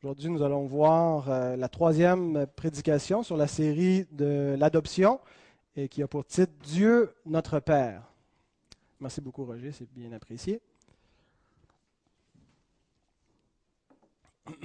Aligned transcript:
Aujourd'hui, 0.00 0.28
nous 0.30 0.42
allons 0.44 0.64
voir 0.64 1.28
euh, 1.28 1.56
la 1.56 1.68
troisième 1.68 2.46
prédication 2.54 3.24
sur 3.24 3.36
la 3.36 3.48
série 3.48 4.06
de 4.12 4.54
l'adoption 4.56 5.18
et 5.74 5.88
qui 5.88 6.04
a 6.04 6.06
pour 6.06 6.24
titre 6.24 6.52
Dieu 6.62 7.12
notre 7.26 7.58
Père. 7.58 8.04
Merci 9.00 9.20
beaucoup, 9.20 9.44
Roger, 9.44 9.72
c'est 9.72 9.92
bien 9.92 10.12
apprécié. 10.12 10.60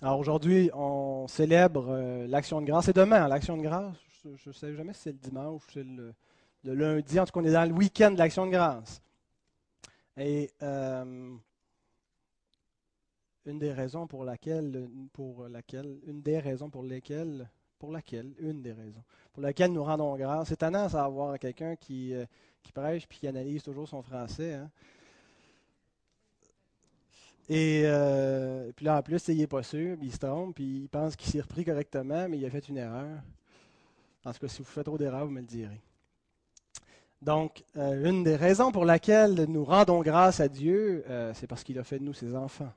Alors 0.00 0.18
aujourd'hui, 0.18 0.70
on 0.72 1.28
célèbre 1.28 1.90
euh, 1.90 2.26
l'action 2.26 2.62
de 2.62 2.66
grâce. 2.66 2.86
C'est 2.86 2.96
demain, 2.96 3.24
hein, 3.24 3.28
l'action 3.28 3.58
de 3.58 3.62
grâce. 3.64 3.94
Je 4.24 4.48
ne 4.48 4.54
sais 4.54 4.74
jamais 4.74 4.94
si 4.94 5.00
c'est 5.02 5.12
le 5.12 5.18
dimanche 5.18 5.62
ou 5.62 5.70
c'est 5.74 5.84
le, 5.84 6.14
lundi. 6.64 7.20
En 7.20 7.26
tout 7.26 7.32
cas, 7.32 7.40
on 7.40 7.44
est 7.44 7.52
dans 7.52 7.68
le 7.68 7.74
week-end 7.74 8.12
de 8.12 8.16
l'action 8.18 8.46
de 8.46 8.52
grâce. 8.52 9.02
Et 10.16 10.50
euh, 10.62 11.36
une 13.46 13.58
des 13.58 13.72
raisons 13.72 14.06
pour 14.06 14.24
laquelle, 14.24 14.88
pour 15.12 15.48
laquelle, 15.48 15.98
une 16.06 16.20
des 16.20 16.38
raisons 16.38 16.68
pour 16.68 16.82
lesquelles, 16.82 17.48
pour 17.78 17.92
laquelle, 17.92 18.32
une 18.40 18.62
des 18.62 18.72
raisons 18.72 19.02
pour 19.36 19.42
laquelle 19.42 19.70
nous 19.70 19.84
rendons 19.84 20.16
grâce. 20.16 20.48
C'est 20.48 20.56
tendance 20.56 20.94
à 20.94 21.04
avoir 21.04 21.38
quelqu'un 21.38 21.76
qui, 21.76 22.14
euh, 22.14 22.24
qui 22.62 22.72
prêche 22.72 23.06
puis 23.06 23.18
qui 23.18 23.28
analyse 23.28 23.62
toujours 23.62 23.86
son 23.86 24.00
français. 24.00 24.54
Hein. 24.54 24.70
Et 27.50 27.82
euh, 27.84 28.72
puis 28.74 28.86
là, 28.86 28.96
en 28.96 29.02
plus, 29.02 29.28
il 29.28 29.36
n'est 29.36 29.46
pas 29.46 29.62
sûr, 29.62 29.98
il 30.00 30.10
se 30.10 30.16
trompe, 30.16 30.54
puis 30.54 30.84
il 30.84 30.88
pense 30.88 31.16
qu'il 31.16 31.30
s'est 31.30 31.42
repris 31.42 31.66
correctement, 31.66 32.26
mais 32.30 32.38
il 32.38 32.46
a 32.46 32.50
fait 32.50 32.66
une 32.66 32.78
erreur. 32.78 33.20
En 34.24 34.32
tout 34.32 34.38
cas, 34.38 34.48
si 34.48 34.60
vous 34.60 34.64
faites 34.64 34.86
trop 34.86 34.96
d'erreurs, 34.96 35.26
vous 35.26 35.32
me 35.32 35.40
le 35.40 35.46
direz. 35.46 35.82
Donc, 37.20 37.62
euh, 37.76 38.08
une 38.08 38.24
des 38.24 38.36
raisons 38.36 38.72
pour 38.72 38.86
laquelle 38.86 39.44
nous 39.48 39.66
rendons 39.66 40.00
grâce 40.00 40.40
à 40.40 40.48
Dieu, 40.48 41.04
c'est 41.34 41.46
parce 41.46 41.62
qu'il 41.62 41.78
a 41.78 41.84
fait 41.84 41.98
de 41.98 42.04
nous 42.04 42.14
ses 42.14 42.34
enfants. 42.34 42.72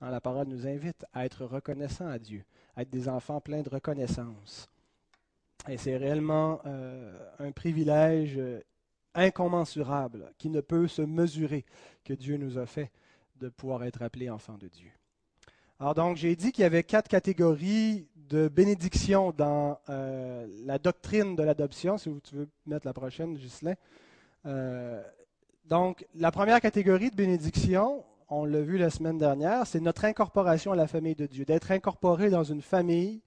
Hein, 0.00 0.10
la 0.10 0.20
parole 0.20 0.48
nous 0.48 0.66
invite 0.66 1.04
à 1.12 1.24
être 1.24 1.44
reconnaissants 1.44 2.08
à 2.08 2.18
Dieu, 2.18 2.44
à 2.76 2.82
être 2.82 2.90
des 2.90 3.08
enfants 3.08 3.40
pleins 3.40 3.62
de 3.62 3.68
reconnaissance. 3.68 4.68
Et 5.68 5.76
c'est 5.76 5.96
réellement 5.96 6.60
euh, 6.66 7.16
un 7.38 7.50
privilège 7.52 8.34
euh, 8.36 8.60
incommensurable 9.14 10.32
qui 10.36 10.50
ne 10.50 10.60
peut 10.60 10.88
se 10.88 11.02
mesurer 11.02 11.64
que 12.04 12.12
Dieu 12.12 12.36
nous 12.36 12.58
a 12.58 12.66
fait 12.66 12.90
de 13.36 13.48
pouvoir 13.48 13.84
être 13.84 14.02
appelés 14.02 14.28
enfants 14.28 14.58
de 14.58 14.68
Dieu. 14.68 14.90
Alors 15.80 15.94
donc, 15.94 16.16
j'ai 16.16 16.36
dit 16.36 16.52
qu'il 16.52 16.62
y 16.62 16.66
avait 16.66 16.82
quatre 16.82 17.08
catégories 17.08 18.06
de 18.14 18.48
bénédiction 18.48 19.32
dans 19.32 19.78
euh, 19.88 20.46
la 20.64 20.78
doctrine 20.78 21.34
de 21.34 21.42
l'adoption. 21.42 21.98
Si 21.98 22.10
tu 22.22 22.36
veux 22.36 22.48
mettre 22.66 22.86
la 22.86 22.92
prochaine, 22.92 23.34
Ghislain. 23.34 23.74
donc, 25.64 26.06
la 26.14 26.30
première 26.30 26.60
catégorie 26.60 27.10
de 27.10 27.16
bénédiction, 27.16 28.04
on 28.28 28.44
l'a 28.44 28.60
vu 28.60 28.78
la 28.78 28.90
semaine 28.90 29.18
dernière, 29.18 29.66
c'est 29.66 29.80
notre 29.80 30.04
incorporation 30.04 30.72
à 30.72 30.76
la 30.76 30.86
famille 30.86 31.14
de 31.14 31.26
Dieu, 31.26 31.44
d'être 31.44 31.70
incorporé 31.70 32.30
dans 32.30 32.44
une 32.44 32.62
famille. 32.62 33.20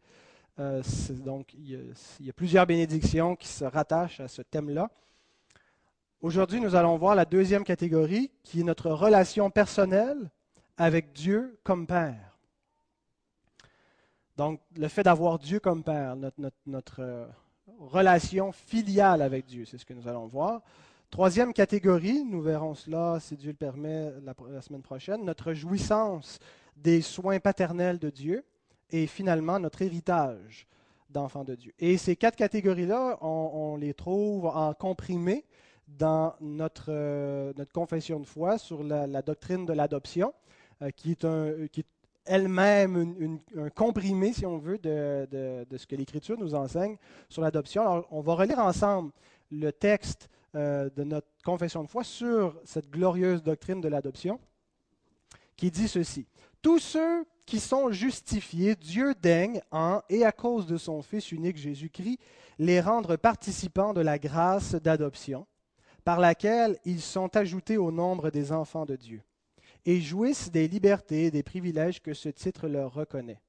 Euh, 0.59 0.81
donc, 1.09 1.53
il 1.53 1.93
y, 2.19 2.29
a, 2.29 2.33
plusieurs 2.33 2.65
bénédictions 2.65 3.35
qui 3.35 3.47
se 3.47 3.63
rattachent 3.63 4.19
à 4.19 4.27
ce 4.27 4.41
thème-là. 4.41 4.89
Aujourd'hui, 6.21 6.59
nous 6.59 6.75
allons 6.75 6.97
voir 6.97 7.13
la 7.13 7.25
deuxième 7.25 7.63
catégorie, 7.63 8.31
qui 8.43 8.61
est 8.61 8.63
notre 8.63 8.89
relation 8.89 9.51
personnelle 9.51 10.31
avec 10.77 11.13
Dieu 11.13 11.59
comme 11.63 11.85
Père. 11.85 12.37
Donc, 14.35 14.61
le 14.75 14.87
fait 14.87 15.03
d'avoir 15.03 15.37
Dieu 15.37 15.59
comme 15.59 15.83
Père, 15.83 16.15
notre 16.65 17.01
euh, 17.01 17.27
relation 17.79 18.51
filiale 18.51 19.21
avec 19.21 19.45
Dieu, 19.45 19.65
c'est 19.65 19.77
ce 19.77 19.85
que 19.85 19.93
nous 19.93 20.07
allons 20.07 20.25
voir. 20.25 20.61
Troisième 21.09 21.53
catégorie, 21.53 22.23
nous 22.25 22.41
verrons 22.41 22.75
cela, 22.75 23.17
si 23.21 23.37
Dieu 23.37 23.51
le 23.51 23.55
permet, 23.55 24.13
la, 24.23 24.61
semaine 24.61 24.81
prochaine, 24.81 25.23
notre 25.23 25.53
jouissance 25.53 26.37
des 26.75 27.01
soins 27.01 27.39
paternels 27.39 27.97
de 27.97 28.09
Dieu 28.09 28.43
et 28.89 29.07
finalement 29.07 29.57
notre 29.57 29.81
héritage 29.81 30.67
d'enfants 31.09 31.45
de 31.45 31.55
Dieu. 31.55 31.73
Et 31.79 31.97
ces 31.97 32.17
quatre 32.17 32.35
catégories-là, 32.35 33.17
on, 33.21 33.77
les 33.77 33.93
trouve 33.93 34.47
en 34.47 34.73
comprimé 34.73 35.45
dans 35.87 36.35
notre, 36.41 36.87
euh, 36.89 37.53
notre 37.57 37.71
confession 37.71 38.19
de 38.19 38.25
foi 38.25 38.57
sur 38.57 38.83
la, 38.83 39.21
doctrine 39.21 39.65
de 39.65 39.71
l'adoption, 39.71 40.33
euh, 40.81 40.91
qui 40.91 41.11
est, 41.11 41.23
un, 41.23 41.67
qui 41.71 41.79
est 41.79 41.87
elle-même 42.25 43.39
un 43.57 43.69
comprimé, 43.69 44.33
si 44.33 44.45
on 44.45 44.57
veut, 44.57 44.77
de, 44.77 45.25
de, 45.31 45.65
de 45.67 45.77
ce 45.77 45.87
que 45.87 45.95
l'Écriture 45.95 46.37
nous 46.37 46.53
enseigne 46.53 46.97
sur 47.29 47.41
l'adoption. 47.41 47.81
Alors, 47.83 48.07
on 48.11 48.19
va 48.19 48.33
relire 48.33 48.59
ensemble 48.59 49.11
le 49.49 49.71
texte 49.71 50.29
euh, 50.57 50.89
de 50.95 51.03
notre 51.03 51.27
confession 51.45 51.83
de 51.83 51.87
foi 51.87 52.03
sur 52.03 52.59
cette 52.65 52.89
glorieuse 52.89 53.43
doctrine 53.43 53.79
de 53.79 53.87
l'adoption, 53.87 54.39
qui 55.55 55.69
dit 55.69 55.87
ceci. 55.87 56.25
Tous 56.63 56.79
ceux 56.79 57.25
qui 57.45 57.59
sont 57.59 57.91
justifiés, 57.91 58.75
Dieu 58.75 59.13
daigne, 59.13 59.61
en 59.71 60.01
et 60.09 60.25
à 60.25 60.31
cause 60.31 60.65
de 60.65 60.77
son 60.77 61.03
Fils 61.03 61.31
unique 61.31 61.57
Jésus-Christ, 61.57 62.19
les 62.57 62.81
rendre 62.81 63.17
participants 63.17 63.93
de 63.93 64.01
la 64.01 64.17
grâce 64.17 64.73
d'adoption, 64.73 65.45
par 66.03 66.19
laquelle 66.19 66.79
ils 66.85 67.01
sont 67.01 67.37
ajoutés 67.37 67.77
au 67.77 67.91
nombre 67.91 68.31
des 68.31 68.51
enfants 68.51 68.85
de 68.85 68.95
Dieu, 68.95 69.21
et 69.85 70.01
jouissent 70.01 70.49
des 70.49 70.67
libertés 70.67 71.25
et 71.25 71.31
des 71.31 71.43
privilèges 71.43 72.01
que 72.01 72.15
ce 72.15 72.29
titre 72.29 72.67
leur 72.67 72.95
reconnaît. 72.95 73.41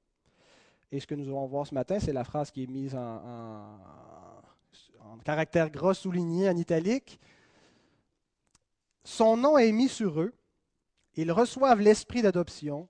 Et 0.91 0.99
ce 0.99 1.07
que 1.07 1.15
nous 1.15 1.27
allons 1.27 1.47
voir 1.47 1.65
ce 1.65 1.73
matin, 1.73 1.99
c'est 1.99 2.13
la 2.13 2.23
phrase 2.23 2.51
qui 2.51 2.63
est 2.63 2.67
mise 2.67 2.93
en, 2.93 2.99
en 2.99 3.79
caractère 5.17 5.69
gros 5.69 5.93
souligné 5.93 6.49
en 6.49 6.55
italique. 6.55 7.19
Son 9.03 9.37
nom 9.37 9.57
est 9.57 9.71
mis 9.71 9.89
sur 9.89 10.21
eux. 10.21 10.33
Ils 11.15 11.31
reçoivent 11.31 11.81
l'esprit 11.81 12.21
d'adoption. 12.21 12.87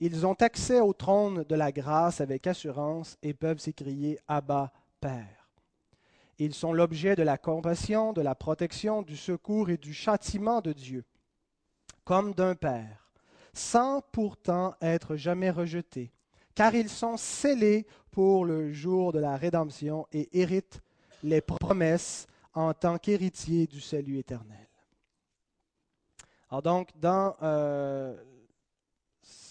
Ils 0.00 0.26
ont 0.26 0.34
accès 0.34 0.80
au 0.80 0.92
trône 0.92 1.44
de 1.44 1.54
la 1.54 1.72
grâce 1.72 2.20
avec 2.20 2.46
assurance 2.46 3.16
et 3.22 3.34
peuvent 3.34 3.60
s'écrier 3.60 4.18
Abba, 4.28 4.72
Père. 5.00 5.48
Ils 6.38 6.54
sont 6.54 6.72
l'objet 6.72 7.14
de 7.14 7.22
la 7.22 7.38
compassion, 7.38 8.12
de 8.12 8.20
la 8.20 8.34
protection, 8.34 9.02
du 9.02 9.16
secours 9.16 9.70
et 9.70 9.76
du 9.76 9.94
châtiment 9.94 10.60
de 10.60 10.72
Dieu, 10.72 11.04
comme 12.04 12.34
d'un 12.34 12.54
Père, 12.54 13.12
sans 13.52 14.00
pourtant 14.12 14.74
être 14.80 15.14
jamais 15.14 15.50
rejetés, 15.50 16.12
car 16.54 16.74
ils 16.74 16.88
sont 16.88 17.16
scellés 17.16 17.86
pour 18.10 18.44
le 18.44 18.72
jour 18.72 19.12
de 19.12 19.20
la 19.20 19.36
rédemption 19.36 20.06
et 20.12 20.28
héritent 20.38 20.82
les 21.22 21.40
promesses 21.40 22.26
en 22.54 22.74
tant 22.74 22.98
qu'héritier 22.98 23.66
du 23.66 23.80
salut 23.80 24.18
éternel. 24.18 24.68
Alors 26.50 26.62
donc, 26.62 26.90
dans 26.98 27.34
euh, 27.42 28.14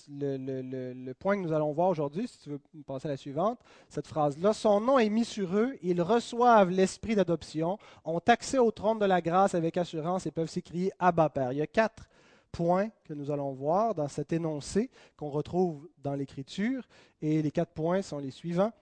le, 0.07 1.13
point 1.13 1.35
que 1.35 1.41
nous 1.41 1.53
allons 1.53 1.71
voir 1.71 1.89
aujourd'hui, 1.89 2.27
si 2.27 2.37
tu 2.39 2.49
veux 2.51 2.61
passer 2.85 3.07
à 3.07 3.11
la 3.11 3.17
suivante, 3.17 3.59
cette 3.89 4.07
phrase-là, 4.07 4.53
son 4.53 4.81
nom 4.81 4.99
est 4.99 5.09
mis 5.09 5.25
sur 5.25 5.55
eux, 5.55 5.75
ils 5.81 6.01
reçoivent 6.01 6.69
l'esprit 6.69 7.15
d'adoption, 7.15 7.79
ont 8.05 8.21
accès 8.27 8.59
au 8.59 8.71
trône 8.71 8.99
de 8.99 9.05
la 9.05 9.21
grâce 9.21 9.55
avec 9.55 9.77
assurance 9.77 10.25
et 10.25 10.31
peuvent 10.31 10.49
s'écrier 10.49 10.91
Abba 10.99 11.29
Père. 11.29 11.51
Il 11.53 11.57
y 11.57 11.61
a 11.61 11.67
quatre 11.67 12.07
points 12.51 12.89
que 13.05 13.13
nous 13.13 13.31
allons 13.31 13.51
voir 13.51 13.95
dans 13.95 14.07
cet 14.07 14.33
énoncé 14.33 14.89
qu'on 15.17 15.29
retrouve 15.29 15.89
dans 15.99 16.13
l'Écriture, 16.13 16.87
et 17.21 17.41
les 17.41 17.51
quatre 17.51 17.71
points 17.71 18.01
sont 18.01 18.19
les 18.19 18.31
suivants. 18.31 18.73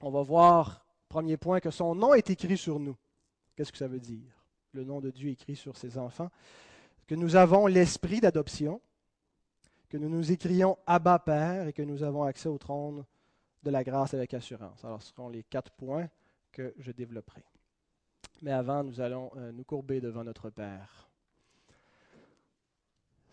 On 0.00 0.10
va 0.10 0.22
voir 0.22 0.85
Premier 1.16 1.38
point, 1.38 1.60
que 1.60 1.70
son 1.70 1.94
nom 1.94 2.12
est 2.12 2.28
écrit 2.28 2.58
sur 2.58 2.78
nous. 2.78 2.94
Qu'est-ce 3.56 3.72
que 3.72 3.78
ça 3.78 3.88
veut 3.88 4.00
dire? 4.00 4.44
Le 4.72 4.84
nom 4.84 5.00
de 5.00 5.10
Dieu 5.10 5.30
écrit 5.30 5.56
sur 5.56 5.74
ses 5.74 5.96
enfants. 5.96 6.28
Que 7.06 7.14
nous 7.14 7.36
avons 7.36 7.66
l'esprit 7.66 8.20
d'adoption, 8.20 8.82
que 9.88 9.96
nous 9.96 10.10
nous 10.10 10.30
écrions 10.30 10.76
Abba 10.86 11.18
Père 11.18 11.68
et 11.68 11.72
que 11.72 11.80
nous 11.80 12.02
avons 12.02 12.24
accès 12.24 12.50
au 12.50 12.58
trône 12.58 13.02
de 13.62 13.70
la 13.70 13.82
grâce 13.82 14.12
avec 14.12 14.34
assurance. 14.34 14.84
Alors, 14.84 15.00
ce 15.00 15.08
seront 15.08 15.30
les 15.30 15.42
quatre 15.42 15.72
points 15.72 16.06
que 16.52 16.74
je 16.76 16.92
développerai. 16.92 17.46
Mais 18.42 18.52
avant, 18.52 18.84
nous 18.84 19.00
allons 19.00 19.30
euh, 19.38 19.52
nous 19.52 19.64
courber 19.64 20.02
devant 20.02 20.22
notre 20.22 20.50
Père. 20.50 21.08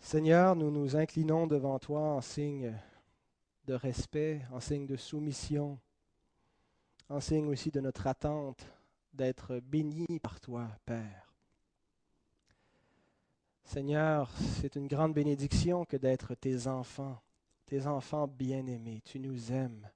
Seigneur, 0.00 0.56
nous 0.56 0.70
nous 0.70 0.96
inclinons 0.96 1.46
devant 1.46 1.78
toi 1.78 2.14
en 2.14 2.22
signe 2.22 2.72
de 3.66 3.74
respect, 3.74 4.40
en 4.52 4.60
signe 4.60 4.86
de 4.86 4.96
soumission, 4.96 5.78
en 7.08 7.20
signe 7.20 7.48
aussi 7.48 7.70
de 7.70 7.80
notre 7.80 8.06
attente 8.06 8.66
d'être 9.12 9.60
bénis 9.60 10.18
par 10.20 10.40
toi, 10.40 10.68
Père. 10.84 11.32
Seigneur, 13.64 14.30
c'est 14.60 14.76
une 14.76 14.88
grande 14.88 15.14
bénédiction 15.14 15.84
que 15.84 15.96
d'être 15.96 16.34
tes 16.34 16.66
enfants, 16.66 17.20
tes 17.66 17.86
enfants 17.86 18.28
bien-aimés. 18.28 19.00
Tu 19.04 19.18
nous 19.18 19.52
aimes, 19.52 19.88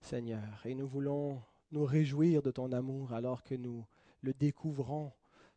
Seigneur, 0.00 0.60
et 0.64 0.74
nous 0.74 0.86
voulons 0.86 1.40
nous 1.70 1.84
réjouir 1.84 2.42
de 2.42 2.50
ton 2.50 2.72
amour 2.72 3.12
alors 3.12 3.42
que 3.42 3.54
nous 3.54 3.84
le 4.22 4.32
découvrons 4.34 5.12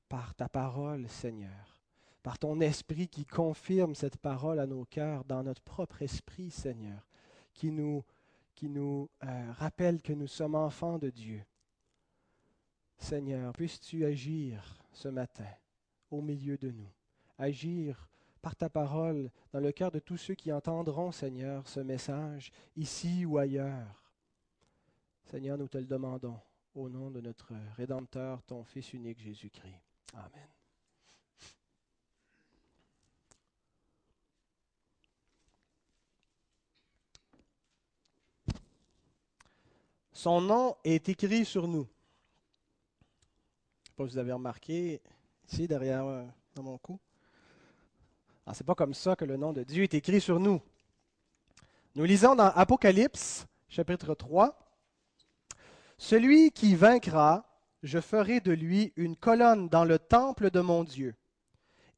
par 0.10 0.36
ta 0.36 0.50
parole, 0.50 1.08
Seigneur, 1.08 1.82
par 2.22 2.38
ton 2.38 2.60
esprit 2.60 3.08
qui 3.08 3.26
confirme 3.26 3.96
cette 3.96 4.18
parole 4.18 4.60
à 4.60 4.68
nos 4.68 4.86
cœurs, 4.86 5.24
dans 5.26 5.44
notre 5.44 5.62
propre 5.62 6.02
esprit, 6.02 6.52
Seigneur, 6.52 7.08
qui 7.54 7.72
nous 7.72 8.04
qui 8.62 8.70
nous 8.70 9.10
euh, 9.24 9.52
rappelle 9.54 10.04
que 10.04 10.14
nous 10.14 10.28
sommes 10.28 10.54
enfants 10.54 11.00
de 11.00 11.10
Dieu. 11.10 11.44
Seigneur, 13.00 13.54
puisses-tu 13.54 14.06
agir 14.06 14.84
ce 14.94 15.08
matin 15.08 15.50
au 16.12 16.22
milieu 16.22 16.60
de 16.60 16.70
nous, 16.70 16.92
agir 17.40 18.08
par 18.40 18.56
ta 18.56 18.70
parole 18.70 19.32
dans 19.52 19.60
le 19.60 19.72
cœur 19.72 19.90
de 19.90 19.98
tous 19.98 20.18
ceux 20.18 20.36
qui 20.36 20.54
entendront, 20.54 21.12
Seigneur, 21.12 21.68
ce 21.68 21.80
message, 21.80 22.52
ici 22.76 23.26
ou 23.26 23.40
ailleurs. 23.40 24.14
Seigneur, 25.24 25.58
nous 25.58 25.68
te 25.68 25.80
le 25.80 25.88
demandons 25.88 26.40
au 26.76 26.88
nom 26.88 27.10
de 27.10 27.20
notre 27.20 27.54
Rédempteur, 27.78 28.44
ton 28.44 28.64
Fils 28.64 28.94
unique 28.94 29.20
Jésus-Christ. 29.20 29.82
Amen. 30.14 30.61
Son 40.22 40.40
nom 40.40 40.76
est 40.84 41.10
écrit 41.10 41.46
sur 41.46 41.68
nous. 41.68 41.88
Je 43.82 43.88
sais 43.88 43.94
pas 43.98 44.06
si 44.06 44.12
vous 44.12 44.18
avez 44.20 44.34
remarqué, 44.34 45.02
ici, 45.50 45.68
derrière 45.68 46.06
euh, 46.06 46.24
dans 46.54 46.62
mon 46.62 46.78
cou. 46.78 47.00
Ce 48.46 48.62
n'est 48.62 48.66
pas 48.68 48.76
comme 48.76 48.94
ça 48.94 49.16
que 49.16 49.26
le 49.26 49.36
nom 49.36 49.52
de 49.52 49.64
Dieu 49.64 49.82
est 49.82 49.96
écrit 49.96 50.22
sur 50.22 50.40
nous. 50.40 50.62
Nous 51.96 52.04
lisons 52.04 52.36
dans 52.36 52.52
Apocalypse, 52.52 53.48
chapitre 53.68 54.14
3. 54.14 54.56
Celui 55.98 56.52
qui 56.52 56.76
vaincra, 56.76 57.44
je 57.82 58.00
ferai 58.00 58.42
de 58.42 58.52
lui 58.52 58.94
une 58.98 59.16
colonne 59.16 59.70
dans 59.70 59.86
le 59.86 59.98
temple 59.98 60.52
de 60.52 60.62
mon 60.62 60.84
Dieu 60.84 61.16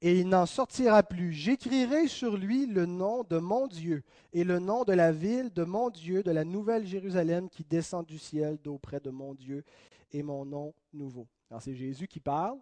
et 0.03 0.19
il 0.19 0.27
n'en 0.27 0.45
sortira 0.45 1.01
plus. 1.01 1.31
J'écrirai 1.31 2.09
sur 2.09 2.35
lui 2.35 2.65
le 2.65 2.85
nom 2.85 3.23
de 3.23 3.37
mon 3.37 3.67
Dieu 3.67 4.03
et 4.33 4.43
le 4.43 4.59
nom 4.59 4.83
de 4.83 4.91
la 4.91 5.13
ville 5.13 5.51
de 5.53 5.63
mon 5.63 5.89
Dieu, 5.89 6.23
de 6.23 6.31
la 6.31 6.43
nouvelle 6.43 6.85
Jérusalem 6.85 7.49
qui 7.49 7.63
descend 7.63 8.05
du 8.05 8.19
ciel 8.19 8.57
d'auprès 8.61 8.99
de 8.99 9.09
mon 9.09 9.33
Dieu 9.33 9.63
et 10.11 10.21
mon 10.21 10.43
nom 10.43 10.73
nouveau. 10.91 11.25
c'est 11.61 11.73
Jésus 11.73 12.09
qui 12.09 12.19
parle. 12.19 12.59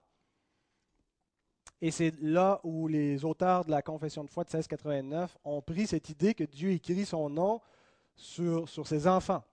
Et 1.81 1.89
c'est 1.89 2.13
là 2.21 2.61
où 2.63 2.87
les 2.87 3.25
auteurs 3.25 3.65
de 3.65 3.71
la 3.71 3.81
Confession 3.81 4.23
de 4.23 4.29
foi 4.29 4.43
de 4.43 4.49
1689 4.49 5.35
ont 5.43 5.63
pris 5.63 5.87
cette 5.87 6.09
idée 6.09 6.35
que 6.35 6.43
Dieu 6.43 6.69
écrit 6.69 7.07
son 7.07 7.27
nom 7.27 7.59
sur, 8.15 8.69
sur 8.69 8.87
ses 8.87 9.07
enfants. 9.07 9.43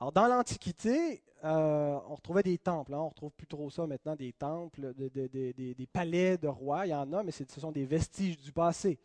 Alors, 0.00 0.12
dans 0.12 0.26
l'Antiquité, 0.26 1.22
euh, 1.46 1.98
on 2.08 2.16
retrouvait 2.16 2.42
des 2.42 2.58
temples. 2.58 2.92
Hein. 2.94 2.98
on 2.98 3.04
ne 3.04 3.10
retrouve 3.10 3.32
plus 3.32 3.46
trop 3.46 3.70
ça 3.70 3.86
maintenant, 3.86 4.16
des 4.16 4.32
temples, 4.32 4.92
des 4.94 5.88
palais 5.92 6.36
de 6.38 6.48
rois. 6.48 6.86
Il 6.86 6.90
y 6.90 6.94
en 6.94 7.12
a, 7.12 7.22
mais 7.22 7.30
ce 7.30 7.44
sont 7.48 7.70
des 7.70 7.84
vestiges 7.84 8.36
du 8.38 8.52
passé. 8.52 8.98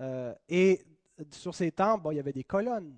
Euh, 0.00 0.32
et 0.48 0.84
sur 1.30 1.54
ces 1.54 1.72
temples, 1.72 2.08
il 2.12 2.16
y 2.16 2.20
avait 2.20 2.32
des 2.32 2.44
colonnes 2.44 2.94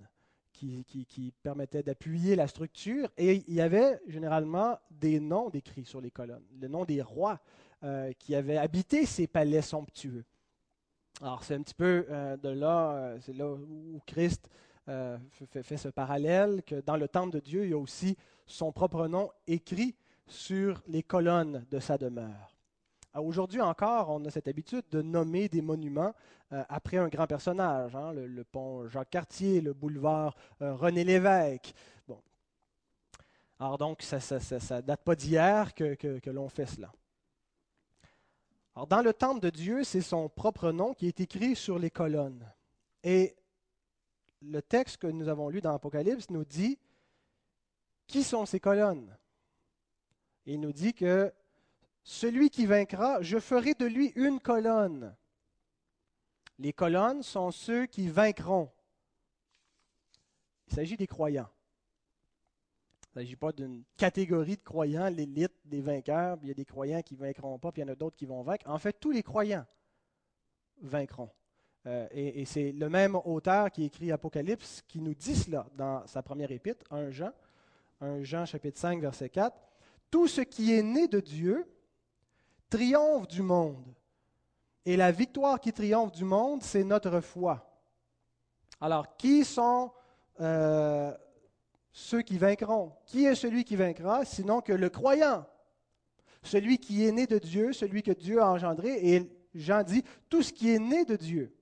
qui, 0.52 1.32
permettaient 1.42 1.82
d'appuyer 1.82 2.36
la 2.36 2.46
structure. 2.46 3.08
Et 3.16 3.42
il 3.48 3.54
y 3.54 3.60
avait 3.60 4.00
généralement 4.06 4.78
des 4.90 5.18
noms 5.18 5.48
décrits 5.48 5.86
sur 5.86 6.00
les 6.00 6.10
colonnes. 6.10 6.44
Le 6.60 6.68
nom 6.68 6.84
des 6.84 7.00
rois 7.00 7.40
euh, 7.82 8.12
qui 8.18 8.34
avaient 8.34 8.58
habité 8.58 9.06
ces 9.06 9.26
palais 9.26 9.62
somptueux. 9.62 10.24
Alors, 11.22 11.42
c'est 11.42 11.54
un 11.54 11.62
petit 11.62 11.74
peu 11.74 12.06
de 12.42 12.48
là, 12.48 13.16
c'est 13.20 13.34
là 13.34 13.48
où 13.48 14.00
Christ 14.04 14.50
fait, 14.86 15.76
ce 15.76 15.88
parallèle 15.88 16.62
que 16.64 16.80
dans 16.80 16.96
le 16.96 17.06
temple 17.06 17.34
de 17.34 17.40
Dieu, 17.40 17.64
il 17.64 17.70
y 17.70 17.72
a 17.72 17.78
aussi 17.78 18.16
son 18.46 18.72
propre 18.72 19.06
nom 19.06 19.30
écrit 19.46 19.94
sur 20.26 20.82
les 20.86 21.02
colonnes 21.02 21.66
de 21.70 21.78
sa 21.78 21.98
demeure. 21.98 22.54
Aujourd'hui 23.14 23.60
encore, 23.60 24.10
on 24.10 24.24
a 24.24 24.30
cette 24.30 24.48
habitude 24.48 24.84
de 24.90 25.00
nommer 25.00 25.48
des 25.48 25.62
monuments 25.62 26.12
euh, 26.52 26.64
après 26.68 26.96
un 26.96 27.08
grand 27.08 27.28
personnage, 27.28 27.94
hein, 27.94 28.12
le, 28.12 28.44
pont 28.44 28.88
Jacques-Cartier, 28.88 29.60
le 29.60 29.72
boulevard 29.72 30.34
euh, 30.62 30.74
René 30.74 31.04
Lévesque. 31.04 31.72
Bon. 32.08 32.20
Alors 33.60 33.78
donc, 33.78 34.02
ça 34.02 34.16
ne 34.16 34.80
date 34.80 35.02
pas 35.02 35.14
d'hier 35.14 35.74
que, 35.74 36.30
l'on 36.30 36.48
fait 36.48 36.66
cela. 36.66 36.92
Dans 38.88 39.02
le 39.02 39.12
temple 39.12 39.40
de 39.40 39.50
Dieu, 39.50 39.84
c'est 39.84 40.00
son 40.00 40.28
propre 40.28 40.72
nom 40.72 40.92
qui 40.92 41.06
est 41.06 41.20
écrit 41.20 41.54
sur 41.54 41.78
les 41.78 41.90
colonnes. 41.90 42.44
Et 43.04 43.36
le 44.42 44.60
texte 44.60 44.96
que 44.96 45.06
nous 45.06 45.28
avons 45.28 45.48
lu 45.48 45.60
dans 45.60 45.70
l'Apocalypse 45.70 46.30
nous 46.30 46.44
dit 46.44 46.78
qui 48.06 48.22
sont 48.22 48.46
ces 48.46 48.60
colonnes? 48.60 49.16
Il 50.46 50.60
nous 50.60 50.72
dit 50.72 50.94
que 50.94 51.32
celui 52.02 52.50
qui 52.50 52.66
vaincra, 52.66 53.22
je 53.22 53.38
ferai 53.38 53.74
de 53.74 53.86
lui 53.86 54.12
une 54.14 54.40
colonne. 54.40 55.16
Les 56.58 56.72
colonnes 56.72 57.22
sont 57.22 57.50
ceux 57.50 57.86
qui 57.86 58.08
vaincront. 58.08 58.70
Il 60.68 60.74
s'agit 60.74 60.96
des 60.96 61.06
croyants. 61.06 61.48
Il 63.14 63.18
ne 63.18 63.22
s'agit 63.22 63.36
pas 63.36 63.52
d'une 63.52 63.84
catégorie 63.96 64.56
de 64.56 64.62
croyants, 64.62 65.08
l'élite 65.08 65.54
des 65.64 65.80
vainqueurs, 65.80 66.36
il 66.42 66.48
y 66.48 66.50
a 66.50 66.54
des 66.54 66.64
croyants 66.64 67.00
qui 67.00 67.14
ne 67.14 67.20
vaincront 67.20 67.58
pas, 67.58 67.70
puis 67.70 67.80
il 67.80 67.86
y 67.86 67.88
en 67.88 67.92
a 67.92 67.96
d'autres 67.96 68.16
qui 68.16 68.26
vont 68.26 68.42
vaincre. 68.42 68.68
En 68.68 68.78
fait, 68.78 68.98
tous 68.98 69.12
les 69.12 69.22
croyants 69.22 69.64
vaincront. 70.82 71.30
Euh, 71.86 72.08
et, 72.10 72.44
c'est 72.44 72.72
le 72.72 72.88
même 72.88 73.14
auteur 73.14 73.70
qui 73.70 73.84
écrit 73.84 74.10
Apocalypse 74.10 74.82
qui 74.88 75.00
nous 75.00 75.14
dit 75.14 75.36
cela 75.36 75.66
dans 75.76 76.06
sa 76.06 76.22
première 76.22 76.50
épître, 76.50 76.84
1 76.90 77.10
Jean, 77.10 77.30
1 78.00 78.22
Jean 78.22 78.44
chapitre 78.44 78.78
5, 78.78 79.00
verset 79.00 79.28
4. 79.28 79.56
Tout 80.10 80.28
ce 80.28 80.40
qui 80.40 80.74
est 80.74 80.82
né 80.82 81.08
de 81.08 81.20
Dieu 81.20 81.66
triomphe 82.70 83.28
du 83.28 83.42
monde. 83.42 83.84
Et 84.84 84.96
la 84.96 85.12
victoire 85.12 85.60
qui 85.60 85.72
triomphe 85.72 86.12
du 86.12 86.24
monde, 86.24 86.62
c'est 86.62 86.84
notre 86.84 87.20
foi. 87.20 87.70
Alors, 88.80 89.16
qui 89.16 89.44
sont 89.44 89.92
euh, 90.40 91.12
ceux 91.92 92.22
qui 92.22 92.38
vaincront? 92.38 92.92
Qui 93.06 93.24
est 93.24 93.34
celui 93.34 93.64
qui 93.64 93.76
vaincra? 93.76 94.24
Sinon 94.24 94.60
que 94.60 94.72
le 94.72 94.90
croyant 94.90 95.46
Celui 96.42 96.78
qui 96.78 97.06
est 97.06 97.12
né 97.12 97.26
de 97.26 97.38
Dieu, 97.38 97.72
celui 97.72 98.02
que 98.02 98.12
Dieu 98.12 98.40
a 98.40 98.50
engendré. 98.50 99.14
Et 99.14 99.30
Jean 99.54 99.82
dit, 99.82 100.04
tout 100.28 100.42
ce 100.42 100.52
qui 100.52 100.70
est 100.70 100.78
né 100.78 101.04
de 101.04 101.16
Dieu 101.16 101.54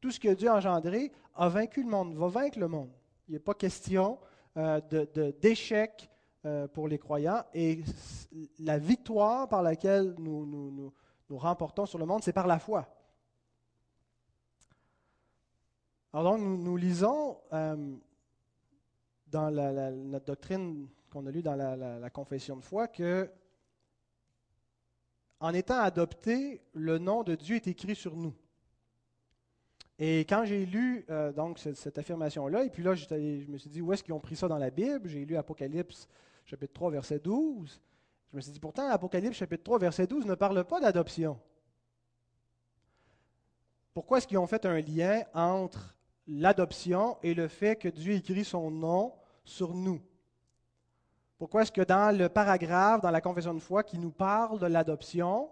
tout 0.00 0.12
ce 0.12 0.20
que 0.20 0.32
Dieu 0.32 0.48
a 0.48 0.54
engendré 0.54 1.10
a 1.34 1.48
vaincu 1.48 1.82
le 1.82 1.88
monde, 1.88 2.14
va 2.14 2.28
vaincre 2.28 2.60
le 2.60 2.68
monde. 2.68 2.90
Il 3.28 3.34
n'est 3.34 3.40
pas 3.40 3.54
question 3.54 4.18
d'échec 4.56 6.10
euh, 6.46 6.68
pour 6.68 6.86
les 6.86 6.98
croyants. 6.98 7.42
Et 7.54 7.82
la 8.60 8.78
victoire 8.78 9.48
par 9.48 9.62
laquelle 9.62 10.14
nous, 10.18 10.46
nous, 10.46 10.92
remportons 11.38 11.86
sur 11.86 11.98
le 11.98 12.06
monde, 12.06 12.22
c'est 12.22 12.32
par 12.32 12.46
la 12.46 12.60
foi. 12.60 12.86
Alors 16.12 16.36
donc, 16.36 16.40
nous, 16.40 16.76
lisons 16.76 17.38
euh, 17.52 17.96
dans 19.26 19.50
notre 19.50 20.26
doctrine 20.26 20.88
qu'on 21.10 21.26
a 21.26 21.32
lue 21.32 21.42
dans 21.42 21.56
la, 21.56 22.10
confession 22.10 22.56
de 22.56 22.62
foi 22.62 22.86
que 22.86 23.28
en 25.40 25.52
étant 25.52 25.80
adopté, 25.80 26.62
le 26.74 26.98
nom 26.98 27.24
de 27.24 27.34
Dieu 27.34 27.56
est 27.56 27.66
écrit 27.66 27.96
sur 27.96 28.16
nous. 28.16 28.34
Et 29.98 30.20
quand 30.20 30.44
j'ai 30.44 30.66
lu 30.66 31.06
euh, 31.08 31.32
donc 31.32 31.58
cette, 31.58 31.96
affirmation-là, 31.96 32.64
et 32.64 32.70
puis 32.70 32.82
là, 32.82 32.94
je 32.94 33.50
me 33.50 33.56
suis 33.56 33.70
dit, 33.70 33.80
où 33.80 33.92
est-ce 33.92 34.04
qu'ils 34.04 34.12
ont 34.12 34.20
pris 34.20 34.36
ça 34.36 34.46
dans 34.46 34.58
la 34.58 34.70
Bible? 34.70 35.08
J'ai 35.08 35.24
lu 35.24 35.36
Apocalypse 35.36 36.06
chapitre 36.44 36.74
3, 36.74 36.90
verset 36.90 37.18
12. 37.18 37.80
Je 38.30 38.36
me 38.36 38.40
suis 38.42 38.52
dit, 38.52 38.60
pourtant, 38.60 38.88
Apocalypse 38.88 39.36
chapitre 39.36 39.64
3, 39.64 39.78
verset 39.78 40.06
12 40.06 40.26
ne 40.26 40.34
parle 40.34 40.64
pas 40.64 40.80
d'adoption. 40.80 41.40
Pourquoi 43.94 44.18
est-ce 44.18 44.26
qu'ils 44.26 44.36
ont 44.36 44.46
fait 44.46 44.66
un 44.66 44.78
lien 44.80 45.22
entre 45.32 45.96
l'adoption 46.26 47.16
et 47.22 47.32
le 47.32 47.48
fait 47.48 47.76
que 47.76 47.88
Dieu 47.88 48.12
écrit 48.12 48.44
son 48.44 48.70
nom 48.70 49.14
sur 49.44 49.72
nous? 49.74 50.02
Pourquoi 51.38 51.62
est-ce 51.62 51.72
que 51.72 51.82
dans 51.82 52.14
le 52.14 52.28
paragraphe, 52.28 53.00
dans 53.00 53.10
la 53.10 53.22
confession 53.22 53.54
de 53.54 53.60
foi 53.60 53.82
qui 53.82 53.98
nous 53.98 54.10
parle 54.10 54.58
de 54.58 54.66
l'adoption, 54.66 55.48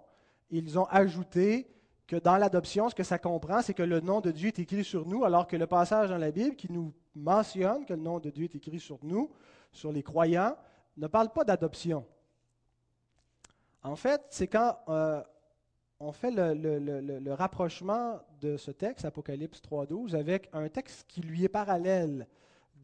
ils 0.50 0.78
ont 0.78 0.84
ajouté 0.86 1.73
que 2.06 2.16
dans 2.16 2.36
l'adoption, 2.36 2.88
ce 2.88 2.94
que 2.94 3.02
ça 3.02 3.18
comprend, 3.18 3.62
c'est 3.62 3.74
que 3.74 3.82
le 3.82 4.00
nom 4.00 4.20
de 4.20 4.30
Dieu 4.30 4.48
est 4.48 4.58
écrit 4.58 4.84
sur 4.84 5.06
nous, 5.06 5.24
alors 5.24 5.46
que 5.46 5.56
le 5.56 5.66
passage 5.66 6.10
dans 6.10 6.18
la 6.18 6.30
Bible 6.30 6.56
qui 6.56 6.70
nous 6.70 6.92
mentionne 7.14 7.86
que 7.86 7.94
le 7.94 8.00
nom 8.00 8.18
de 8.18 8.30
Dieu 8.30 8.44
est 8.44 8.54
écrit 8.54 8.80
sur 8.80 8.98
nous, 9.02 9.30
sur 9.72 9.90
les 9.90 10.02
croyants, 10.02 10.56
ne 10.96 11.06
parle 11.06 11.30
pas 11.30 11.44
d'adoption. 11.44 12.04
En 13.82 13.96
fait, 13.96 14.22
c'est 14.30 14.46
quand 14.46 14.78
euh, 14.88 15.22
on 16.00 16.12
fait 16.12 16.30
le, 16.30 17.32
rapprochement 17.32 18.20
de 18.40 18.56
ce 18.56 18.70
texte, 18.70 19.04
Apocalypse 19.04 19.60
3.12, 19.60 20.14
avec 20.14 20.48
un 20.52 20.68
texte 20.68 21.06
qui 21.08 21.22
lui 21.22 21.44
est 21.44 21.48
parallèle 21.48 22.26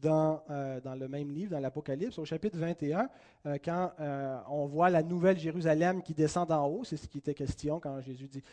dans, 0.01 0.43
euh, 0.49 0.81
dans 0.81 0.95
le 0.95 1.07
même 1.07 1.29
livre, 1.29 1.51
dans 1.51 1.59
l'Apocalypse, 1.59 2.17
au 2.17 2.25
chapitre 2.25 2.57
21, 2.57 3.07
euh, 3.45 3.57
quand 3.63 3.91
on 4.49 4.65
voit 4.65 4.89
la 4.89 5.03
nouvelle 5.03 5.37
Jérusalem 5.37 6.01
qui 6.01 6.13
descend 6.13 6.47
d'en 6.47 6.65
haut, 6.67 6.83
c'est 6.83 6.97
ce 6.97 7.07
qui 7.07 7.19
était 7.19 7.33
question 7.33 7.79
quand 7.79 8.01
Jésus 8.01 8.27
dit 8.27 8.43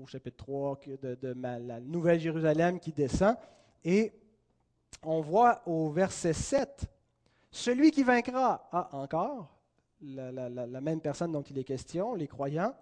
au 0.00 0.06
chapitre 0.06 0.36
3 0.38 0.80
de, 1.00 1.34
la 1.42 1.80
Nouvelle 1.80 2.18
Jérusalem 2.18 2.80
qui 2.80 2.92
descend. 2.92 3.36
Et 3.84 4.12
on 5.02 5.20
voit 5.20 5.62
au 5.66 5.90
verset 5.90 6.32
7, 6.32 6.86
celui 7.50 7.90
qui 7.90 8.02
vaincra, 8.02 8.68
ah, 8.72 8.88
encore, 8.92 9.58
la, 10.00 10.80
même 10.80 11.00
personne 11.00 11.32
dont 11.32 11.42
il 11.42 11.58
est 11.58 11.64
question, 11.64 12.14
les 12.14 12.26
croyants, 12.26 12.74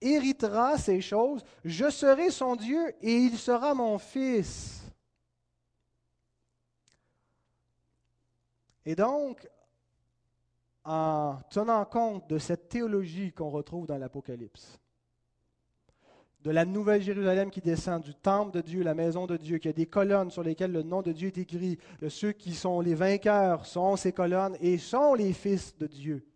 héritera 0.00 0.78
ces 0.78 1.00
choses, 1.00 1.44
je 1.64 1.90
serai 1.90 2.30
son 2.30 2.56
Dieu 2.56 2.94
et 3.00 3.14
il 3.14 3.36
sera 3.36 3.74
mon 3.74 3.98
fils. 3.98 4.81
Et 8.84 8.94
donc, 8.96 9.48
en 10.84 11.38
tenant 11.50 11.84
compte 11.84 12.28
de 12.28 12.38
cette 12.38 12.68
théologie 12.68 13.32
qu'on 13.32 13.50
retrouve 13.50 13.86
dans 13.86 13.98
l'Apocalypse, 13.98 14.80
de 16.42 16.50
la 16.50 16.64
nouvelle 16.64 17.02
Jérusalem 17.02 17.50
qui 17.50 17.60
descend, 17.60 18.02
du 18.02 18.14
temple 18.14 18.52
de 18.52 18.60
Dieu, 18.60 18.82
la 18.82 18.94
maison 18.94 19.26
de 19.26 19.36
Dieu, 19.36 19.58
qui 19.58 19.68
a 19.68 19.72
des 19.72 19.86
colonnes 19.86 20.30
sur 20.30 20.42
lesquelles 20.42 20.72
le 20.72 20.82
nom 20.82 21.00
de 21.00 21.12
Dieu 21.12 21.28
est 21.28 21.38
écrit. 21.38 21.78
De 22.00 22.08
ceux 22.08 22.32
qui 22.32 22.52
sont 22.52 22.80
les 22.80 22.94
vainqueurs 22.94 23.64
sont 23.64 23.94
ces 23.94 24.12
colonnes 24.12 24.56
et 24.60 24.76
sont 24.78 25.14
les 25.14 25.32
fils 25.32 25.76
de 25.78 25.86
Dieu. 25.86 26.26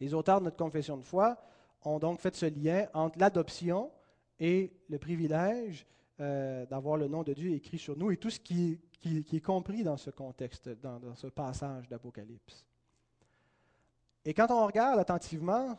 Les 0.00 0.14
auteurs 0.14 0.40
de 0.40 0.46
notre 0.46 0.56
confession 0.56 0.96
de 0.96 1.04
foi 1.04 1.36
ont 1.84 2.00
donc 2.00 2.18
fait 2.18 2.34
ce 2.34 2.46
lien 2.46 2.86
entre 2.92 3.20
l'adoption 3.20 3.92
et 4.40 4.72
le 4.88 4.98
privilège 4.98 5.86
euh, 6.20 6.66
d'avoir 6.66 6.96
le 6.96 7.06
nom 7.06 7.22
de 7.22 7.32
Dieu 7.32 7.52
écrit 7.52 7.78
sur 7.78 7.96
nous 7.96 8.10
et 8.10 8.16
tout 8.16 8.30
ce 8.30 8.40
qui, 8.40 8.80
est 9.04 9.44
compris 9.44 9.82
dans 9.82 9.96
ce 9.96 10.10
contexte, 10.10 10.68
dans, 10.68 10.98
dans 10.98 11.14
ce 11.14 11.26
passage 11.26 11.88
d'Apocalypse. 11.88 12.64
Et 14.24 14.34
quand 14.34 14.50
on 14.50 14.66
regarde 14.66 14.98
attentivement 14.98 15.76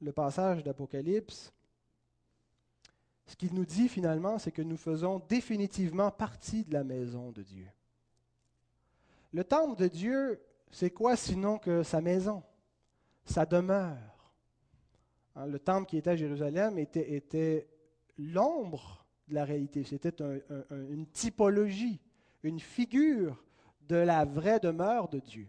le 0.00 0.12
passage 0.12 0.62
d'Apocalypse, 0.64 1.52
ce 3.26 3.36
qu'il 3.36 3.54
nous 3.54 3.64
dit 3.64 3.88
finalement, 3.88 4.38
c'est 4.38 4.52
que 4.52 4.62
nous 4.62 4.76
faisons 4.76 5.20
définitivement 5.28 6.10
partie 6.10 6.64
de 6.64 6.72
la 6.72 6.84
maison 6.84 7.30
de 7.32 7.42
Dieu. 7.42 7.68
Le 9.32 9.44
temple 9.44 9.80
de 9.80 9.88
Dieu, 9.88 10.40
c'est 10.70 10.90
quoi 10.90 11.16
sinon 11.16 11.58
que 11.58 11.82
sa 11.82 12.00
maison, 12.00 12.42
sa 13.24 13.46
demeure? 13.46 14.32
Hein, 15.36 15.46
le 15.46 15.58
temple 15.58 15.88
qui 15.88 15.96
était 15.96 16.10
à 16.10 16.16
Jérusalem 16.16 16.78
était, 16.78 17.68
l'ombre 18.18 19.06
de 19.28 19.34
la 19.34 19.44
réalité, 19.44 19.84
c'était 19.84 20.14
une 20.70 21.06
typologie, 21.06 22.00
une 22.44 22.60
figure 22.60 23.42
de 23.88 23.96
la 23.96 24.24
vraie 24.24 24.60
demeure 24.60 25.08
de 25.08 25.18
Dieu. 25.18 25.48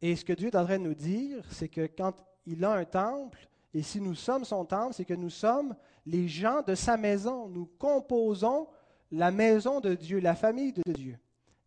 Et 0.00 0.16
ce 0.16 0.24
que 0.24 0.32
Dieu 0.32 0.48
est 0.48 0.56
en 0.56 0.64
train 0.64 0.78
de 0.78 0.84
nous 0.84 0.94
dire, 0.94 1.44
c'est 1.50 1.68
que 1.68 1.86
quand 1.86 2.14
il 2.46 2.64
a 2.64 2.72
un 2.72 2.84
temple, 2.84 3.48
et 3.72 3.82
si 3.82 4.00
nous 4.00 4.14
sommes 4.14 4.44
son 4.44 4.64
temple, 4.64 4.94
c'est 4.94 5.04
que 5.04 5.14
nous 5.14 5.30
sommes 5.30 5.74
les 6.06 6.28
gens 6.28 6.62
de 6.62 6.74
sa 6.74 6.96
maison. 6.96 7.48
Nous 7.48 7.66
composons 7.78 8.68
la 9.10 9.30
maison 9.30 9.80
de 9.80 9.94
Dieu, 9.94 10.20
la 10.20 10.34
famille 10.34 10.72
de 10.72 10.92
Dieu. 10.92 11.18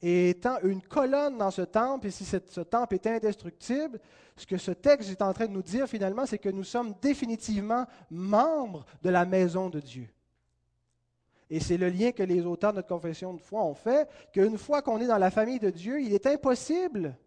Et 0.02 0.30
étant 0.30 0.60
une 0.62 0.82
colonne 0.82 1.38
dans 1.38 1.52
ce 1.52 1.64
temple, 1.64 2.08
et 2.08 2.12
si 2.12 2.24
ce 2.24 2.62
temple 2.62 2.96
est 2.96 3.08
indestructible, 3.08 4.00
ce 4.36 4.46
que 4.46 4.58
ce 4.58 4.72
texte 4.72 5.10
est 5.10 5.22
en 5.22 5.34
train 5.34 5.48
de 5.48 5.52
nous 5.52 5.64
dire 5.64 5.88
finalement, 5.88 6.26
c'est 6.28 6.38
que 6.38 6.50
nous 6.50 6.64
sommes 6.64 6.94
définitivement 7.02 7.86
membres 8.12 8.86
de 9.02 9.10
la 9.10 9.26
maison 9.26 9.70
de 9.70 9.80
Dieu. 9.80 10.08
Et 11.50 11.60
c'est 11.60 11.78
le 11.78 11.90
lien 11.90 12.12
que 12.12 12.24
les 12.24 12.46
auteurs 12.46 12.72
de 12.72 12.78
notre 12.78 12.90
confession 12.90 13.34
de 13.34 13.40
foi 13.40 13.64
ont 13.64 13.74
fait, 13.74 14.10
qu'une 14.34 14.58
fois 14.58 14.82
qu'on 14.82 15.00
est 15.00 15.08
dans 15.08 15.18
la 15.18 15.32
famille 15.32 15.60
de 15.60 15.70
Dieu, 15.70 16.02
il 16.02 16.14
est 16.14 16.28
impossible 16.28 17.18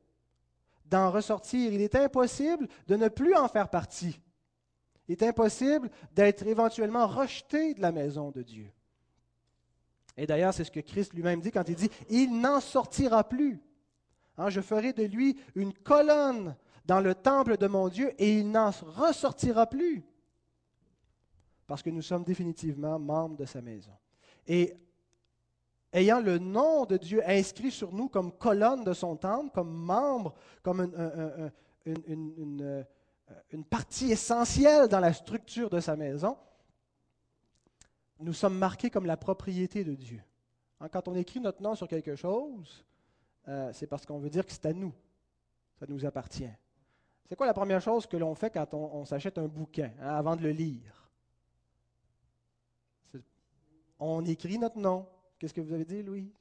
d'en 0.84 1.10
ressortir, 1.10 1.72
il 1.72 1.80
est 1.80 1.94
impossible 1.94 2.68
de 2.86 2.96
ne 2.96 3.08
plus 3.08 3.34
en 3.34 3.48
faire 3.48 3.70
partie. 3.70 4.20
Il 5.08 5.12
est 5.12 5.22
impossible 5.22 5.90
d'être 6.12 6.46
éventuellement 6.46 7.06
rejeté 7.06 7.74
de 7.74 7.80
la 7.80 7.92
maison 7.92 8.30
de 8.30 8.42
Dieu. 8.42 8.70
Et 10.16 10.26
d'ailleurs, 10.26 10.52
c'est 10.52 10.64
ce 10.64 10.70
que 10.70 10.80
Christ 10.80 11.14
lui-même 11.14 11.40
dit 11.40 11.50
quand 11.50 11.68
il 11.68 11.76
dit, 11.76 11.90
il 12.10 12.40
n'en 12.40 12.60
sortira 12.60 13.26
plus. 13.26 13.62
Hein, 14.36 14.50
je 14.50 14.60
ferai 14.60 14.92
de 14.92 15.04
lui 15.04 15.38
une 15.54 15.72
colonne 15.72 16.56
dans 16.84 17.00
le 17.00 17.14
temple 17.14 17.56
de 17.56 17.66
mon 17.66 17.88
Dieu 17.88 18.12
et 18.18 18.38
il 18.38 18.50
n'en 18.50 18.70
ressortira 18.70 19.66
plus. 19.66 20.02
Parce 21.66 21.82
que 21.82 21.90
nous 21.90 22.02
sommes 22.02 22.24
définitivement 22.24 22.98
membres 22.98 23.36
de 23.36 23.44
sa 23.44 23.62
maison. 23.62 23.92
Et 24.52 24.76
ayant 25.92 26.19
le 26.19 26.38
nom 26.38 26.85
de 26.85 26.97
Dieu 26.97 27.23
inscrit 27.25 27.71
sur 27.71 27.92
nous 27.92 28.09
comme 28.09 28.33
colonne 28.33 28.83
de 28.83 28.92
son 28.92 29.14
temple, 29.16 29.52
comme 29.54 29.73
membre, 29.73 30.35
comme 30.61 30.92
une 31.87 32.61
euh, 32.61 32.83
partie 33.71 34.11
essentielle 34.11 34.88
dans 34.88 34.99
la 34.99 35.12
structure 35.12 35.71
de 35.71 35.78
sa 35.78 35.95
maison, 35.95 36.37
nous 38.19 38.33
sommes 38.33 38.59
marqués 38.59 38.90
comme 38.90 39.07
la 39.07 39.16
propriété 39.16 39.85
de 39.85 39.95
Dieu. 39.95 40.21
Hein, 40.80 40.88
quand 40.88 41.07
on 41.07 41.14
écrit 41.14 41.38
notre 41.38 41.62
nom 41.62 41.76
sur 41.76 41.87
quelque 41.87 42.16
chose, 42.16 42.85
euh, 43.47 43.71
c'est 43.73 43.87
parce 43.87 44.04
qu'on 44.04 44.19
veut 44.19 44.30
dire 44.30 44.45
que 44.45 44.50
c'est 44.50 44.66
à 44.66 44.73
nous. 44.73 44.92
Ça 45.78 45.87
nous 45.88 46.04
appartient. 46.04 46.50
C'est 47.28 47.37
quoi 47.37 47.47
la 47.47 47.54
première 47.54 47.80
chose 47.80 48.04
que 48.04 48.16
l'on 48.16 48.35
fait 48.35 48.50
quand 48.50 48.75
on, 48.75 49.04
s'achète 49.04 49.38
un 49.38 49.47
bouquin 49.47 49.92
hein, 50.00 50.09
avant 50.16 50.35
de 50.35 50.42
le 50.42 50.50
lire? 50.50 51.00
On 54.00 54.25
écrit 54.25 54.59
notre 54.59 54.78
nom. 54.78 55.07
Qu'est-ce 55.38 55.52
que 55.52 55.61
vous 55.61 55.75
avez 55.75 55.85
dit, 55.85 56.02
Louis? 56.02 56.33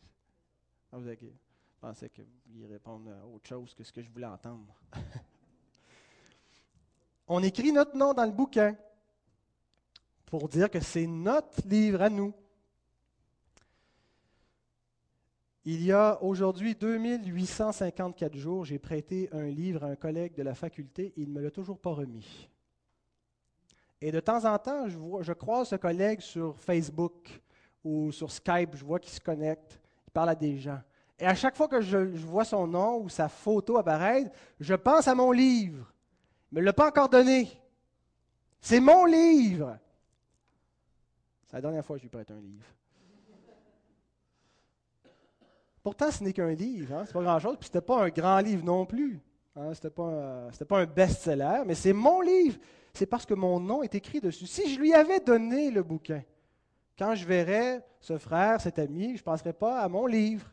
Ah, 0.92 0.98
vous 0.98 1.10
je 1.10 1.88
pensais 1.88 2.10
que 2.10 2.22
vous 2.48 2.68
répondre 2.68 3.12
à 3.12 3.28
autre 3.28 3.48
chose 3.48 3.74
que 3.74 3.84
ce 3.84 3.92
que 3.92 4.01
je 4.01 4.10
voulais 4.10 4.25
entendre. 4.25 4.74
on 7.28 7.44
écrit 7.44 7.72
notre 7.72 7.96
nom 7.96 8.13
dans 8.13 8.25
le 8.25 8.32
bouquin 8.32 8.75
pour 10.25 10.48
dire 10.48 10.70
que 10.70 10.80
c'est 10.80 11.06
notre 11.06 11.68
livre 11.68 12.01
à 12.01 12.10
nous. 12.10 12.34
Il 15.66 15.84
y 15.84 15.92
a 15.92 16.22
aujourd'hui 16.24 16.75
2854 16.75 18.36
jours, 18.36 18.66
j'ai 18.66 18.80
prêté 18.80 19.30
un 19.34 19.48
livre 19.48 19.84
à 19.84 19.88
un 19.88 19.96
collègue 19.96 20.34
de 20.34 20.44
la 20.44 20.56
faculté 20.56 21.13
et 21.18 21.22
il 21.22 21.30
ne 21.30 21.34
me 21.36 21.42
l'a 21.42 21.51
toujours 21.51 21.80
pas 21.80 21.92
remis. 21.92 22.50
Et 24.01 24.12
de 24.12 24.20
temps 24.22 24.46
en 24.46 24.58
temps, 24.58 24.88
je, 24.88 24.98
vois, 24.98 25.24
je 25.24 25.34
croise 25.34 25.70
ce 25.70 25.75
collègue 25.75 26.22
sur 26.22 26.58
Facebook 26.58 27.42
ou 27.83 28.12
sur 28.12 28.31
Skype, 28.31 28.75
je 28.75 28.83
vois 28.83 29.00
qu'il 29.00 29.12
se 29.12 29.19
connecte, 29.19 29.79
il 30.07 30.12
parle 30.12 30.29
à 30.29 30.36
des 30.36 30.57
gens. 30.57 30.79
Et 31.17 31.25
à 31.25 31.36
chaque 31.36 31.55
fois 31.55 31.67
que 31.67 31.81
je 31.81 31.98
vois 31.98 32.45
son 32.45 32.65
nom 32.65 33.00
ou 33.00 33.09
sa 33.09 33.27
photo 33.27 33.77
apparaître, 33.77 34.31
je 34.59 34.74
pense 34.74 35.07
à 35.07 35.15
mon 35.15 35.31
livre 35.31 35.86
ne 36.51 36.59
me 36.59 36.65
l'a 36.65 36.74
pas 36.74 36.88
encore 36.88 37.09
donné. 37.09 37.48
C'est 38.59 38.79
mon 38.79 39.05
livre. 39.05 39.77
C'est 41.48 41.57
la 41.57 41.62
dernière 41.62 41.86
fois 41.86 41.95
que 41.95 42.01
je 42.01 42.03
lui 42.05 42.09
prête 42.09 42.31
un 42.31 42.39
livre. 42.39 42.65
Pourtant, 45.81 46.12
ce 46.12 46.24
n'est 46.24 46.33
qu'un 46.33 46.53
livre, 46.53 46.93
hein? 46.93 47.03
c'est 47.05 47.13
pas 47.13 47.24
grand-chose, 47.24 47.55
puis 47.57 47.67
ce 47.67 47.77
n'était 47.77 47.86
pas 47.86 48.03
un 48.03 48.09
grand 48.09 48.39
livre 48.39 48.65
non 48.65 48.86
plus. 48.86 49.19
Hein? 49.55 49.74
Ce 49.74 49.79
n'était 49.79 49.89
pas, 49.89 50.50
pas, 50.67 50.79
un 50.79 50.86
best-seller, 50.86 51.63
mais 51.65 51.74
c'est 51.74 51.93
mon 51.93 52.21
livre. 52.21 52.59
C'est 52.93 53.05
parce 53.05 53.25
que 53.25 53.33
mon 53.33 53.59
nom 53.59 53.81
est 53.81 53.95
écrit 53.95 54.19
dessus. 54.19 54.45
Si 54.45 54.74
je 54.74 54.79
lui 54.79 54.93
avais 54.93 55.19
donné 55.19 55.71
le 55.71 55.81
bouquin, 55.81 56.21
quand 57.00 57.15
je 57.15 57.25
verrais 57.25 57.82
ce 58.01 58.18
frère, 58.18 58.60
cet 58.60 58.77
ami, 58.77 59.15
je 59.15 59.22
ne 59.22 59.24
penserais 59.24 59.53
pas 59.53 59.79
à 59.79 59.88
mon 59.88 60.06
livre. 60.06 60.46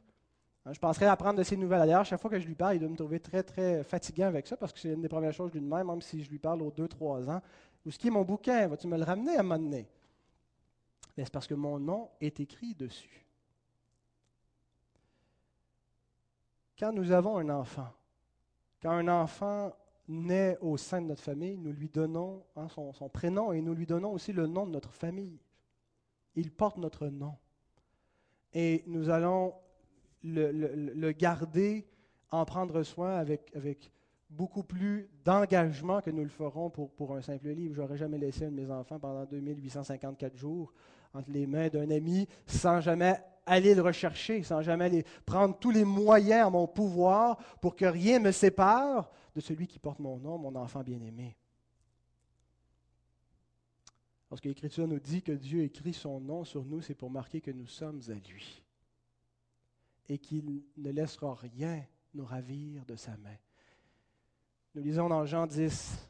Hein, 0.65 0.73
je 0.73 0.79
penserais 0.79 1.07
apprendre 1.07 1.39
de 1.39 1.43
ses 1.43 1.57
nouvelles. 1.57 1.81
D'ailleurs, 1.81 2.05
chaque 2.05 2.21
fois 2.21 2.31
que 2.31 2.39
je 2.39 2.47
lui 2.47 2.55
parle, 2.55 2.77
il 2.77 2.79
doit 2.79 2.89
me 2.89 2.97
trouver 2.97 3.19
très, 3.19 3.43
très 3.43 3.83
fatiguant 3.83 4.29
avec 4.29 4.47
ça, 4.47 4.57
parce 4.57 4.73
que 4.73 4.79
c'est 4.79 4.93
une 4.93 5.03
des 5.03 5.09
premières 5.09 5.33
choses 5.33 5.51
que 5.51 5.55
je 5.55 5.59
lui 5.59 5.69
demande, 5.69 5.89
même 5.89 6.01
si 6.01 6.23
je 6.23 6.31
lui 6.31 6.39
parle 6.39 6.63
aux 6.63 6.71
deux, 6.71 6.87
trois 6.87 7.29
ans. 7.29 7.43
Où 7.85 7.89
est-ce 7.89 7.99
qui 7.99 8.07
est 8.07 8.13
mon 8.13 8.23
bouquin? 8.23 8.69
Vas-tu 8.69 8.87
me 8.87 8.97
le 8.97 9.03
ramener 9.03 9.37
à 9.37 9.41
un 9.41 9.43
moment 9.43 9.59
donné? 9.59 9.89
c'est 11.17 11.31
parce 11.31 11.47
que 11.47 11.55
mon 11.55 11.81
nom 11.81 12.11
est 12.21 12.41
écrit 12.41 12.75
dessus. 12.75 13.27
Quand 16.79 16.93
nous 16.93 17.11
avons 17.11 17.39
un 17.39 17.49
enfant, 17.49 17.89
quand 18.83 18.91
un 18.91 19.09
enfant 19.09 19.73
naît 20.07 20.59
au 20.61 20.77
sein 20.77 21.01
de 21.01 21.07
notre 21.07 21.23
famille, 21.23 21.57
nous 21.57 21.73
lui 21.73 21.89
donnons 21.89 22.45
hein, 22.55 22.69
son 22.69 23.09
prénom 23.09 23.53
et 23.53 23.63
nous 23.63 23.73
lui 23.73 23.87
donnons 23.87 24.13
aussi 24.13 24.33
le 24.33 24.47
nom 24.47 24.67
de 24.67 24.73
notre 24.73 24.93
famille. 24.93 25.41
Il 26.37 26.53
porte 26.53 26.77
notre 26.77 27.09
nom. 27.09 27.35
Et 28.53 28.85
nous 28.87 29.11
allons 29.11 29.55
le, 30.23 31.13
garder, 31.13 31.87
en 32.31 32.45
prendre 32.45 32.83
soin 32.83 33.17
avec, 33.17 33.53
beaucoup 34.29 34.63
plus 34.63 35.09
d'engagement 35.25 36.01
que 36.01 36.11
nous 36.11 36.23
le 36.23 36.29
ferons 36.29 36.71
pour, 36.71 37.17
un 37.17 37.23
simple 37.23 37.49
livre. 37.49 37.75
Je 37.75 37.81
n'aurais 37.81 37.97
jamais 37.97 38.19
laissé 38.19 38.45
un 38.45 38.51
de 38.51 38.57
mes 38.57 38.71
enfants 38.71 38.99
pendant 38.99 39.25
2854 39.25 40.37
jours 40.37 40.73
entre 41.15 41.31
les 41.31 41.47
mains 41.47 41.69
d'un 41.69 41.91
ami 41.91 42.29
sans 42.47 42.81
jamais 42.81 43.17
aller 43.47 43.75
le 43.75 43.83
rechercher, 43.83 44.43
sans 44.43 44.61
jamais 44.61 44.87
aller 44.87 45.05
prendre 45.25 45.57
tous 45.59 45.71
les 45.71 45.85
moyens 45.85 46.47
à 46.47 46.51
mon 46.51 46.67
pouvoir 46.67 47.39
pour 47.61 47.77
que 47.77 47.85
rien 47.85 48.19
ne 48.19 48.25
me 48.25 48.33
sépare 48.33 49.11
de 49.35 49.41
celui 49.41 49.67
qui 49.67 49.79
porte 49.79 50.01
mon 50.01 50.19
nom, 50.19 50.37
mon 50.37 50.55
enfant 50.57 50.83
bien-aimé. 50.83 51.37
Lorsque 54.31 54.45
l'Écriture 54.45 54.89
nous 54.89 54.99
dit 54.99 55.23
que 55.23 55.33
Dieu 55.33 55.63
écrit 55.63 55.93
son 55.93 56.21
nom 56.21 56.45
sur 56.45 56.65
nous, 56.65 56.83
c'est 56.83 56.95
pour 56.95 57.11
marquer 57.11 57.41
que 57.41 57.51
nous 57.51 57.67
sommes 57.67 58.01
à 58.09 58.15
lui 58.29 58.63
et 60.09 60.19
qu'il 60.19 60.63
ne 60.77 60.91
laissera 60.91 61.35
rien 61.35 61.85
nous 62.15 62.25
ravir 62.25 62.85
de 62.87 62.97
sa 62.97 63.17
main. 63.19 63.37
Nous 64.75 64.83
lisons 64.83 65.09
dans 65.09 65.25
Jean 65.27 65.47
10, 65.47 66.09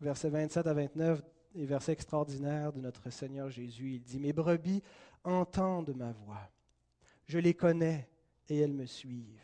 versets 0.00 0.30
27 0.30 0.66
à 0.66 0.74
29, 0.74 1.22
et 1.56 1.66
versets 1.66 1.92
extraordinaires 1.92 2.72
de 2.72 2.80
notre 2.80 3.10
Seigneur 3.10 3.48
Jésus. 3.50 3.94
Il 3.94 4.02
dit, 4.02 4.18
Mes 4.18 4.32
brebis 4.32 4.82
entendent 5.22 5.94
ma 5.96 6.12
voix. 6.12 6.50
Je 7.26 7.38
les 7.38 7.54
connais 7.54 8.08
et 8.48 8.58
elles 8.58 8.72
me 8.72 8.86
suivent. 8.86 9.40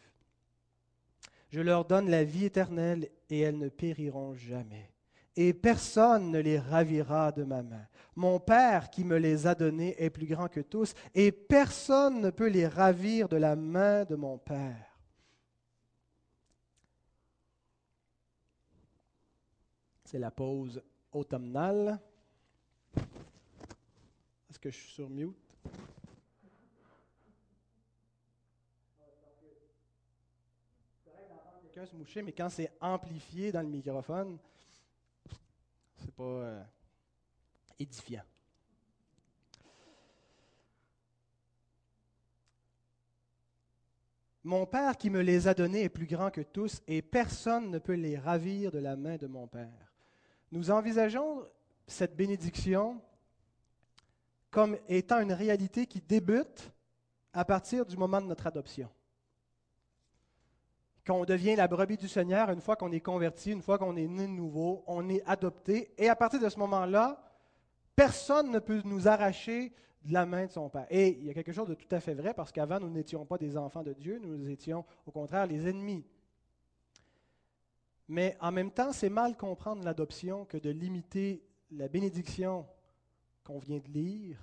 Je 1.51 1.61
leur 1.61 1.85
donne 1.85 2.11
la 2.11 2.25
vie 2.25 2.45
éternelle 2.45 3.09
et 3.29 3.41
elles 3.41 3.59
ne 3.59 3.69
périront 3.69 4.35
jamais 4.35 4.91
et 5.37 5.53
personne 5.53 6.31
ne 6.31 6.39
les 6.39 6.59
ravira 6.59 7.33
de 7.33 7.45
ma 7.45 7.63
main. 7.63 7.87
Mon 8.17 8.41
Père 8.41 8.91
qui 8.91 9.05
me 9.05 9.17
les 9.17 9.47
a 9.47 9.55
donnés 9.55 9.95
est 10.03 10.11
plus 10.11 10.27
grand 10.27 10.49
que 10.49 10.61
tous, 10.61 10.95
et 11.15 11.33
personne 11.33 12.21
ne 12.21 12.31
peut 12.31 12.49
les 12.49 12.67
ravir 12.67 13.29
de 13.29 13.37
la 13.37 13.57
main 13.57 14.05
de 14.05 14.17
mon 14.17 14.39
Père. 14.39 14.87
C'est 20.05 20.19
la 20.19 20.31
pause 20.31 20.83
automnale. 21.13 22.01
Est-ce 24.51 24.59
que 24.59 24.71
je 24.71 24.77
suis 24.77 24.91
sur 24.91 25.09
mute? 25.09 25.37
quelqu'un 31.73 31.87
se 31.87 31.97
moucher, 31.97 32.23
mais 32.23 32.33
quand 32.33 32.49
c'est 32.49 32.73
amplifié 32.81 33.53
dans 33.53 33.63
le 33.63 33.69
microphone, 33.69 34.39
euh, 36.23 36.63
édifiant. 37.79 38.23
Mon 44.43 44.65
Père 44.65 44.97
qui 44.97 45.11
me 45.11 45.21
les 45.21 45.49
a 45.49 45.55
donnés 45.55 45.83
est 45.83 45.89
plus 45.91 46.07
grand 46.07 46.31
que 46.31 46.41
tous, 46.41 46.81
et 46.87 47.03
personne 47.03 47.71
ne 47.71 47.79
peut 47.79 47.95
les 47.95 48.17
ravir 48.17 48.71
de 48.71 48.79
la 48.79 48.97
main 48.97 49.17
de 49.17 49.27
mon 49.27 49.47
Père. 49.47 49.93
Nous 50.51 50.71
envisageons 50.71 51.47
cette 51.87 52.17
bénédiction 52.17 53.01
comme 54.51 54.79
étant 54.89 55.21
une 55.21 55.33
réalité 55.33 55.87
qui 55.87 56.01
débute 56.01 56.73
à 57.33 57.45
partir 57.45 57.87
du 57.87 57.97
moment 57.97 58.21
de 58.21 58.27
notre 58.27 58.47
adoption. 58.47 58.89
Quand 61.11 61.19
on 61.19 61.25
devient 61.25 61.57
la 61.57 61.67
brebis 61.67 61.97
du 61.97 62.07
Seigneur, 62.07 62.51
une 62.51 62.61
fois 62.61 62.77
qu'on 62.77 62.93
est 62.93 63.01
converti, 63.01 63.51
une 63.51 63.63
fois 63.63 63.79
qu'on 63.79 63.97
est 63.97 64.07
né 64.07 64.29
nouveau, 64.29 64.85
on 64.87 65.09
est 65.09 65.25
adopté, 65.27 65.93
et 65.99 66.09
à 66.09 66.15
partir 66.15 66.39
de 66.39 66.49
ce 66.49 66.57
moment-là, 66.61 67.21
personne 67.97 68.53
ne 68.53 68.61
peut 68.61 68.81
nous 68.85 69.09
arracher 69.09 69.73
de 70.05 70.13
la 70.13 70.25
main 70.25 70.47
de 70.47 70.53
son 70.53 70.69
Père. 70.69 70.87
Et 70.89 71.09
il 71.09 71.25
y 71.25 71.31
a 71.31 71.35
quelque 71.35 71.51
chose 71.51 71.67
de 71.67 71.75
tout 71.75 71.93
à 71.93 71.99
fait 71.99 72.15
vrai, 72.15 72.33
parce 72.33 72.53
qu'avant, 72.53 72.79
nous 72.79 72.91
n'étions 72.91 73.27
pas 73.27 73.39
des 73.39 73.57
enfants 73.57 73.83
de 73.83 73.93
Dieu, 73.93 74.21
nous 74.23 74.49
étions 74.49 74.85
au 75.05 75.11
contraire 75.11 75.49
les 75.49 75.67
ennemis. 75.69 76.07
Mais 78.07 78.37
en 78.41 78.53
même 78.53 78.71
temps, 78.71 78.93
c'est 78.93 79.11
mal 79.11 79.37
comprendre 79.37 79.83
l'adoption 79.83 80.45
que 80.45 80.59
de 80.59 80.71
limiter 80.71 81.45
la 81.73 81.89
bénédiction 81.89 82.69
qu'on 83.43 83.59
vient 83.59 83.81
de 83.81 83.89
lire 83.89 84.39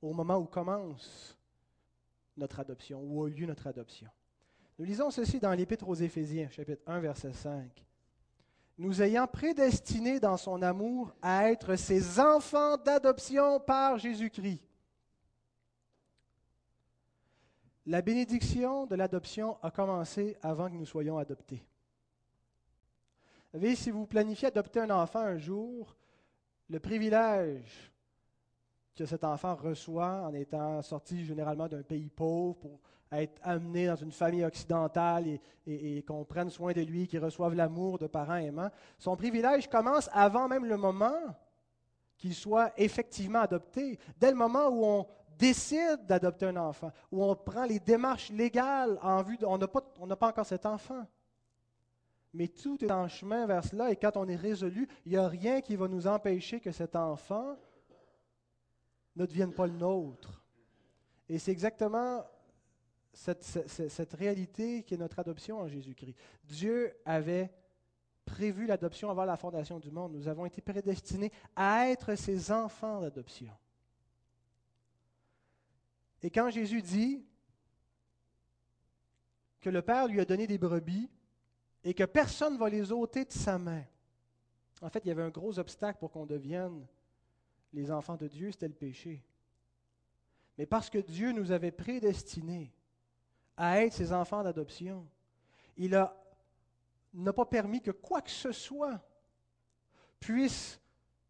au 0.00 0.14
moment 0.14 0.38
où 0.38 0.46
commence 0.46 1.38
notre 2.34 2.60
adoption, 2.60 2.98
où 3.02 3.26
a 3.26 3.28
lieu 3.28 3.44
notre 3.44 3.66
adoption. 3.66 4.08
Nous 4.78 4.84
lisons 4.84 5.10
ceci 5.10 5.40
dans 5.40 5.52
l'Épître 5.52 5.88
aux 5.88 5.94
Éphésiens, 5.94 6.48
chapitre 6.50 6.82
1, 6.86 7.00
verset 7.00 7.32
5. 7.32 7.68
Nous 8.78 9.02
ayant 9.02 9.26
prédestinés 9.26 10.20
dans 10.20 10.36
son 10.36 10.62
amour 10.62 11.12
à 11.20 11.50
être 11.50 11.74
ses 11.74 12.20
enfants 12.20 12.76
d'adoption 12.76 13.58
par 13.58 13.98
Jésus-Christ. 13.98 14.62
La 17.86 18.02
bénédiction 18.02 18.86
de 18.86 18.94
l'adoption 18.94 19.58
a 19.62 19.72
commencé 19.72 20.36
avant 20.42 20.68
que 20.68 20.76
nous 20.76 20.86
soyons 20.86 21.18
adoptés. 21.18 21.64
Vous 23.52 23.58
savez, 23.58 23.74
si 23.74 23.90
vous 23.90 24.06
planifiez 24.06 24.46
adopter 24.46 24.78
un 24.78 24.90
enfant 24.90 25.20
un 25.20 25.38
jour, 25.38 25.96
le 26.68 26.78
privilège 26.78 27.90
que 28.98 29.06
cet 29.06 29.22
enfant 29.22 29.54
reçoit 29.54 30.22
en 30.26 30.34
étant 30.34 30.82
sorti 30.82 31.24
généralement 31.24 31.68
d'un 31.68 31.82
pays 31.82 32.10
pauvre 32.10 32.56
pour 32.56 32.80
être 33.12 33.40
amené 33.44 33.86
dans 33.86 33.94
une 33.94 34.10
famille 34.10 34.44
occidentale 34.44 35.38
et, 35.66 36.02
qu'on 36.02 36.24
prenne 36.24 36.50
soin 36.50 36.72
de 36.72 36.80
lui, 36.80 37.06
qu'il 37.06 37.24
reçoive 37.24 37.54
l'amour 37.54 37.98
de 37.98 38.08
parents 38.08 38.34
aimants. 38.34 38.70
Son 38.98 39.16
privilège 39.16 39.68
commence 39.68 40.10
avant 40.12 40.48
même 40.48 40.66
le 40.66 40.76
moment 40.76 41.18
qu'il 42.16 42.34
soit 42.34 42.72
effectivement 42.76 43.40
adopté. 43.40 43.98
Dès 44.18 44.30
le 44.30 44.36
moment 44.36 44.66
où 44.66 44.84
on 44.84 45.06
décide 45.38 46.04
d'adopter 46.06 46.46
un 46.46 46.56
enfant, 46.56 46.90
où 47.12 47.24
on 47.24 47.36
prend 47.36 47.64
les 47.64 47.78
démarches 47.78 48.30
légales 48.30 48.98
en 49.00 49.22
vue, 49.22 49.38
de, 49.38 49.46
on 49.46 49.58
n'a 49.58 49.68
pas, 49.68 49.80
pas 50.16 50.28
encore 50.28 50.46
cet 50.46 50.66
enfant. 50.66 51.06
Mais 52.34 52.48
tout 52.48 52.84
est 52.84 52.90
en 52.90 53.06
chemin 53.06 53.46
vers 53.46 53.64
cela 53.64 53.92
et 53.92 53.96
quand 53.96 54.16
on 54.16 54.28
est 54.28 54.36
résolu, 54.36 54.88
il 55.06 55.12
n'y 55.12 55.18
a 55.18 55.28
rien 55.28 55.60
qui 55.60 55.76
va 55.76 55.86
nous 55.86 56.08
empêcher 56.08 56.58
que 56.58 56.72
cet 56.72 56.96
enfant 56.96 57.56
ne 59.18 59.26
devienne 59.26 59.52
pas 59.52 59.66
le 59.66 59.72
nôtre. 59.72 60.42
Et 61.28 61.38
c'est 61.38 61.50
exactement 61.50 62.24
cette, 63.12 63.42
cette, 63.42 64.14
réalité 64.14 64.84
qui 64.84 64.94
est 64.94 64.98
notre 64.98 65.18
adoption 65.18 65.58
en 65.58 65.68
Jésus-Christ. 65.68 66.16
Dieu 66.44 66.94
avait 67.04 67.52
prévu 68.24 68.66
l'adoption 68.66 69.10
avant 69.10 69.24
la 69.24 69.36
fondation 69.36 69.78
du 69.80 69.90
monde. 69.90 70.12
Nous 70.12 70.28
avons 70.28 70.46
été 70.46 70.60
prédestinés 70.60 71.32
à 71.56 71.88
être 71.88 72.14
ses 72.14 72.52
enfants 72.52 73.00
d'adoption. 73.00 73.52
Et 76.22 76.30
quand 76.30 76.50
Jésus 76.50 76.82
dit 76.82 77.24
que 79.60 79.70
le 79.70 79.82
Père 79.82 80.06
lui 80.06 80.20
a 80.20 80.24
donné 80.24 80.46
des 80.46 80.58
brebis 80.58 81.10
et 81.84 81.94
que 81.94 82.04
personne 82.04 82.54
ne 82.54 82.58
va 82.58 82.68
les 82.68 82.92
ôter 82.92 83.24
de 83.24 83.32
sa 83.32 83.58
main, 83.58 83.84
en 84.80 84.90
fait, 84.90 85.04
il 85.04 85.08
y 85.08 85.10
avait 85.10 85.22
un 85.22 85.30
gros 85.30 85.58
obstacle 85.58 85.98
pour 85.98 86.10
qu'on 86.10 86.26
devienne 86.26 86.86
les 87.72 87.90
enfants 87.90 88.16
de 88.16 88.28
Dieu, 88.28 88.50
c'était 88.50 88.68
le 88.68 88.74
péché. 88.74 89.24
Mais 90.56 90.66
parce 90.66 90.90
que 90.90 90.98
Dieu 90.98 91.32
nous 91.32 91.52
avait 91.52 91.70
prédestinés 91.70 92.72
à 93.56 93.82
être 93.82 93.92
ses 93.92 94.12
enfants 94.12 94.42
d'adoption, 94.42 95.06
il 95.76 95.90
n'a 95.90 97.32
pas 97.32 97.46
permis 97.46 97.80
que 97.80 97.90
quoi 97.90 98.22
que 98.22 98.30
ce 98.30 98.52
soit 98.52 99.00
puisse 100.18 100.80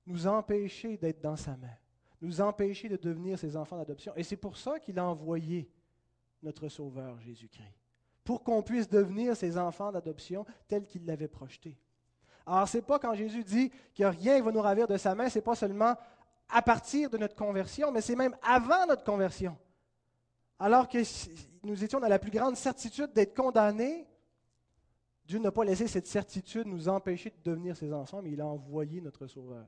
nous 0.06 0.26
empêcher 0.26 0.96
d'être 0.96 1.20
dans 1.20 1.36
sa 1.36 1.56
main, 1.56 1.76
nous 2.22 2.40
empêcher 2.40 2.88
de 2.88 2.96
devenir 2.96 3.38
ses 3.38 3.56
enfants 3.56 3.76
d'adoption. 3.76 4.14
Et 4.16 4.22
c'est 4.22 4.36
pour 4.36 4.56
ça 4.56 4.78
qu'il 4.78 4.98
a 4.98 5.04
envoyé 5.04 5.70
notre 6.42 6.68
Sauveur 6.68 7.20
Jésus-Christ, 7.20 7.74
pour 8.24 8.42
qu'on 8.42 8.62
puisse 8.62 8.88
devenir 8.88 9.36
ses 9.36 9.58
enfants 9.58 9.92
d'adoption 9.92 10.46
tels 10.66 10.86
qu'il 10.86 11.04
l'avait 11.04 11.28
projeté. 11.28 11.76
Alors, 12.46 12.66
ce 12.66 12.78
n'est 12.78 12.82
pas 12.82 12.98
quand 12.98 13.12
Jésus 13.12 13.44
dit 13.44 13.70
que 13.94 14.04
rien 14.04 14.38
ne 14.38 14.44
va 14.44 14.52
nous 14.52 14.62
ravir 14.62 14.86
de 14.86 14.96
sa 14.96 15.14
main, 15.14 15.28
ce 15.28 15.38
n'est 15.38 15.44
pas 15.44 15.54
seulement 15.54 15.94
à 16.48 16.62
partir 16.62 17.10
de 17.10 17.18
notre 17.18 17.34
conversion, 17.34 17.92
mais 17.92 18.00
c'est 18.00 18.16
même 18.16 18.36
avant 18.42 18.86
notre 18.86 19.04
conversion. 19.04 19.56
Alors 20.58 20.88
que 20.88 20.98
nous 21.62 21.84
étions 21.84 22.00
dans 22.00 22.08
la 22.08 22.18
plus 22.18 22.30
grande 22.30 22.56
certitude 22.56 23.12
d'être 23.12 23.34
condamnés, 23.34 24.08
Dieu 25.24 25.38
n'a 25.38 25.52
pas 25.52 25.64
laissé 25.64 25.86
cette 25.86 26.06
certitude 26.06 26.66
nous 26.66 26.88
empêcher 26.88 27.30
de 27.30 27.50
devenir 27.50 27.76
ses 27.76 27.92
enfants, 27.92 28.22
mais 28.22 28.32
il 28.32 28.40
a 28.40 28.46
envoyé 28.46 29.00
notre 29.00 29.26
Sauveur. 29.26 29.66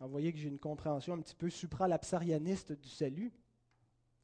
vous 0.00 0.10
voyez 0.10 0.32
que 0.32 0.38
j'ai 0.38 0.48
une 0.48 0.58
compréhension 0.58 1.14
un 1.14 1.20
petit 1.20 1.34
peu 1.34 1.48
supralapsarianiste 1.48 2.72
du 2.72 2.90
salut. 2.90 3.32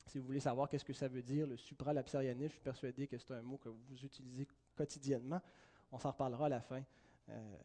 Si 0.07 0.19
vous 0.19 0.27
voulez 0.27 0.41
savoir 0.41 0.69
qu'est-ce 0.69 0.85
que 0.85 0.93
ça 0.93 1.09
veut 1.09 1.23
dire, 1.23 1.47
le 1.47 1.57
supralapsarianisme, 1.57 2.49
je 2.49 2.55
suis 2.55 2.61
persuadé 2.61 3.07
que 3.07 3.17
c'est 3.17 3.33
un 3.33 3.43
mot 3.43 3.57
que 3.57 3.69
vous 3.69 4.05
utilisez 4.05 4.47
quotidiennement. 4.75 5.41
On 5.93 5.99
s'en 5.99 6.11
reparlera 6.11 6.47
à 6.47 6.49
la 6.51 6.61
fin. 6.61 6.83
Euh, 7.31 7.57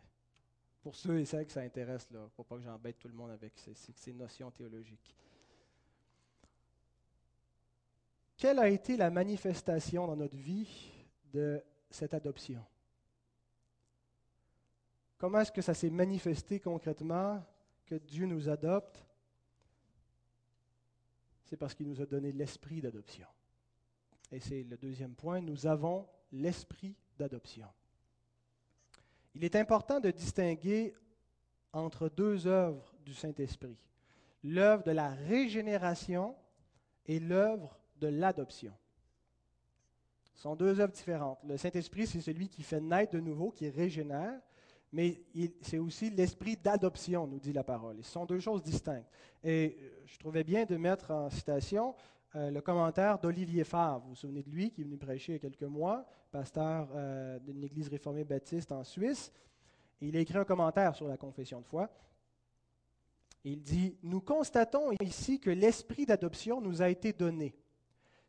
pour 0.86 0.96
ceux 0.96 1.20
et 1.20 1.26
celles 1.26 1.48
que 1.48 1.52
ça 1.52 1.62
intéresse, 1.62 2.08
là, 2.12 2.30
pour 2.36 2.46
pas 2.46 2.58
que 2.58 2.62
j'embête 2.62 3.00
tout 3.00 3.08
le 3.08 3.16
monde 3.16 3.32
avec 3.32 3.54
ces, 3.58 4.14
notions 4.14 4.52
théologiques. 4.52 5.16
Quelle 8.38 8.60
a 8.60 8.70
été 8.70 8.96
la 8.96 9.10
manifestation 9.10 10.06
dans 10.06 10.16
notre 10.16 10.38
vie 10.38 10.92
de 11.34 11.60
cette 11.90 12.14
adoption? 12.14 12.64
Comment 15.18 15.40
est-ce 15.40 15.52
que 15.52 15.64
ça 15.64 15.74
s'est 15.74 15.90
manifesté 15.90 16.60
concrètement 16.60 17.44
que 17.88 17.96
Dieu 17.96 18.28
nous 18.28 18.48
adopte? 18.48 19.04
C'est 21.46 21.58
parce 21.58 21.74
qu'il 21.74 21.88
nous 21.88 22.00
a 22.00 22.06
donné 22.06 22.32
l'esprit 22.32 22.80
d'adoption. 22.80 23.28
Et 24.32 24.40
c'est 24.40 24.62
le 24.62 24.78
deuxième 24.78 25.16
point, 25.16 25.42
nous 25.42 25.66
avons 25.66 26.08
l'esprit 26.32 26.96
d'adoption. 27.18 27.68
Il 29.36 29.44
est 29.44 29.58
important 29.58 30.00
de 30.00 30.12
distinguer 30.12 30.96
entre 31.74 32.08
deux 32.08 32.48
œuvres 32.48 32.96
du 33.04 33.14
Saint-Esprit, 33.14 33.78
l'œuvre 34.44 34.84
de 34.84 34.92
la 34.92 35.10
régénération 35.10 36.36
et 37.06 37.20
l'œuvre 37.20 37.78
de 37.98 38.08
l'adoption. 38.08 38.74
Ce 40.34 40.42
sont 40.42 40.56
deux 40.56 40.80
œuvres 40.80 40.94
différentes. 40.94 41.40
Le 41.46 41.58
Saint-Esprit, 41.58 42.08
c'est 42.08 42.22
celui 42.22 42.48
qui 42.48 42.64
fait 42.64 42.80
naître 42.80 43.14
de 43.14 43.20
nouveau, 43.20 43.52
qui 43.52 43.70
régénère, 43.70 44.40
mais 44.94 45.22
c'est 45.62 45.80
aussi 45.80 46.10
l'esprit 46.10 46.56
d'adoption, 46.56 47.28
nous 47.28 47.40
dit 47.40 47.52
la 47.52 47.66
parole. 47.66 47.98
ce 48.02 48.12
sont 48.12 48.26
deux 48.26 48.40
choses 48.40 48.64
distinctes. 48.64 49.10
Et 49.44 49.78
euh, 49.78 50.04
je 50.06 50.18
trouvais 50.18 50.46
bien 50.46 50.64
de 50.64 50.78
mettre 50.78 51.12
en 51.12 51.30
citation 51.30 51.94
euh, 52.36 52.52
le 52.52 52.62
commentaire 52.62 53.20
d'Olivier 53.20 53.66
Favre. 53.66 54.02
Vous 54.04 54.10
vous 54.10 54.16
souvenez 54.16 54.44
de 54.44 54.50
lui, 54.50 54.72
qui 54.72 54.82
est 54.82 54.84
venu 54.86 54.98
prêcher 54.98 55.34
il 55.34 55.36
y 55.36 55.38
a 55.38 55.40
quelques 55.40 55.64
mois, 55.64 56.06
pasteur 56.36 56.90
euh, 56.96 57.40
d'une 57.40 57.64
église 57.64 57.88
réformée 57.88 58.26
baptiste 58.26 58.74
en 58.74 58.84
Suisse. 58.84 59.32
il 60.02 60.18
a 60.18 60.20
écrit 60.20 60.38
un 60.38 60.44
commentaire 60.44 60.94
sur 60.94 61.08
la 61.08 61.16
confession 61.16 61.62
de 61.62 61.66
foi. 61.66 61.90
Il 63.46 63.62
dit 63.62 63.98
Nous 64.04 64.20
constatons 64.20 64.92
ici 65.02 65.40
que 65.40 65.50
l'esprit 65.50 66.06
d'adoption 66.06 66.60
nous 66.60 66.82
a 66.82 66.90
été 66.90 67.14
donné, 67.14 67.56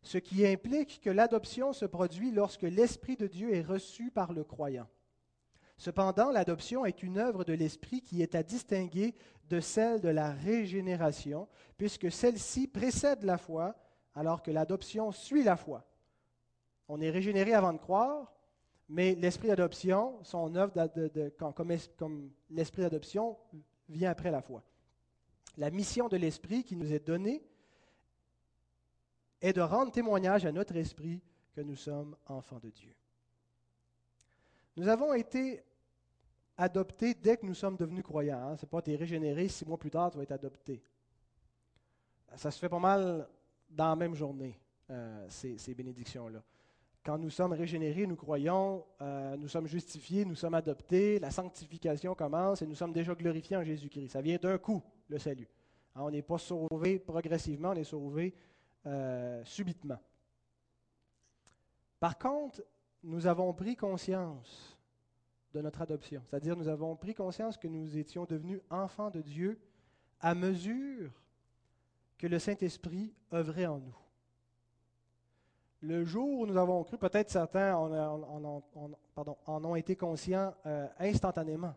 ce 0.02 0.18
qui 0.18 0.46
implique 0.46 1.00
que 1.00 1.10
l'adoption 1.10 1.72
se 1.72 1.84
produit 1.84 2.30
lorsque 2.30 2.62
l'esprit 2.62 3.16
de 3.16 3.26
Dieu 3.26 3.52
est 3.52 3.62
reçu 3.62 4.12
par 4.12 4.32
le 4.32 4.44
croyant. 4.44 4.86
Cependant, 5.76 6.30
l'adoption 6.30 6.86
est 6.86 7.02
une 7.02 7.18
œuvre 7.18 7.42
de 7.42 7.54
l'esprit 7.54 8.02
qui 8.02 8.22
est 8.22 8.36
à 8.36 8.44
distinguer 8.44 9.16
de 9.48 9.58
celle 9.58 10.00
de 10.00 10.10
la 10.10 10.30
régénération, 10.30 11.48
puisque 11.76 12.12
celle-ci 12.12 12.68
précède 12.68 13.24
la 13.24 13.36
foi 13.36 13.74
alors 14.14 14.44
que 14.44 14.52
l'adoption 14.52 15.10
suit 15.10 15.42
la 15.42 15.56
foi. 15.56 15.84
On 16.88 17.00
est 17.00 17.10
régénéré 17.10 17.54
avant 17.54 17.72
de 17.72 17.78
croire, 17.78 18.32
mais 18.88 19.14
l'esprit 19.14 19.48
d'adoption, 19.48 20.22
son 20.22 20.54
œuvre 20.54 20.72
comme, 21.96 22.30
l'esprit 22.50 22.82
d'adoption 22.82 23.36
vient 23.88 24.10
après 24.10 24.30
la 24.30 24.42
foi. 24.42 24.62
La 25.56 25.70
mission 25.70 26.08
de 26.08 26.16
l'Esprit 26.16 26.64
qui 26.64 26.76
nous 26.76 26.92
est 26.92 27.06
donnée 27.06 27.42
est 29.40 29.54
de 29.54 29.60
rendre 29.60 29.90
témoignage 29.90 30.44
à 30.44 30.52
notre 30.52 30.76
esprit 30.76 31.22
que 31.54 31.62
nous 31.62 31.76
sommes 31.76 32.16
enfants 32.26 32.58
de 32.58 32.70
Dieu. 32.70 32.94
Nous 34.76 34.88
avons 34.88 35.14
été 35.14 35.62
adoptés 36.58 37.14
dès 37.14 37.38
que 37.38 37.46
nous 37.46 37.54
sommes 37.54 37.76
devenus 37.76 38.04
croyants. 38.04 38.40
Hein. 38.40 38.56
Ce 38.56 38.66
n'est 38.66 38.68
pas 38.68 38.82
es 38.86 38.96
régénéré, 38.96 39.48
six 39.48 39.64
mois 39.64 39.78
plus 39.78 39.90
tard, 39.90 40.10
tu 40.10 40.18
vas 40.18 40.24
être 40.24 40.32
adopté. 40.32 40.82
Ça 42.34 42.50
se 42.50 42.58
fait 42.58 42.68
pas 42.68 42.78
mal 42.78 43.26
dans 43.70 43.88
la 43.88 43.96
même 43.96 44.14
journée, 44.14 44.58
euh, 44.90 45.26
ces 45.28 45.74
bénédictions-là. 45.74 46.42
Quand 47.06 47.18
nous 47.18 47.30
sommes 47.30 47.52
régénérés, 47.52 48.04
nous 48.04 48.16
croyons, 48.16 48.84
euh, 49.00 49.36
nous 49.36 49.46
sommes 49.46 49.68
justifiés, 49.68 50.24
nous 50.24 50.34
sommes 50.34 50.54
adoptés, 50.54 51.20
la 51.20 51.30
sanctification 51.30 52.16
commence 52.16 52.62
et 52.62 52.66
nous 52.66 52.74
sommes 52.74 52.92
déjà 52.92 53.14
glorifiés 53.14 53.56
en 53.56 53.62
Jésus-Christ. 53.62 54.08
Ça 54.08 54.20
vient 54.20 54.38
d'un 54.38 54.58
coup, 54.58 54.82
le 55.08 55.16
salut. 55.16 55.46
Hein, 55.94 56.00
on 56.02 56.10
n'est 56.10 56.22
pas 56.22 56.38
sauvé 56.38 56.98
progressivement, 56.98 57.68
on 57.70 57.74
est 57.74 57.84
sauvé 57.84 58.34
euh, 58.86 59.40
subitement. 59.44 60.00
Par 62.00 62.18
contre, 62.18 62.64
nous 63.04 63.28
avons 63.28 63.54
pris 63.54 63.76
conscience 63.76 64.76
de 65.52 65.60
notre 65.60 65.82
adoption, 65.82 66.20
c'est-à-dire 66.28 66.56
nous 66.56 66.66
avons 66.66 66.96
pris 66.96 67.14
conscience 67.14 67.56
que 67.56 67.68
nous 67.68 67.96
étions 67.96 68.24
devenus 68.24 68.60
enfants 68.68 69.10
de 69.10 69.22
Dieu 69.22 69.60
à 70.18 70.34
mesure 70.34 71.12
que 72.18 72.26
le 72.26 72.40
Saint-Esprit 72.40 73.14
œuvrait 73.32 73.66
en 73.66 73.78
nous. 73.78 74.05
Le 75.82 76.04
jour 76.04 76.40
où 76.40 76.46
nous 76.46 76.56
avons 76.56 76.82
cru, 76.84 76.96
peut-être 76.96 77.30
certains 77.30 77.74
en, 77.76 79.64
ont 79.64 79.76
été 79.76 79.94
conscients 79.94 80.54
euh, 80.64 80.88
instantanément. 80.98 81.74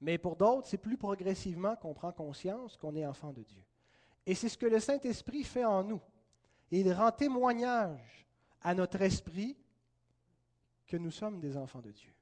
Mais 0.00 0.18
pour 0.18 0.36
d'autres, 0.36 0.66
c'est 0.68 0.78
plus 0.78 0.96
progressivement 0.96 1.76
qu'on 1.76 1.94
prend 1.94 2.12
conscience 2.12 2.76
qu'on 2.76 2.94
est 2.96 3.06
enfant 3.06 3.32
de 3.32 3.42
Dieu. 3.42 3.62
Et 4.26 4.34
c'est 4.34 4.48
ce 4.48 4.58
que 4.58 4.66
le 4.66 4.80
Saint-Esprit 4.80 5.44
fait 5.44 5.64
en 5.64 5.82
nous. 5.82 6.00
Il 6.70 6.92
rend 6.92 7.10
témoignage 7.12 8.26
à 8.62 8.74
notre 8.74 9.00
esprit 9.02 9.56
que 10.86 10.96
nous 10.96 11.10
sommes 11.10 11.40
des 11.40 11.56
enfants 11.56 11.80
de 11.80 11.90
Dieu. 11.90 12.12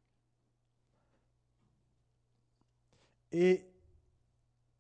Et 3.33 3.67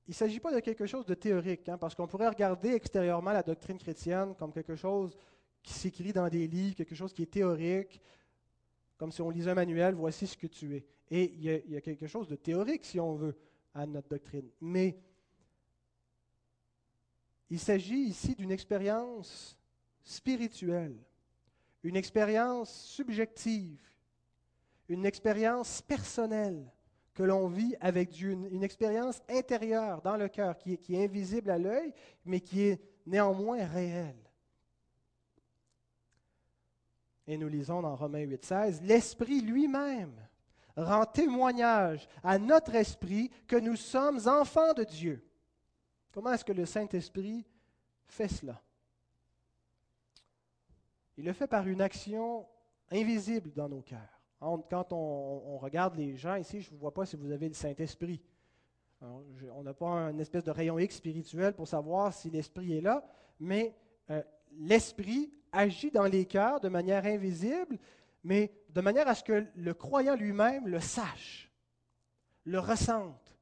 il 0.07 0.11
ne 0.11 0.15
s'agit 0.15 0.41
pas 0.41 0.53
de 0.53 0.61
quelque 0.61 0.87
chose 0.87 1.07
de 1.07 1.15
théorique, 1.15 1.69
hein, 1.69 1.79
parce 1.79 1.95
qu'on 1.95 2.07
pourrait 2.07 2.29
regarder 2.29 2.71
extérieurement 2.71 3.33
la 3.33 3.43
doctrine 3.43 3.79
chrétienne 3.79 4.35
comme 4.35 4.53
quelque 4.53 4.75
chose 4.75 5.17
qui 5.63 5.73
s'écrit 5.73 6.13
dans 6.13 6.29
des 6.29 6.47
livres, 6.47 6.77
quelque 6.77 6.95
chose 6.95 7.13
qui 7.13 7.23
est 7.23 7.31
théorique, 7.31 8.01
comme 8.97 9.13
si 9.13 9.23
on 9.23 9.31
lisait 9.31 9.51
un 9.51 9.55
manuel, 9.55 9.95
voici 9.95 10.27
ce 10.27 10.37
que 10.37 10.47
tu 10.47 10.77
es. 10.77 10.87
Et 11.11 11.33
il 11.33 11.43
y, 11.43 11.77
a, 11.77 11.81
quelque 11.81 12.07
chose 12.07 12.29
de 12.29 12.37
théorique, 12.37 12.85
si 12.85 13.01
on 13.01 13.15
veut, 13.15 13.37
à 13.75 13.87
notre 13.87 14.09
doctrine. 14.09 14.49
Mais 14.61 14.97
il 17.49 17.59
s'agit 17.59 18.03
ici 18.03 18.35
d'une 18.37 18.53
expérience 18.53 19.59
spirituelle, 20.05 20.97
une 21.83 21.97
expérience 21.97 22.73
subjective, 22.73 23.81
une 24.89 25.05
expérience 25.05 25.83
personnelle 25.83 26.71
que 27.15 27.23
l'on 27.23 27.49
vit 27.49 27.75
avec 27.81 28.11
Dieu, 28.11 28.33
une, 28.33 28.63
expérience 28.63 29.21
intérieure 29.29 30.01
dans 30.03 30.17
le 30.17 30.29
cœur 30.29 30.57
qui 30.57 30.75
est, 30.75 31.05
invisible 31.05 31.51
à 31.51 31.59
l'œil, 31.59 31.93
mais 32.25 32.41
qui 32.41 32.63
est 32.63 32.81
néanmoins 33.05 33.67
réelle. 33.67 34.30
Et 37.31 37.39
nous 37.39 37.47
lisons 37.47 37.81
dans 37.81 37.95
Romains 37.95 38.25
8,16, 38.25 38.83
l'Esprit 38.83 39.41
lui-même 39.41 40.17
rend 40.77 41.07
témoignage 41.07 42.09
à 42.25 42.41
notre 42.41 42.75
esprit 42.75 43.31
que 43.47 43.55
nous 43.55 43.77
sommes 43.77 44.19
enfants 44.27 44.75
de 44.75 44.83
Dieu. 44.83 45.25
Comment 46.11 46.33
est-ce 46.33 46.45
que 46.45 46.53
le 46.53 46.67
Saint-Esprit 46.67 47.47
fait 48.09 48.27
cela? 48.27 48.61
Il 51.19 51.25
le 51.25 51.33
fait 51.33 51.47
par 51.47 51.69
une 51.69 51.81
action 51.81 52.49
invisible 52.91 53.53
dans 53.53 53.69
nos 53.69 53.83
cœurs. 53.83 54.21
Quand 54.41 54.93
on, 54.93 55.57
regarde 55.59 55.95
les 55.95 56.17
gens 56.17 56.35
ici, 56.35 56.63
je 56.63 56.75
ne 56.75 56.81
vois 56.81 56.93
pas 56.93 57.07
si 57.07 57.15
vous 57.15 57.31
avez 57.31 57.47
le 57.47 57.55
Saint-Esprit. 57.55 58.21
On 59.01 59.63
n'a 59.63 59.75
pas 59.75 59.87
un 59.87 60.19
espèce 60.19 60.43
de 60.43 60.51
rayon 60.51 60.81
X 60.81 60.97
spirituel 60.97 61.55
pour 61.55 61.69
savoir 61.69 62.13
si 62.13 62.29
l'Esprit 62.29 62.77
est 62.77 62.81
là, 62.81 63.07
mais 63.39 63.77
euh, 64.11 64.21
l'Esprit 64.59 65.33
agit 65.53 65.91
dans 65.91 66.07
les 66.07 66.27
cœurs 66.27 66.61
de 66.61 66.69
manière 66.69 67.05
invisible, 67.05 67.79
mais 68.23 68.53
de 68.69 68.81
manière 68.81 69.09
à 69.09 69.15
ce 69.15 69.25
que 69.25 69.47
le 69.55 69.75
croyant 69.75 70.15
lui-même 70.15 70.69
le 70.69 70.81
sache, 70.81 71.51
le 72.45 72.59
ressente, 72.59 73.37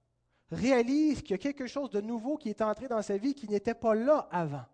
réalise 0.51 1.23
qu'il 1.23 1.33
y 1.33 1.35
a 1.35 1.39
quelque 1.39 1.67
chose 1.67 1.91
de 1.91 2.01
nouveau 2.01 2.37
qui 2.37 2.49
est 2.49 2.63
entré 2.63 2.89
dans 2.89 3.03
sa 3.03 3.17
vie 3.17 3.35
qui 3.35 3.49
n'était 3.49 3.75
pas 3.75 3.95
là 3.95 4.29
avant. 4.31 4.65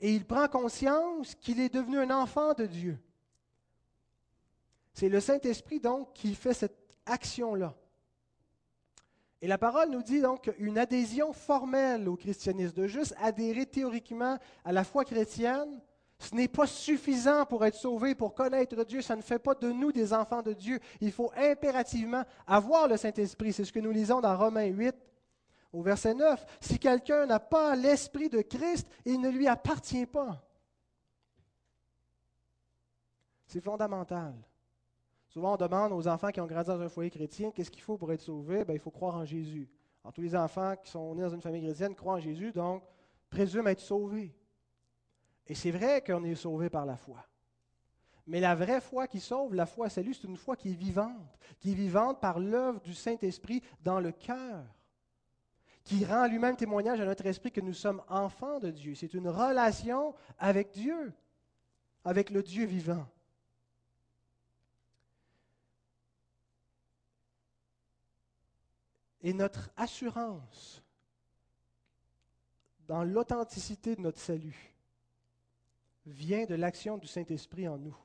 Et 0.00 0.14
il 0.14 0.24
prend 0.26 0.48
conscience 0.48 1.34
qu'il 1.34 1.60
est 1.60 1.72
devenu 1.72 1.98
un 1.98 2.10
enfant 2.10 2.52
de 2.54 2.66
Dieu. 2.66 2.98
C'est 4.92 5.08
le 5.08 5.20
Saint-Esprit 5.20 5.80
donc 5.80 6.12
qui 6.14 6.34
fait 6.34 6.54
cette 6.54 6.78
action-là. 7.06 7.74
Et 9.42 9.46
la 9.46 9.58
parole 9.58 9.90
nous 9.90 10.02
dit 10.02 10.22
donc 10.22 10.50
une 10.58 10.78
adhésion 10.78 11.32
formelle 11.32 12.08
au 12.08 12.16
christianisme, 12.16 12.74
de 12.74 12.86
juste 12.86 13.14
adhérer 13.18 13.66
théoriquement 13.66 14.38
à 14.64 14.72
la 14.72 14.84
foi 14.84 15.04
chrétienne, 15.04 15.80
ce 16.18 16.34
n'est 16.34 16.48
pas 16.48 16.66
suffisant 16.66 17.44
pour 17.44 17.64
être 17.64 17.74
sauvé, 17.74 18.14
pour 18.14 18.34
connaître 18.34 18.84
Dieu. 18.84 19.02
Ça 19.02 19.16
ne 19.16 19.22
fait 19.22 19.38
pas 19.38 19.54
de 19.54 19.70
nous 19.70 19.92
des 19.92 20.12
enfants 20.12 20.42
de 20.42 20.52
Dieu. 20.52 20.78
Il 21.00 21.12
faut 21.12 21.30
impérativement 21.36 22.22
avoir 22.46 22.88
le 22.88 22.96
Saint-Esprit. 22.96 23.52
C'est 23.52 23.64
ce 23.64 23.72
que 23.72 23.80
nous 23.80 23.90
lisons 23.90 24.20
dans 24.20 24.36
Romains 24.36 24.66
8, 24.66 24.94
au 25.72 25.82
verset 25.82 26.14
9. 26.14 26.44
Si 26.60 26.78
quelqu'un 26.78 27.26
n'a 27.26 27.40
pas 27.40 27.74
l'Esprit 27.76 28.28
de 28.28 28.42
Christ, 28.42 28.88
il 29.04 29.20
ne 29.20 29.28
lui 29.28 29.48
appartient 29.48 30.06
pas. 30.06 30.42
C'est 33.46 33.60
fondamental. 33.60 34.34
Souvent, 35.28 35.54
on 35.54 35.56
demande 35.56 35.92
aux 35.92 36.06
enfants 36.06 36.30
qui 36.30 36.40
ont 36.40 36.46
grandi 36.46 36.68
dans 36.68 36.80
un 36.80 36.88
foyer 36.88 37.10
chrétien, 37.10 37.50
qu'est-ce 37.50 37.70
qu'il 37.70 37.82
faut 37.82 37.98
pour 37.98 38.12
être 38.12 38.20
sauvé? 38.20 38.64
Ben, 38.64 38.74
il 38.74 38.78
faut 38.78 38.92
croire 38.92 39.16
en 39.16 39.24
Jésus. 39.24 39.68
Alors, 40.02 40.12
tous 40.12 40.22
les 40.22 40.36
enfants 40.36 40.76
qui 40.76 40.90
sont 40.90 41.14
nés 41.14 41.22
dans 41.22 41.30
une 41.30 41.40
famille 41.40 41.62
chrétienne 41.62 41.94
croient 41.94 42.14
en 42.14 42.20
Jésus, 42.20 42.52
donc 42.52 42.84
présument 43.28 43.68
être 43.68 43.80
sauvés. 43.80 44.32
Et 45.46 45.54
c'est 45.54 45.70
vrai 45.70 46.02
qu'on 46.02 46.24
est 46.24 46.34
sauvé 46.34 46.70
par 46.70 46.86
la 46.86 46.96
foi. 46.96 47.24
Mais 48.26 48.40
la 48.40 48.54
vraie 48.54 48.80
foi 48.80 49.06
qui 49.06 49.20
sauve, 49.20 49.54
la 49.54 49.66
foi 49.66 49.90
salut, 49.90 50.14
c'est 50.14 50.26
une 50.26 50.38
foi 50.38 50.56
qui 50.56 50.70
est 50.70 50.74
vivante, 50.74 51.38
qui 51.60 51.72
est 51.72 51.74
vivante 51.74 52.20
par 52.20 52.38
l'œuvre 52.38 52.80
du 52.80 52.94
Saint-Esprit 52.94 53.62
dans 53.82 54.00
le 54.00 54.12
cœur, 54.12 54.64
qui 55.84 56.06
rend 56.06 56.26
lui-même 56.26 56.56
témoignage 56.56 57.00
à 57.00 57.04
notre 57.04 57.26
esprit 57.26 57.52
que 57.52 57.60
nous 57.60 57.74
sommes 57.74 58.02
enfants 58.08 58.60
de 58.60 58.70
Dieu. 58.70 58.94
C'est 58.94 59.12
une 59.12 59.28
relation 59.28 60.14
avec 60.38 60.70
Dieu, 60.70 61.12
avec 62.02 62.30
le 62.30 62.42
Dieu 62.42 62.64
vivant. 62.64 63.06
Et 69.22 69.34
notre 69.34 69.70
assurance 69.76 70.82
dans 72.86 73.04
l'authenticité 73.04 73.96
de 73.96 74.00
notre 74.00 74.18
salut 74.18 74.73
vient 76.06 76.44
de 76.44 76.54
l'action 76.54 76.98
du 76.98 77.06
Saint-Esprit 77.06 77.68
en 77.68 77.78
nous. 77.78 77.96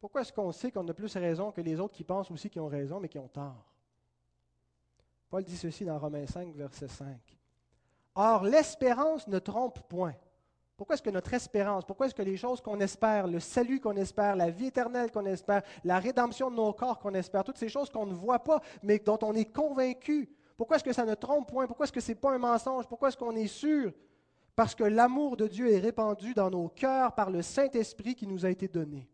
Pourquoi 0.00 0.20
est-ce 0.20 0.32
qu'on 0.32 0.52
sait 0.52 0.70
qu'on 0.70 0.86
a 0.88 0.94
plus 0.94 1.16
raison 1.16 1.50
que 1.50 1.60
les 1.60 1.80
autres 1.80 1.94
qui 1.94 2.04
pensent 2.04 2.30
aussi 2.30 2.50
qu'ils 2.50 2.62
ont 2.62 2.68
raison, 2.68 3.00
mais 3.00 3.08
qui 3.08 3.18
ont 3.18 3.28
tort? 3.28 3.72
Paul 5.28 5.42
dit 5.42 5.56
ceci 5.56 5.84
dans 5.84 5.98
Romains 5.98 6.26
5, 6.26 6.54
verset 6.54 6.88
5. 6.88 7.18
Or, 8.14 8.44
l'espérance 8.44 9.26
ne 9.26 9.38
trompe 9.38 9.80
point. 9.88 10.14
Pourquoi 10.76 10.94
est-ce 10.94 11.02
que 11.02 11.10
notre 11.10 11.32
espérance, 11.32 11.84
pourquoi 11.84 12.06
est-ce 12.06 12.14
que 12.14 12.22
les 12.22 12.36
choses 12.36 12.60
qu'on 12.60 12.78
espère, 12.80 13.26
le 13.26 13.40
salut 13.40 13.80
qu'on 13.80 13.96
espère, 13.96 14.36
la 14.36 14.50
vie 14.50 14.66
éternelle 14.66 15.10
qu'on 15.10 15.24
espère, 15.24 15.62
la 15.84 15.98
rédemption 15.98 16.50
de 16.50 16.56
nos 16.56 16.72
corps 16.74 16.98
qu'on 16.98 17.14
espère, 17.14 17.44
toutes 17.44 17.56
ces 17.56 17.70
choses 17.70 17.88
qu'on 17.88 18.04
ne 18.04 18.12
voit 18.12 18.40
pas, 18.40 18.60
mais 18.82 18.98
dont 18.98 19.18
on 19.22 19.34
est 19.34 19.50
convaincu, 19.50 20.28
pourquoi 20.56 20.76
est-ce 20.76 20.84
que 20.84 20.92
ça 20.92 21.04
ne 21.04 21.14
trompe 21.14 21.48
point? 21.48 21.66
Pourquoi 21.66 21.84
est-ce 21.84 21.92
que 21.92 22.00
ce 22.00 22.12
n'est 22.12 22.16
pas 22.16 22.32
un 22.32 22.38
mensonge? 22.38 22.86
Pourquoi 22.86 23.08
est-ce 23.08 23.16
qu'on 23.16 23.36
est 23.36 23.46
sûr? 23.46 23.92
Parce 24.56 24.74
que 24.74 24.84
l'amour 24.84 25.36
de 25.36 25.46
Dieu 25.46 25.70
est 25.70 25.78
répandu 25.78 26.32
dans 26.32 26.50
nos 26.50 26.68
cœurs 26.68 27.14
par 27.14 27.30
le 27.30 27.42
Saint-Esprit 27.42 28.14
qui 28.14 28.26
nous 28.26 28.46
a 28.46 28.50
été 28.50 28.66
donné. 28.66 29.06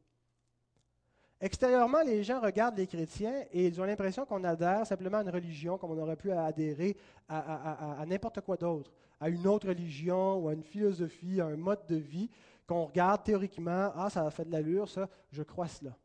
Extérieurement, 1.41 2.03
les 2.03 2.23
gens 2.23 2.41
regardent 2.41 2.79
les 2.79 2.87
chrétiens 2.87 3.45
et 3.51 3.67
ils 3.67 3.81
ont 3.81 3.85
l'impression 3.85 4.25
qu'on 4.25 4.45
adhère 4.45 4.87
simplement 4.87 5.19
à 5.19 5.23
une 5.23 5.31
religion 5.31 5.77
comme 5.77 5.91
on 5.91 5.99
aurait 5.99 6.15
pu 6.15 6.31
adhérer 6.31 6.97
à, 7.29 8.05
n'importe 8.07 8.41
quoi 8.43 8.57
d'autre, 8.57 8.93
à 9.19 9.29
une 9.29 9.49
autre 9.49 9.67
religion 9.67 10.37
ou 10.37 10.49
à 10.49 10.53
une 10.53 10.63
philosophie, 10.63 11.41
à 11.41 11.47
un 11.47 11.57
mode 11.57 11.85
de 11.89 11.97
vie 11.97 12.31
qu'on 12.65 12.85
regarde 12.85 13.25
théoriquement, 13.25 13.91
ah 13.97 14.09
ça 14.09 14.25
a 14.25 14.31
fait 14.31 14.45
de 14.45 14.53
l'allure, 14.53 14.89
ça, 14.89 15.09
je 15.33 15.43
crois 15.43 15.67
cela. 15.67 15.99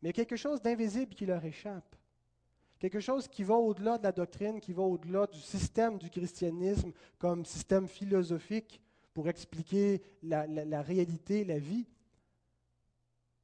Mais 0.00 0.10
il 0.10 0.16
y 0.16 0.20
a 0.20 0.24
quelque 0.24 0.36
chose 0.36 0.62
d'invisible 0.62 1.12
qui 1.12 1.26
leur 1.26 1.44
échappe. 1.44 1.96
Quelque 2.78 3.00
chose 3.00 3.26
qui 3.26 3.42
va 3.42 3.54
au-delà 3.54 3.98
de 3.98 4.04
la 4.04 4.12
doctrine, 4.12 4.60
qui 4.60 4.72
va 4.72 4.82
au-delà 4.82 5.26
du 5.26 5.40
système 5.40 5.98
du 5.98 6.08
christianisme 6.08 6.92
comme 7.18 7.44
système 7.44 7.88
philosophique 7.88 8.80
pour 9.14 9.28
expliquer 9.28 10.02
la, 10.22 10.82
réalité, 10.82 11.44
la 11.44 11.58
vie. 11.58 11.86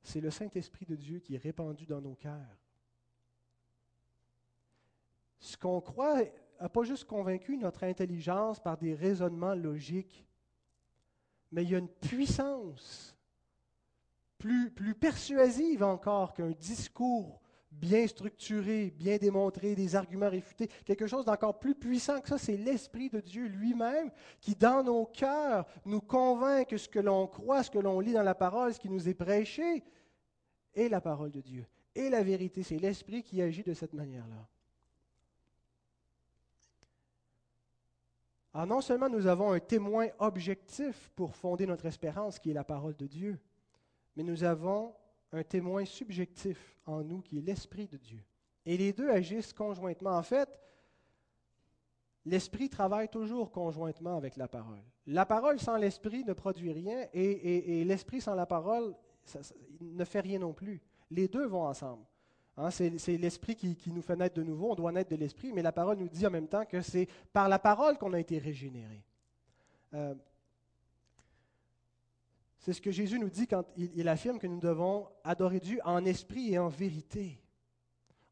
C'est 0.03 0.21
le 0.21 0.31
Saint-Esprit 0.31 0.85
de 0.85 0.97
Dieu 0.97 1.21
qui 1.21 1.37
est 1.37 1.39
répandu 1.39 1.87
dans 1.87 2.01
nos 2.01 2.17
cœurs. 2.17 2.59
Ce 5.39 5.57
qu'on 5.57 5.81
croit 5.81 6.23
n'a 6.61 6.69
pas 6.69 6.83
juste 6.83 7.05
convaincu 7.05 7.57
notre 7.57 7.85
intelligence 7.85 8.61
par 8.61 8.77
des 8.77 8.95
raisonnements 8.95 9.55
logiques, 9.55 10.27
mais 11.53 11.63
il 11.63 11.71
y 11.71 11.75
a 11.75 11.79
une 11.79 11.89
puissance 11.89 13.17
plus 14.37 14.95
persuasive 14.95 15.83
encore 15.83 16.33
qu'un 16.35 16.51
discours 16.51 17.40
bien 17.71 18.07
structuré, 18.07 18.91
bien 18.91 19.17
démontré, 19.17 19.75
des 19.75 19.97
arguments 19.97 20.29
réfutés. 20.29 20.69
Quelque 20.85 21.07
chose 21.07 21.25
d'encore 21.25 21.59
plus 21.59 21.75
puissant 21.75 22.21
que 22.21 22.29
ça, 22.29 22.39
c'est 22.39 22.57
l'Esprit 22.57 23.09
de 23.09 23.21
Dieu 23.21 23.47
lui-même 23.47 24.11
qui, 24.41 24.55
dans 24.55 24.83
nos 24.83 25.07
cœurs, 25.07 25.67
nous 25.85 26.01
convainc 26.01 26.69
que 26.69 26.77
ce 26.77 26.89
que 26.89 26.99
l'on 26.99 27.27
croit, 27.27 27.63
ce 27.63 27.71
que 27.71 27.79
l'on 27.79 28.01
lit 28.01 28.13
dans 28.13 28.23
la 28.23 28.35
parole, 28.35 28.75
ce 28.75 28.81
qui 28.81 28.91
nous 28.91 29.09
est 29.09 29.15
prêché, 29.15 29.85
est 30.75 30.89
la 30.89 31.01
parole 31.01 31.31
de 31.31 31.41
Dieu, 31.41 31.67
est 31.95 32.11
la 32.11 32.23
vérité. 32.23 32.63
C'est 32.63 32.79
l'Esprit 32.79 33.23
qui 33.23 33.41
agit 33.41 33.63
de 33.63 33.75
cette 33.75 33.95
manière-là. 33.95 34.49
Alors 38.53 38.67
non 38.67 38.81
seulement 38.81 39.09
nous 39.09 39.29
avons 39.29 39.53
un 39.53 39.61
témoin 39.61 40.09
objectif 40.19 41.11
pour 41.15 41.37
fonder 41.37 41.67
notre 41.67 41.87
espérance, 41.87 42.39
qui 42.39 42.51
est 42.51 42.55
la 42.55 42.65
parole 42.65 42.97
de 42.97 43.07
Dieu, 43.07 43.39
mais 44.17 44.25
nous 44.25 44.43
avons 44.43 44.93
un 45.33 45.43
témoin 45.43 45.85
subjectif 45.85 46.77
en 46.87 47.03
nous 47.03 47.21
qui 47.21 47.39
est 47.39 47.43
l'Esprit 47.43 47.87
de 47.87 47.97
Dieu. 47.97 48.23
Et 48.67 48.77
les 48.77 48.93
deux 48.93 49.09
agissent 49.09 49.53
conjointement. 49.53 50.17
En 50.17 50.23
fait, 50.23 50.61
l'Esprit 52.25 52.69
travaille 52.69 53.09
toujours 53.09 53.51
conjointement 53.51 54.17
avec 54.17 54.37
la 54.37 54.49
parole. 54.49 54.83
La 55.07 55.27
parole 55.27 55.59
sans 55.59 55.77
l'Esprit 55.77 56.25
ne 56.25 56.33
produit 56.33 56.73
rien 56.73 57.07
et, 57.13 57.85
l'Esprit 57.85 58.21
sans 58.21 58.35
la 58.35 58.47
parole 58.47 58.95
ne 59.81 60.05
fait 60.05 60.21
rien 60.21 60.39
non 60.39 60.53
plus. 60.53 60.81
Les 61.11 61.29
deux 61.29 61.47
vont 61.47 61.67
ensemble. 61.67 62.05
Hein, 62.57 62.71
c'est, 62.71 63.17
l'Esprit 63.17 63.57
qui, 63.57 63.91
nous 63.91 64.03
fait 64.03 64.17
naître 64.17 64.35
de 64.35 64.43
nouveau, 64.43 64.73
on 64.73 64.75
doit 64.75 64.93
naître 64.93 65.11
de 65.11 65.17
l'Esprit, 65.17 65.53
mais 65.53 65.63
la 65.63 65.73
parole 65.73 65.97
nous 65.97 66.09
dit 66.09 66.27
en 66.27 66.31
même 66.31 66.49
temps 66.49 66.67
que 66.67 66.83
c'est 66.83 67.09
par 67.33 67.49
la 67.49 67.59
parole 67.59 67.97
qu'on 67.97 68.13
a 68.13 68.21
été 68.21 68.39
régénéré. 68.39 69.03
Euh, 69.95 70.15
c'est 72.61 72.75
ce 72.75 72.81
que 72.83 72.91
Jésus 72.91 73.19
nous 73.19 73.31
dit 73.31 73.47
quand 73.47 73.65
il, 73.77 74.07
affirme 74.07 74.39
que 74.39 74.47
nous 74.47 74.61
devons 74.61 75.09
adorer 75.25 75.61
Dieu 75.61 75.81
en 75.83 76.05
esprit 76.05 76.53
et 76.53 76.59
en 76.59 76.69
vérité. 76.69 77.43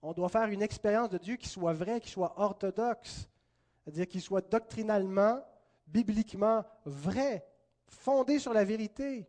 On 0.03 0.12
doit 0.12 0.29
faire 0.29 0.49
une 0.49 0.61
expérience 0.61 1.09
de 1.09 1.17
Dieu 1.17 1.37
qui 1.37 1.49
soit 1.49 1.73
vraie, 1.73 1.99
qui 1.99 2.11
soit 2.11 2.38
orthodoxe, 2.38 3.27
c'est-à-dire 3.83 4.07
qui 4.07 4.21
soit 4.21 4.43
doctrinalement, 4.43 5.43
bibliquement 5.87 6.62
vrai, 6.85 7.47
fondée 7.87 8.38
sur 8.38 8.53
la 8.53 8.64
vérité. 8.64 9.27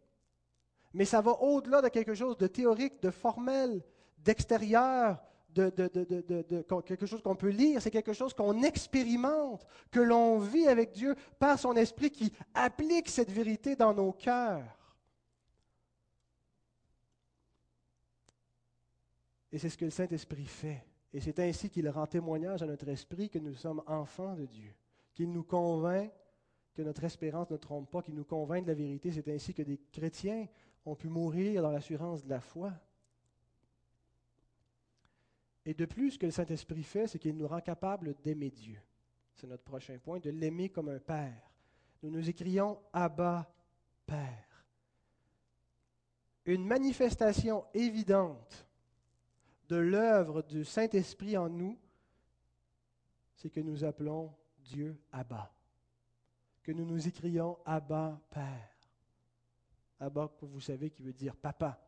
Mais 0.94 1.06
ça 1.06 1.22
va 1.22 1.32
au-delà 1.32 1.82
de 1.82 1.88
quelque 1.88 2.14
chose 2.14 2.38
de 2.38 2.48
théorique, 2.48 3.02
de 3.02 3.10
formel, 3.10 3.82
d'extérieur, 4.18 5.18
de, 5.56 5.70
quelque 6.82 7.06
chose 7.06 7.22
qu'on 7.22 7.38
peut 7.38 7.50
lire, 7.50 7.82
c'est 7.82 7.90
quelque 7.90 8.14
chose 8.14 8.34
qu'on 8.34 8.64
expérimente, 8.64 9.66
que 9.92 10.02
l'on 10.02 10.40
vit 10.40 10.68
avec 10.68 10.92
Dieu 10.92 11.16
par 11.40 11.58
son 11.58 11.78
esprit 11.78 12.12
qui 12.12 12.34
applique 12.54 13.08
cette 13.08 13.32
vérité 13.32 13.78
dans 13.78 13.94
nos 13.94 14.12
cœurs. 14.12 14.79
Et 19.52 19.58
c'est 19.58 19.70
ce 19.70 19.78
que 19.78 19.86
le 19.86 19.92
Saint-Esprit 19.92 20.46
fait. 20.46 20.84
Et 21.14 21.20
c'est 21.20 21.40
ainsi 21.40 21.70
qu'il 21.70 21.90
rend 21.90 22.06
témoignage 22.06 22.62
à 22.62 22.68
notre 22.68 22.88
esprit 22.90 23.30
que 23.30 23.40
nous 23.40 23.56
sommes 23.56 23.82
enfants 23.88 24.36
de 24.36 24.46
Dieu, 24.46 24.74
qu'il 25.14 25.32
nous 25.32 25.44
convainc 25.44 26.12
que 26.76 26.82
notre 26.82 27.04
espérance 27.04 27.50
ne 27.50 27.58
trompe 27.58 27.90
pas, 27.90 28.02
qu'il 28.02 28.16
nous 28.16 28.24
convainc 28.24 28.64
de 28.64 28.70
la 28.70 28.76
vérité. 28.76 29.12
C'est 29.12 29.28
ainsi 29.28 29.54
que 29.54 29.64
des 29.64 29.78
chrétiens 29.92 30.48
ont 30.86 30.96
pu 30.96 31.10
mourir 31.10 31.62
dans 31.62 31.72
l'assurance 31.72 32.24
de 32.24 32.30
la 32.30 32.40
foi. 32.40 32.74
Et 35.66 35.74
de 35.74 35.86
plus, 35.86 36.12
ce 36.12 36.20
que 36.20 36.26
le 36.26 36.32
Saint-Esprit 36.32 36.84
fait, 36.84 37.08
c'est 37.08 37.20
qu'il 37.20 37.36
nous 37.36 37.48
rend 37.48 37.60
capables 37.60 38.16
d'aimer 38.24 38.50
Dieu. 38.50 38.80
C'est 39.36 39.48
notre 39.48 39.64
prochain 39.64 39.98
point, 39.98 40.20
de 40.20 40.30
l'aimer 40.30 40.70
comme 40.70 40.90
un 40.90 41.00
Père. 41.00 41.52
Nous 42.02 42.12
nous 42.12 42.30
écrions 42.30 42.80
Abba, 42.94 43.52
Père. 44.06 44.66
Une 46.46 46.66
manifestation 46.66 47.66
évidente 47.74 48.69
de 49.70 49.76
l'œuvre 49.76 50.42
du 50.42 50.66
Saint-Esprit 50.66 51.38
en 51.38 51.48
nous, 51.48 51.80
c'est 53.36 53.52
que 53.52 53.60
nous 53.60 53.84
appelons 53.84 54.36
Dieu 54.58 55.00
Abba, 55.12 55.54
que 56.64 56.72
nous 56.72 56.86
nous 56.86 57.08
écrions 57.08 57.58
Abba 57.66 58.20
Père. 58.32 58.76
Abba, 60.00 60.32
vous 60.42 60.60
savez, 60.60 60.90
qui 60.90 61.04
veut 61.04 61.14
dire 61.14 61.36
papa. 61.36 61.80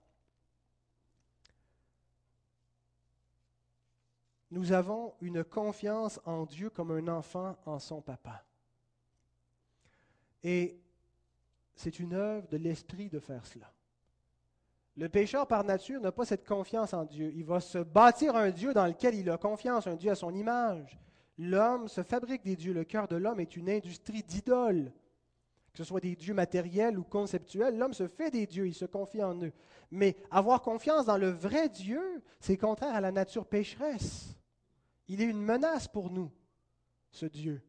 Nous 4.51 4.71
avons 4.73 5.15
une 5.21 5.43
confiance 5.43 6.19
en 6.25 6.45
Dieu 6.45 6.69
comme 6.69 6.91
un 6.91 7.07
enfant 7.07 7.57
en 7.65 7.79
son 7.79 8.01
papa. 8.01 8.45
Et 10.43 10.79
c'est 11.73 11.99
une 11.99 12.13
œuvre 12.13 12.47
de 12.49 12.57
l'Esprit 12.57 13.09
de 13.09 13.19
faire 13.19 13.45
cela. 13.45 13.73
Le 14.97 15.07
pécheur 15.07 15.47
par 15.47 15.63
nature 15.63 16.01
n'a 16.01 16.11
pas 16.11 16.25
cette 16.25 16.45
confiance 16.45 16.93
en 16.93 17.05
Dieu. 17.05 17.31
Il 17.35 17.45
va 17.45 17.59
se 17.59 17.77
bâtir 17.77 18.35
un 18.35 18.51
Dieu 18.51 18.73
dans 18.73 18.85
lequel 18.85 19.15
il 19.15 19.29
a 19.29 19.37
confiance, 19.37 19.87
un 19.87 19.95
Dieu 19.95 20.11
à 20.11 20.15
son 20.15 20.33
image. 20.33 20.99
L'homme 21.37 21.87
se 21.87 22.03
fabrique 22.03 22.43
des 22.43 22.55
dieux. 22.55 22.73
Le 22.73 22.83
cœur 22.83 23.07
de 23.07 23.15
l'homme 23.15 23.39
est 23.39 23.55
une 23.55 23.69
industrie 23.69 24.23
d'idoles. 24.23 24.91
Que 25.71 25.77
ce 25.77 25.83
soit 25.85 26.01
des 26.01 26.17
dieux 26.17 26.33
matériels 26.33 26.99
ou 26.99 27.03
conceptuels, 27.03 27.77
l'homme 27.77 27.93
se 27.93 28.07
fait 28.07 28.29
des 28.29 28.45
dieux, 28.45 28.67
il 28.67 28.73
se 28.73 28.83
confie 28.83 29.23
en 29.23 29.41
eux. 29.41 29.53
Mais 29.89 30.17
avoir 30.29 30.61
confiance 30.61 31.05
dans 31.05 31.17
le 31.17 31.29
vrai 31.29 31.69
Dieu, 31.69 32.21
c'est 32.41 32.57
contraire 32.57 32.93
à 32.93 32.99
la 32.99 33.13
nature 33.13 33.45
pécheresse. 33.45 34.35
Il 35.07 35.21
est 35.21 35.25
une 35.25 35.41
menace 35.41 35.87
pour 35.87 36.11
nous, 36.11 36.29
ce 37.11 37.25
Dieu 37.25 37.61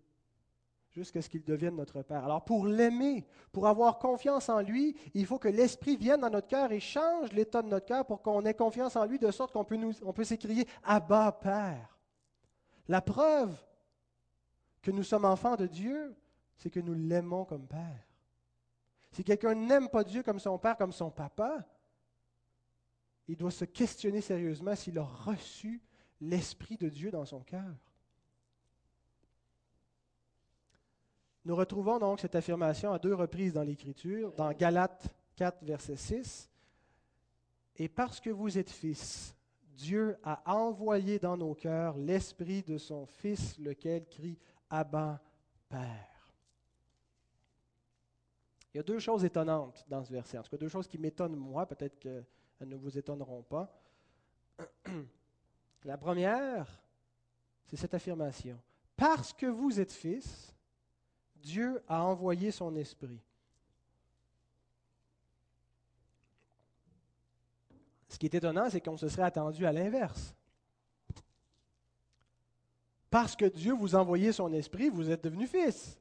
jusqu'à 0.93 1.23
ce 1.23 1.29
qu'il 1.29 1.43
devienne 1.43 1.77
notre 1.77 2.03
Père. 2.03 2.25
Alors 2.25 2.45
pour 2.45 2.67
l'aimer, 2.67 3.27
pour 3.51 3.67
avoir 3.67 3.99
confiance 3.99 4.49
en 4.49 4.61
lui, 4.61 4.95
il 5.15 5.27
faut 5.27 5.39
que 5.39 5.49
l'Esprit 5.49 5.97
vienne 5.97 6.21
dans 6.21 6.31
notre 6.31 6.49
cœur 6.49 6.71
et 6.71 6.81
change 6.81 7.33
l'état 7.33 7.63
de 7.63 7.69
notre 7.69 7.87
cœur 7.87 8.07
pour 8.07 8.23
qu'on 8.23 8.45
ait 8.45 8.55
confiance 8.55 8.97
en 8.97 9.07
lui 9.07 9.19
de 9.19 9.31
sorte 9.31 9.53
qu'on 9.53 9.65
peut, 9.65 10.25
s'écrier 10.25 10.67
Abba 10.85 11.33
Père. 11.33 11.99
La 12.89 13.01
preuve 13.01 13.57
que 14.83 14.91
nous 14.91 15.03
sommes 15.03 15.25
enfants 15.25 15.57
de 15.57 15.67
Dieu, 15.67 16.15
c'est 16.57 16.71
que 16.71 16.81
nous 16.81 16.95
l'aimons 16.95 17.45
comme 17.45 17.67
Père. 17.67 18.07
Si 19.13 19.25
quelqu'un 19.25 19.55
n'aime 19.55 19.89
pas 19.89 20.05
Dieu 20.05 20.23
comme 20.23 20.39
son 20.39 20.59
Père, 20.59 20.77
comme 20.77 20.93
son 20.93 21.11
Papa, 21.11 21.67
il 23.29 23.37
doit 23.37 23.51
se 23.51 23.65
questionner 23.65 24.21
sérieusement 24.21 24.75
s'il 24.75 24.99
a 24.99 25.05
reçu 25.05 25.81
l'Esprit 26.21 26.77
de 26.77 26.89
Dieu 26.89 27.11
dans 27.11 27.25
son 27.25 27.41
cœur. 27.41 27.75
Nous 31.45 31.57
retrouvons 31.57 31.99
donc 31.99 32.21
cette 32.21 32.37
affirmation 32.37 32.93
à 32.93 32.99
deux 32.99 33.15
reprises 33.15 33.53
dans 33.53 33.65
l'Écriture, 33.65 34.33
dans 34.33 34.53
Galates 34.53 35.09
4, 35.37 35.65
verset 35.65 35.97
6. 35.97 36.51
Et 37.77 37.89
parce 37.89 38.21
que 38.21 38.31
vous 38.31 38.59
êtes 38.59 38.71
fils, 38.71 39.35
Dieu 39.75 40.17
a 40.23 40.55
envoyé 40.55 41.19
dans 41.19 41.37
nos 41.37 41.55
cœurs 41.55 41.97
l'esprit 41.97 42.63
de 42.63 42.79
son 42.79 43.07
Fils, 43.07 43.59
lequel 43.59 44.07
crie 44.07 44.39
Abba, 44.71 45.21
Père. 45.69 46.35
Il 48.73 48.77
y 48.77 48.81
a 48.81 48.85
deux 48.85 48.99
choses 48.99 49.25
étonnantes 49.25 49.85
dans 49.89 50.05
ce 50.05 50.13
verset. 50.13 50.39
En 50.39 50.43
tout 50.43 50.51
cas, 50.51 50.57
deux 50.57 50.69
choses 50.69 50.87
qui 50.87 50.99
m'étonnent 50.99 51.37
moi, 51.37 51.67
peut-être 51.67 51.99
qu'elles 51.99 52.25
ne 52.61 52.77
vous 52.77 52.97
étonneront 52.97 53.43
pas. 53.43 53.83
La 55.85 55.99
première, 55.99 56.81
c'est 57.67 57.77
cette 57.77 57.95
affirmation. 57.95 58.59
Parce 58.97 59.33
que 59.33 59.47
vous 59.47 59.81
êtes 59.81 59.93
fils, 59.93 60.55
Dieu 61.43 61.83
a 61.89 62.03
envoyé 62.03 62.51
son 62.51 62.75
esprit. 62.77 63.21
Ce 68.09 68.19
qui 68.19 68.27
est 68.27 68.35
étonnant, 68.35 68.69
c'est 68.71 68.81
qu'on 68.81 68.97
se 68.97 69.09
serait 69.09 69.23
attendu 69.23 69.67
à 69.67 69.73
l'inverse. 69.73 70.35
Parce 73.11 73.37
que 73.37 73.45
Dieu 73.45 73.75
vous 73.75 73.97
a 73.97 73.99
envoyé 73.99 74.33
son 74.33 74.53
esprit, 74.53 74.89
vous 74.89 75.11
êtes 75.11 75.25
devenu 75.25 75.47
fils. 75.47 75.99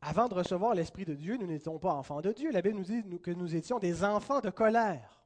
Avant 0.00 0.28
de 0.28 0.34
recevoir 0.34 0.74
l'Esprit 0.74 1.06
de 1.06 1.14
Dieu, 1.14 1.38
nous 1.38 1.46
n'étions 1.46 1.78
pas 1.78 1.94
enfants 1.94 2.20
de 2.20 2.30
Dieu. 2.30 2.50
La 2.52 2.60
Bible 2.60 2.76
nous 2.76 2.84
dit 2.84 3.02
que 3.20 3.30
nous 3.30 3.56
étions 3.56 3.78
des 3.78 4.04
enfants 4.04 4.40
de 4.40 4.50
colère. 4.50 5.23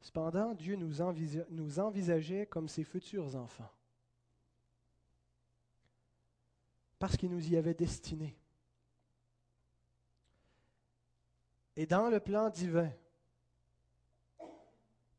Cependant, 0.00 0.54
Dieu 0.54 0.76
nous, 0.76 1.00
envisageait 1.80 2.46
comme 2.46 2.68
ses 2.68 2.84
futurs 2.84 3.36
enfants, 3.36 3.70
parce 6.98 7.16
qu'il 7.16 7.30
nous 7.30 7.48
y 7.48 7.56
avait 7.56 7.74
destinés. 7.74 8.36
Et 11.76 11.86
dans 11.86 12.08
le 12.08 12.18
plan 12.20 12.48
divin, 12.48 12.90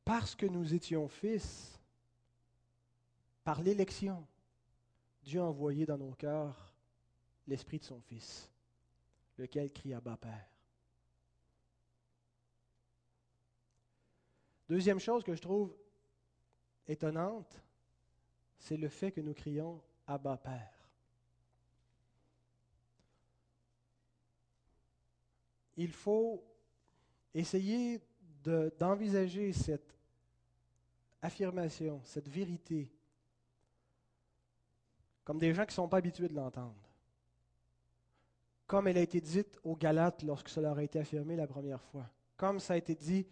parce 0.04 0.36
que 0.36 0.46
nous 0.46 0.74
étions 0.74 1.08
fils, 1.08 1.80
par 3.44 3.62
l'élection, 3.62 4.26
Dieu 5.24 5.42
a 5.42 5.46
envoyé 5.46 5.86
dans 5.86 5.98
nos 5.98 6.12
cœurs 6.12 6.74
l'esprit 7.48 7.80
de 7.80 7.84
son 7.84 8.00
Fils, 8.02 8.50
lequel 9.38 9.72
crie 9.72 9.94
à 9.94 10.02
bas 10.02 10.18
Père. 10.18 10.51
Deuxième 14.72 15.02
chose 15.02 15.22
que 15.22 15.36
je 15.36 15.42
trouve 15.42 15.76
étonnante, 16.88 17.62
c'est 18.58 18.78
le 18.78 18.88
fait 18.88 19.12
que 19.12 19.20
nous 19.20 19.34
crions 19.34 19.84
Abba 20.08 20.38
Père. 20.38 20.90
Il 25.76 25.92
faut 25.92 26.42
essayer 27.34 28.02
d'envisager 28.80 29.52
cette 29.52 29.94
affirmation, 31.22 32.00
cette 32.06 32.30
vérité, 32.30 32.90
comme 35.26 35.38
des 35.38 35.54
gens 35.54 35.64
qui 35.64 35.72
ne 35.72 35.84
sont 35.84 35.90
pas 35.90 35.98
habitués 35.98 36.30
de 36.30 36.36
l'entendre. 36.36 36.90
Comme 38.68 38.88
elle 38.88 39.00
a 39.00 39.02
été 39.02 39.20
dite 39.20 39.60
aux 39.66 39.76
Galates 39.76 40.24
lorsque 40.24 40.48
cela 40.48 40.72
a 40.72 40.82
été 40.82 40.98
affirmé 40.98 41.36
la 41.36 41.46
première 41.46 41.82
fois. 41.82 42.10
Comme 42.38 42.62
ça 42.62 42.76
a 42.76 42.78
été 42.78 42.96
dit 42.96 43.28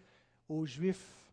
aux 0.49 0.65
Juifs. 0.65 1.28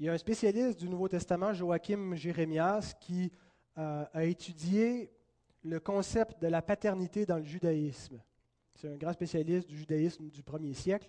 Il 0.00 0.06
y 0.06 0.08
a 0.08 0.12
un 0.12 0.18
spécialiste 0.18 0.80
du 0.80 0.88
Nouveau 0.88 1.06
Testament, 1.06 1.52
Joachim 1.52 2.16
Jérémias, 2.16 2.94
qui 3.00 3.30
euh, 3.78 4.04
a 4.12 4.24
étudié 4.24 5.12
le 5.62 5.78
concept 5.78 6.42
de 6.42 6.48
la 6.48 6.62
paternité 6.62 7.24
dans 7.24 7.36
le 7.36 7.44
judaïsme. 7.44 8.20
C'est 8.74 8.88
un 8.88 8.96
grand 8.96 9.12
spécialiste 9.12 9.68
du 9.68 9.78
judaïsme 9.78 10.28
du 10.30 10.42
premier 10.42 10.74
siècle. 10.74 11.08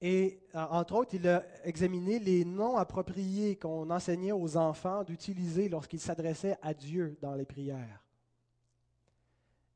Et 0.00 0.42
euh, 0.56 0.66
entre 0.70 0.96
autres, 0.96 1.14
il 1.14 1.28
a 1.28 1.44
examiné 1.62 2.18
les 2.18 2.44
noms 2.44 2.76
appropriés 2.76 3.54
qu'on 3.54 3.88
enseignait 3.88 4.32
aux 4.32 4.56
enfants 4.56 5.04
d'utiliser 5.04 5.68
lorsqu'ils 5.68 6.00
s'adressaient 6.00 6.58
à 6.60 6.74
Dieu 6.74 7.16
dans 7.20 7.34
les 7.34 7.46
prières. 7.46 8.04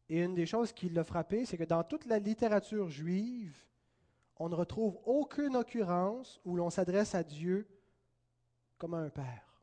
Et 0.08 0.20
une 0.20 0.34
des 0.34 0.46
choses 0.46 0.72
qui 0.72 0.88
l'a 0.88 1.04
frappé, 1.04 1.46
c'est 1.46 1.56
que 1.56 1.64
dans 1.64 1.84
toute 1.84 2.06
la 2.06 2.18
littérature 2.18 2.88
juive, 2.88 3.56
on 4.36 4.48
ne 4.48 4.54
retrouve 4.54 4.98
aucune 5.04 5.56
occurrence 5.56 6.40
où 6.44 6.56
l'on 6.56 6.70
s'adresse 6.70 7.14
à 7.14 7.22
Dieu 7.22 7.68
comme 8.78 8.94
à 8.94 8.98
un 8.98 9.10
père. 9.10 9.54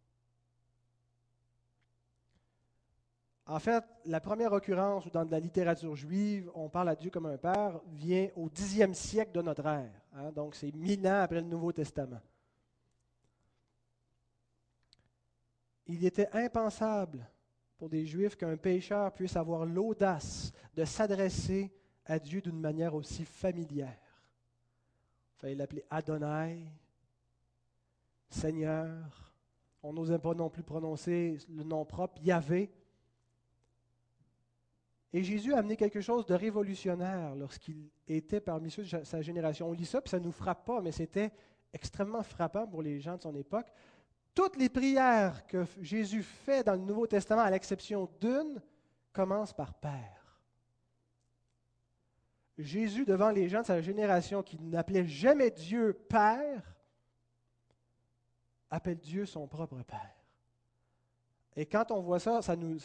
En 3.45 3.59
fait, 3.59 3.83
la 4.05 4.21
première 4.21 4.53
occurrence 4.53 5.05
où 5.05 5.09
dans 5.09 5.27
la 5.29 5.39
littérature 5.39 5.95
juive, 5.95 6.49
on 6.55 6.69
parle 6.69 6.89
à 6.89 6.95
Dieu 6.95 7.09
comme 7.09 7.25
un 7.25 7.37
père, 7.37 7.81
vient 7.87 8.29
au 8.35 8.49
dixième 8.49 8.93
siècle 8.93 9.33
de 9.33 9.41
notre 9.41 9.65
ère. 9.65 9.91
Hein. 10.13 10.31
donc, 10.31 10.55
c'est 10.55 10.73
mille 10.73 11.05
ans 11.07 11.21
après 11.21 11.41
le 11.41 11.47
Nouveau 11.47 11.73
Testament. 11.73 12.21
Il 15.87 16.05
était 16.05 16.29
impensable 16.31 17.27
pour 17.77 17.89
des 17.89 18.05
Juifs 18.05 18.37
qu'un 18.37 18.55
pécheur 18.55 19.11
puisse 19.11 19.35
avoir 19.35 19.65
l'audace 19.65 20.53
de 20.73 20.85
s'adresser 20.85 21.73
à 22.05 22.19
Dieu 22.19 22.39
d'une 22.39 22.59
manière 22.59 22.95
aussi 22.95 23.25
familière. 23.25 23.97
Il 25.41 25.45
fallait 25.47 25.55
l'appeler 25.55 25.83
Adonai, 25.89 26.67
Seigneur. 28.29 29.33
On 29.81 29.91
n'osait 29.91 30.19
pas 30.19 30.35
non 30.35 30.51
plus 30.51 30.61
prononcer 30.61 31.39
le 31.49 31.63
nom 31.63 31.83
propre, 31.83 32.21
Yahvé. 32.21 32.71
Et 35.11 35.23
Jésus 35.23 35.55
a 35.55 35.57
amené 35.57 35.77
quelque 35.77 35.99
chose 35.99 36.27
de 36.27 36.35
révolutionnaire 36.35 37.33
lorsqu'il 37.33 37.89
était 38.07 38.39
parmi 38.39 38.69
ceux 38.69 38.83
de 38.83 39.03
sa 39.03 39.23
génération. 39.23 39.67
On 39.67 39.73
lit 39.73 39.87
ça, 39.87 39.99
puis 39.99 40.11
ça 40.11 40.19
ne 40.19 40.25
nous 40.25 40.31
frappe 40.31 40.63
pas, 40.63 40.79
mais 40.79 40.91
c'était 40.91 41.31
extrêmement 41.73 42.21
frappant 42.21 42.67
pour 42.67 42.83
les 42.83 42.99
gens 42.99 43.17
de 43.17 43.23
son 43.23 43.35
époque. 43.35 43.73
Toutes 44.35 44.57
les 44.57 44.69
prières 44.69 45.47
que 45.47 45.65
Jésus 45.81 46.21
fait 46.21 46.63
dans 46.63 46.73
le 46.73 46.81
Nouveau 46.81 47.07
Testament, 47.07 47.41
à 47.41 47.49
l'exception 47.49 48.07
d'une, 48.19 48.61
commencent 49.11 49.53
par 49.53 49.73
Père. 49.73 50.20
Jésus, 52.57 53.05
devant 53.05 53.31
les 53.31 53.49
gens 53.49 53.61
de 53.61 53.65
sa 53.65 53.81
génération 53.81 54.43
qui 54.43 54.59
n'appelaient 54.59 55.07
jamais 55.07 55.51
Dieu 55.51 55.93
Père, 56.09 56.75
appelle 58.69 58.99
Dieu 58.99 59.25
son 59.25 59.47
propre 59.47 59.81
Père. 59.83 60.15
Et 61.55 61.65
quand 61.65 61.91
on 61.91 62.01
voit 62.01 62.19
ça, 62.19 62.41
ça 62.41 62.55
nous, 62.55 62.77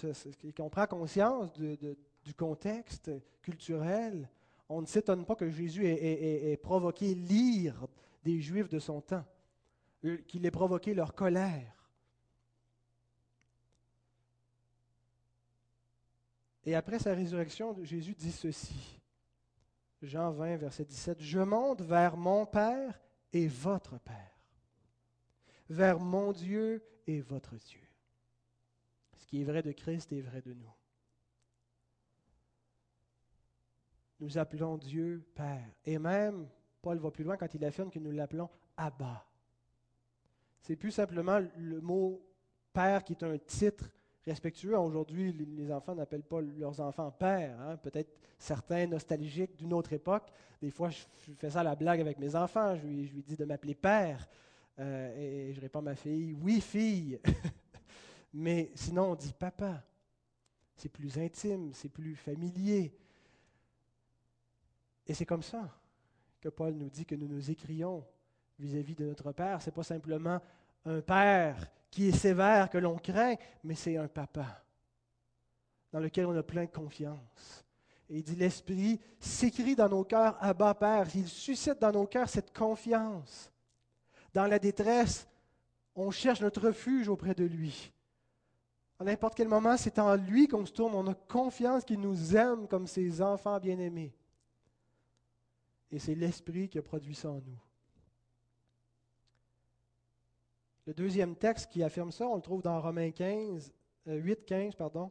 on 0.59 0.69
prend 0.69 0.87
conscience 0.87 1.53
du 1.53 2.35
contexte 2.35 3.11
culturel, 3.43 4.29
on 4.69 4.81
ne 4.81 4.87
s'étonne 4.87 5.25
pas 5.25 5.37
que 5.37 5.49
Jésus 5.49 5.87
ait, 5.87 6.57
provoqué 6.57 7.15
l'ire 7.15 7.87
des 8.25 8.41
Juifs 8.41 8.69
de 8.69 8.81
son 8.81 9.01
temps, 9.01 9.25
euh, 10.05 10.17
qu'il 10.27 10.45
ait 10.45 10.51
provoqué 10.51 10.95
leur 10.95 11.15
colère. 11.15 11.73
Et 16.65 16.75
après 16.75 16.99
sa 16.99 17.15
résurrection, 17.15 17.77
Jésus 17.85 18.15
dit 18.15 18.33
ceci. 18.33 19.01
Jean 20.03 20.31
20, 20.31 20.57
verset 20.57 20.85
17, 20.85 21.21
Je 21.21 21.39
monte 21.41 21.83
vers 21.83 22.17
mon 22.17 22.47
Père 22.47 23.01
et 23.33 23.49
votre 23.49 23.99
Père, 23.99 24.39
vers 25.69 25.99
mon 25.99 26.33
Dieu 26.33 26.83
et 27.07 27.21
votre 27.21 27.57
Dieu. 27.57 27.81
Ce 29.17 29.27
qui 29.27 29.41
est 29.41 29.45
vrai 29.45 29.63
de 29.63 29.73
Christ 29.73 30.13
est 30.13 30.21
vrai 30.21 30.43
de 30.43 30.53
nous. 30.53 30.73
nous 34.21 34.39
appelons 34.39 34.77
Dieu 34.77 35.25
Père. 35.35 35.69
Et 35.85 35.99
même, 35.99 36.49
Paul 36.81 36.99
va 36.99 37.11
plus 37.11 37.25
loin 37.25 37.37
quand 37.37 37.53
il 37.55 37.65
affirme 37.65 37.91
que 37.91 37.99
nous 37.99 38.13
l'appelons 38.13 38.49
Abba. 38.77 39.27
C'est 40.61 40.77
plus 40.77 40.93
simplement 40.93 41.41
le 41.57 41.81
mot 41.81 42.23
Père 42.73 43.05
qui 43.05 43.13
est 43.13 43.23
un 43.23 43.39
titre 43.39 43.91
respectueux. 44.27 44.77
Aujourd'hui, 44.79 45.33
les 45.33 45.71
enfants 45.73 45.95
n'appellent 45.95 46.23
pas 46.23 46.41
leurs 46.41 46.81
enfants 46.81 47.11
Père. 47.11 47.59
Hein. 47.61 47.77
Peut-être 47.77 48.11
certains 48.39 48.87
nostalgiques 48.87 49.57
d'une 49.57 49.73
autre 49.73 49.93
époque. 49.93 50.31
Des 50.61 50.71
fois, 50.71 50.91
je 50.91 50.99
fais 51.39 51.51
ça 51.51 51.63
la 51.63 51.77
blague 51.77 52.01
avec 52.01 52.19
mes 52.19 52.35
enfants. 52.35 52.75
Je 52.77 52.87
lui, 52.87 53.23
dis 53.27 53.37
de 53.37 53.45
m'appeler 53.45 53.75
Père. 53.75 54.29
Euh, 54.79 55.49
et 55.49 55.53
je 55.53 55.61
réponds 55.61 55.79
à 55.79 55.83
ma 55.83 55.95
fille, 55.95 56.37
oui, 56.43 56.61
fille. 56.61 57.21
Mais 58.35 58.71
sinon, 58.75 59.13
on 59.13 59.15
dit 59.15 59.33
Papa. 59.33 59.83
C'est 60.75 60.91
plus 60.91 61.17
intime, 61.19 61.73
c'est 61.73 61.89
plus 61.89 62.17
familier. 62.17 62.95
Et 65.07 65.15
c'est 65.15 65.25
comme 65.25 65.43
ça 65.43 65.71
que 66.41 66.51
Paul 66.51 66.75
nous 66.75 66.91
dit 66.91 67.07
que 67.07 67.15
nous 67.15 67.29
nous 67.29 67.51
écrions 67.51 68.05
vis-à-vis 68.59 68.95
de 68.95 69.07
notre 69.07 69.33
Père. 69.33 69.63
Ce 69.63 69.71
n'est 69.71 69.75
pas 69.75 69.85
simplement 69.85 70.41
un 70.85 71.01
Père 71.01 71.71
qui 71.97 72.09
est 72.09 72.13
sévère, 72.13 72.69
que 72.69 72.77
l'on 72.77 72.99
craint, 72.99 73.37
mais 73.65 73.75
c'est 73.75 73.97
un 73.97 74.07
Papa 74.07 74.63
dans 75.91 75.99
lequel 75.99 76.27
on 76.27 76.37
a 76.37 76.43
plein 76.43 76.67
de 76.67 76.71
confiance. 76.71 77.65
Et 78.11 78.19
il 78.19 78.23
dit, 78.23 78.37
l'Esprit 78.37 79.01
s'écrit 79.19 79.75
dans 79.75 79.89
nos 79.89 80.05
cœurs, 80.05 80.37
Abba 80.39 80.75
Père. 80.75 81.07
Il 81.15 81.27
suscite 81.27 81.79
dans 81.79 81.93
nos 81.93 82.07
cœurs 82.07 82.29
cette 82.29 82.55
confiance. 82.55 83.51
Dans 84.35 84.47
la 84.47 84.59
détresse, 84.59 85.27
on 85.95 86.11
cherche 86.11 86.43
notre 86.43 86.67
refuge 86.67 87.09
auprès 87.09 87.35
de 87.35 87.45
lui. 87.45 87.91
À 88.99 89.05
n'importe 89.05 89.35
quel 89.35 89.49
moment, 89.49 89.79
c'est 89.79 89.99
en 89.99 90.17
lui 90.17 90.49
qu'on 90.49 90.67
se 90.67 90.73
tourne. 90.73 90.95
On 90.95 91.07
a 91.07 91.15
confiance 91.15 91.83
qu'il 91.83 92.01
nous 92.01 92.37
aime 92.37 92.69
comme 92.69 92.87
ses 92.87 93.23
enfants 93.23 93.59
bien-aimés. 93.59 94.15
Et 95.91 95.99
c'est 95.99 96.15
l'Esprit 96.15 96.69
qui 96.69 96.79
a 96.79 96.83
produit 96.83 97.15
ça 97.15 97.31
en 97.31 97.41
nous. 97.41 97.66
Le 100.87 100.95
deuxième 100.95 101.35
texte 101.35 101.71
qui 101.71 101.83
affirme 101.83 102.13
ça, 102.13 102.29
on 102.29 102.37
le 102.37 102.43
trouve 102.43 102.63
dans 102.63 102.81
Romains 102.81 103.11
15, 103.11 103.73
8, 104.07 104.45
15, 104.47 104.75
pardon, 104.77 105.11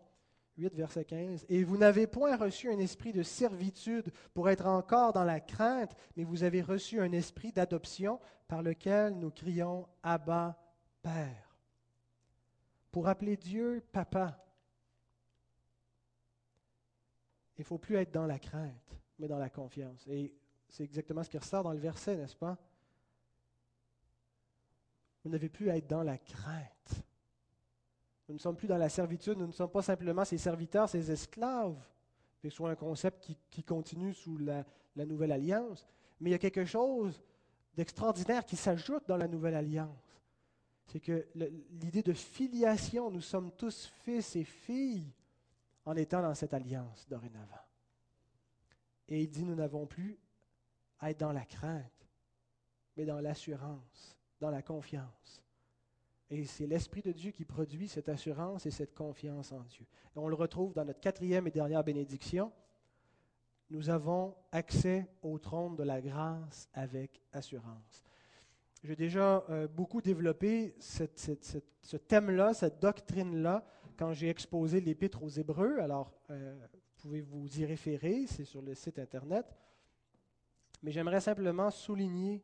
8, 0.58 0.74
verset 0.74 1.04
15. 1.04 1.46
Et 1.50 1.64
vous 1.66 1.78
n'avez 1.78 2.08
point 2.08 2.38
reçu 2.38 2.72
un 2.72 2.80
esprit 2.80 3.12
de 3.12 3.24
servitude 3.24 4.12
pour 4.34 4.50
être 4.50 4.66
encore 4.68 5.12
dans 5.12 5.26
la 5.26 5.42
crainte, 5.42 5.94
mais 6.16 6.24
vous 6.24 6.44
avez 6.44 6.62
reçu 6.62 7.02
un 7.02 7.12
esprit 7.12 7.52
d'adoption 7.52 8.20
par 8.48 8.62
lequel 8.62 9.20
nous 9.20 9.32
crions 9.32 9.88
Abba, 10.02 10.58
Père. 11.02 11.58
Pour 12.92 13.10
appeler 13.10 13.36
Dieu 13.36 13.84
Papa, 13.92 14.42
il 17.58 17.62
ne 17.62 17.65
faut 17.65 17.78
plus 17.78 17.96
être 17.98 18.12
dans 18.12 18.26
la 18.26 18.40
crainte, 18.40 18.98
mais 19.19 19.28
dans 19.28 19.38
la 19.38 19.50
confiance. 19.50 20.08
Et 20.08 20.34
c'est 20.69 20.84
exactement 20.84 21.23
ce 21.23 21.30
qui 21.30 21.38
ressort 21.38 21.63
dans 21.63 21.73
le 21.73 21.80
verset, 21.80 22.15
n'est-ce 22.15 22.36
pas? 22.36 22.58
Vous 25.26 25.32
n'avez 25.32 25.50
plus 25.50 25.71
à 25.71 25.78
être 25.78 25.88
dans 25.88 26.04
la 26.04 26.19
crainte. 26.19 27.04
Nous 28.30 28.36
ne 28.36 28.40
sommes 28.40 28.56
plus 28.56 28.67
dans 28.67 28.78
la 28.78 28.90
servitude, 28.90 29.40
nous 29.40 29.48
ne 29.48 29.52
sommes 29.52 29.71
pas 29.71 29.82
simplement 29.82 30.23
ses 30.23 30.38
serviteurs, 30.38 30.88
ses 30.88 31.10
esclaves. 31.10 31.84
C'est 32.40 32.52
soit 32.52 32.69
un 32.69 32.76
concept 32.76 33.32
qui, 33.50 33.63
continue 33.63 34.13
sous 34.13 34.38
la, 34.38 34.63
nouvelle 34.96 35.32
alliance, 35.32 35.88
mais 36.19 36.30
il 36.30 36.34
y 36.34 36.36
a 36.36 36.40
quelque 36.40 36.65
chose 36.65 37.19
d'extraordinaire 37.73 38.46
qui 38.46 38.56
s'ajoute 38.56 39.08
dans 39.08 39.17
la 39.17 39.28
nouvelle 39.28 39.56
alliance. 39.56 40.21
C'est 40.86 41.00
que 41.00 41.28
l'idée 41.71 42.04
de 42.04 42.13
filiation, 42.13 43.10
nous 43.10 43.21
sommes 43.21 43.52
tous 43.52 43.92
fils 44.04 44.36
et 44.36 44.44
filles 44.44 45.12
en 45.86 45.96
étant 45.96 46.21
dans 46.21 46.36
cette 46.36 46.54
alliance 46.54 47.08
dorénavant. 47.10 47.65
Et 49.08 49.23
il 49.23 49.30
dit, 49.32 49.44
nous 49.44 49.56
n'avons 49.56 49.88
plus 49.88 50.19
être 51.02 51.19
dans 51.19 51.32
la 51.32 51.46
crainte, 51.46 52.08
mais 52.96 53.06
dans 53.06 53.21
l'assurance, 53.21 54.15
dans 54.40 54.50
la 54.50 54.62
confiance. 54.62 55.42
Et 56.29 56.46
c'est 56.46 56.65
l'Esprit 56.65 57.02
de 57.02 57.12
Dieu 57.12 57.31
qui 57.31 57.46
produit 57.46 57.88
cette 57.88 58.10
assurance 58.10 58.65
et 58.65 58.71
cette 58.71 58.96
confiance 58.96 59.52
en 59.52 59.62
Dieu. 59.62 59.86
Et 60.15 60.19
on 60.19 60.27
le 60.27 60.36
retrouve 60.36 60.73
dans 60.73 60.83
notre 60.83 61.00
quatrième 61.00 61.48
et 61.48 61.52
dernière 61.52 61.83
bénédiction. 61.83 62.52
Nous 63.69 63.90
avons 63.90 64.36
accès 64.52 65.08
au 65.21 65.38
trône 65.38 65.75
de 65.75 65.83
la 65.83 66.02
grâce 66.02 66.69
avec 66.73 67.21
assurance. 67.31 68.04
j'ai 68.83 68.96
déjà 68.96 69.44
euh, 69.50 69.67
beaucoup 69.67 70.02
développé 70.02 70.75
ce 70.79 71.98
thème-là, 71.98 72.54
cette 72.54 72.79
doctrine-là, 72.79 73.65
quand 73.98 74.13
j'ai 74.13 74.29
exposé 74.29 74.81
l'Épître 74.81 75.23
aux 75.23 75.29
Hébreux. 75.29 75.79
Alors, 75.79 76.12
euh, 76.29 76.56
vous 76.73 77.10
pouvez 77.10 77.21
vous 77.21 77.60
y 77.60 77.65
référer, 77.65 78.25
c'est 78.27 78.46
sur 78.46 78.62
le 78.62 78.73
site 78.73 79.00
Internet. 79.00 79.46
Mais 80.83 80.92
j'aimerais 80.92 81.21
simplement 81.21 81.71
souligner 81.71 82.44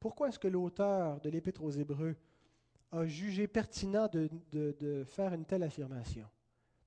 pourquoi 0.00 0.28
est-ce 0.28 0.38
que 0.38 0.48
l'auteur 0.48 1.20
de 1.20 1.30
l'Épître 1.30 1.62
aux 1.62 1.70
Hébreux 1.70 2.16
a 2.92 3.06
jugé 3.06 3.46
pertinent 3.46 4.08
de, 4.08 5.04
faire 5.04 5.32
une 5.34 5.44
telle 5.44 5.62
affirmation, 5.62 6.28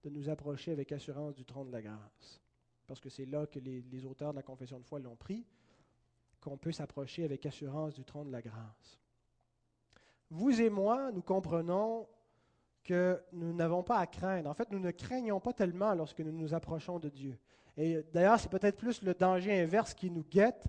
de 0.03 0.09
nous 0.09 0.29
approcher 0.29 0.71
avec 0.71 0.91
assurance 0.91 1.35
du 1.35 1.45
trône 1.45 1.67
de 1.67 1.73
la 1.73 1.81
grâce? 1.81 2.41
Parce 2.87 2.99
que 2.99 3.09
c'est 3.09 3.25
là 3.25 3.45
que 3.45 3.59
les, 3.59 3.81
les 3.81 4.05
auteurs 4.05 4.31
de 4.31 4.37
la 4.37 4.43
confession 4.43 4.79
de 4.79 4.85
foi 4.85 4.99
l'ont 4.99 5.15
pris 5.15 5.45
qu'on 6.41 6.57
peut 6.57 6.71
s'approcher 6.71 7.23
avec 7.23 7.45
assurance 7.45 7.93
du 7.93 8.03
trône 8.03 8.27
de 8.27 8.31
la 8.31 8.41
grâce. 8.41 8.99
Vous 10.29 10.61
et 10.61 10.69
moi, 10.69 11.11
nous 11.11 11.21
comprenons 11.21 12.07
que 12.83 13.21
nous 13.33 13.53
n'avons 13.53 13.83
pas 13.83 13.97
à 13.97 14.07
craindre. 14.07 14.49
En 14.49 14.53
fait, 14.53 14.71
nous 14.71 14.79
ne 14.79 14.91
craignons 14.91 15.39
pas 15.39 15.53
tellement 15.53 15.93
lorsque 15.93 16.21
nous 16.21 16.31
nous 16.31 16.53
approchons 16.53 16.99
de 16.99 17.09
Dieu. 17.09 17.37
Et 17.77 18.03
d'ailleurs, 18.13 18.39
c'est 18.39 18.49
peut-être 18.49 18.77
plus 18.77 19.01
le 19.01 19.13
danger 19.13 19.61
inverse 19.61 19.93
qui 19.93 20.09
nous 20.09 20.23
guette 20.23 20.65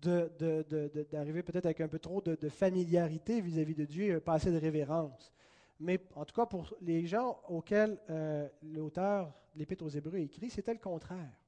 d'arriver 0.00 1.42
peut-être 1.42 1.66
avec 1.66 1.80
un 1.80 1.88
peu 1.88 1.98
trop 1.98 2.20
de, 2.20 2.48
familiarité 2.48 3.40
vis-à-vis 3.40 3.74
de 3.74 3.84
Dieu 3.84 4.20
pas 4.20 4.34
assez 4.34 4.50
de 4.50 4.58
révérence. 4.58 5.32
Mais 5.80 6.00
en 6.14 6.24
tout 6.24 6.34
cas, 6.34 6.46
pour 6.46 6.74
les 6.80 7.06
gens 7.06 7.40
auxquels 7.48 7.98
euh, 8.10 8.48
l'auteur 8.62 9.32
de 9.54 9.60
l'Épître 9.60 9.84
aux 9.84 9.88
Hébreux 9.88 10.18
écrit, 10.18 10.50
c'était 10.50 10.72
le 10.72 10.80
contraire 10.80 11.38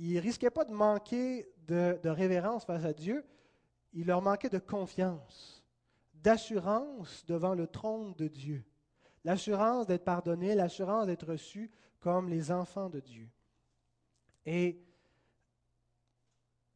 ils 0.00 0.14
ne 0.14 0.20
risquaient 0.20 0.50
pas 0.50 0.64
de 0.64 0.72
manquer 0.72 1.46
de, 1.68 2.08
révérence 2.08 2.64
face 2.64 2.84
à 2.84 2.92
Dieu, 2.92 3.22
il 3.92 4.06
leur 4.06 4.22
manquait 4.22 4.48
de 4.48 4.58
confiance, 4.58 5.62
d'assurance 6.14 7.24
devant 7.26 7.54
le 7.54 7.66
trône 7.66 8.14
de 8.14 8.26
Dieu. 8.26 8.64
L'assurance 9.24 9.86
d'être 9.86 10.04
pardonné, 10.04 10.54
l'assurance 10.54 11.06
d'être 11.06 11.26
reçu 11.26 11.70
comme 12.00 12.30
les 12.30 12.50
enfants 12.50 12.88
de 12.88 13.00
Dieu. 13.00 13.28
Et 14.46 14.82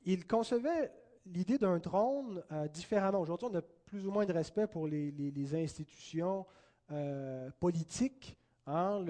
ils 0.05 0.27
concevaient 0.27 0.91
l'idée 1.27 1.59
d'un 1.59 1.79
trône 1.81 2.43
euh, 2.53 2.69
différemment. 2.69 3.21
Aujourd'hui, 3.21 3.49
on 3.51 3.57
a 3.57 3.63
plus 3.63 4.07
ou 4.07 4.11
moins 4.11 4.27
de 4.27 4.33
respect 4.33 4.67
pour 4.67 4.87
les, 4.87 5.55
institutions 5.55 6.47
euh, 6.91 7.51
politiques 7.59 8.37
Hein, 8.67 9.05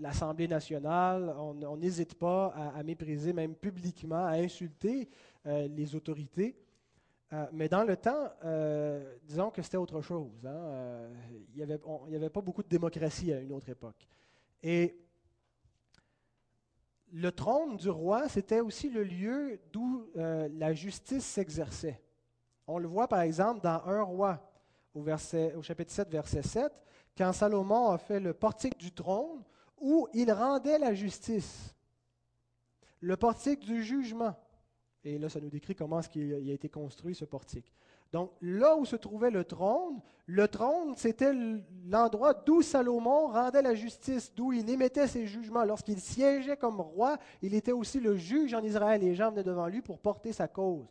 L'Assemblée 0.00 0.46
nationale, 0.46 1.34
on 1.38 1.76
n'hésite 1.78 2.14
pas 2.14 2.48
à, 2.48 2.82
mépriser, 2.82 3.32
même 3.32 3.54
publiquement, 3.54 4.26
à 4.26 4.32
insulter 4.32 5.08
euh, 5.46 5.66
les 5.68 5.94
autorités. 5.94 6.54
Mais 7.52 7.70
dans 7.70 7.84
le 7.84 7.96
temps, 7.96 8.28
disons 9.24 9.50
que 9.50 9.62
c'était 9.62 9.78
autre 9.78 10.02
chose. 10.02 10.44
Hein. 10.44 11.08
il 11.30 11.56
n'y 11.56 11.62
avait, 11.62 11.80
avait, 12.14 12.28
pas 12.28 12.42
beaucoup 12.42 12.62
de 12.62 12.68
démocratie 12.68 13.32
à 13.32 13.38
une 13.38 13.52
autre 13.52 13.68
époque. 13.70 14.06
Et 14.62 14.98
le 17.12 17.32
trône 17.32 17.76
du 17.76 17.90
roi, 17.90 18.28
c'était 18.28 18.60
aussi 18.60 18.88
le 18.90 19.04
lieu 19.04 19.60
d'où 19.72 20.06
la 20.14 20.72
justice 20.72 21.24
s'exerçait. 21.24 22.00
On 22.66 22.78
le 22.78 22.86
voit 22.86 23.08
par 23.08 23.20
exemple 23.20 23.60
dans 23.60 23.82
Un 23.86 24.02
roi, 24.02 24.38
au, 24.94 25.00
au 25.02 25.62
chapitre 25.62 25.92
7, 25.92 26.08
verset 26.10 26.42
7 26.42 26.72
quand 27.16 27.32
Salomon 27.34 27.90
a 27.90 27.98
fait 27.98 28.18
le 28.18 28.32
portique 28.32 28.78
du 28.78 28.92
trône, 28.92 29.42
où 29.78 30.08
il 30.14 30.32
rendait 30.32 30.78
la 30.78 30.94
justice, 30.94 31.74
le 33.00 33.16
portique 33.16 33.60
du 33.60 33.82
jugement. 33.82 34.34
Et 35.04 35.18
là, 35.18 35.28
ça 35.28 35.40
nous 35.40 35.48
décrit 35.48 35.74
comment 35.74 36.00
est-ce 36.00 36.10
qu'il 36.10 36.50
a 36.50 36.52
été 36.52 36.68
construit, 36.68 37.14
ce 37.14 37.24
portique. 37.24 37.72
Donc, 38.12 38.32
là 38.42 38.76
où 38.76 38.84
se 38.84 38.96
trouvait 38.96 39.30
le 39.30 39.44
trône, 39.44 40.00
le 40.26 40.48
trône, 40.48 40.94
c'était 40.96 41.32
l'endroit 41.86 42.34
d'où 42.34 42.60
Salomon 42.60 43.28
rendait 43.28 43.62
la 43.62 43.74
justice, 43.74 44.32
d'où 44.34 44.52
il 44.52 44.68
émettait 44.68 45.06
ses 45.06 45.26
jugements. 45.26 45.64
Lorsqu'il 45.64 46.00
siégeait 46.00 46.56
comme 46.56 46.80
roi, 46.80 47.18
il 47.40 47.54
était 47.54 47.72
aussi 47.72 48.00
le 48.00 48.16
juge 48.16 48.52
en 48.52 48.62
Israël. 48.62 49.00
Les 49.00 49.14
gens 49.14 49.30
venaient 49.30 49.44
devant 49.44 49.68
lui 49.68 49.80
pour 49.80 49.98
porter 49.98 50.32
sa 50.32 50.48
cause. 50.48 50.86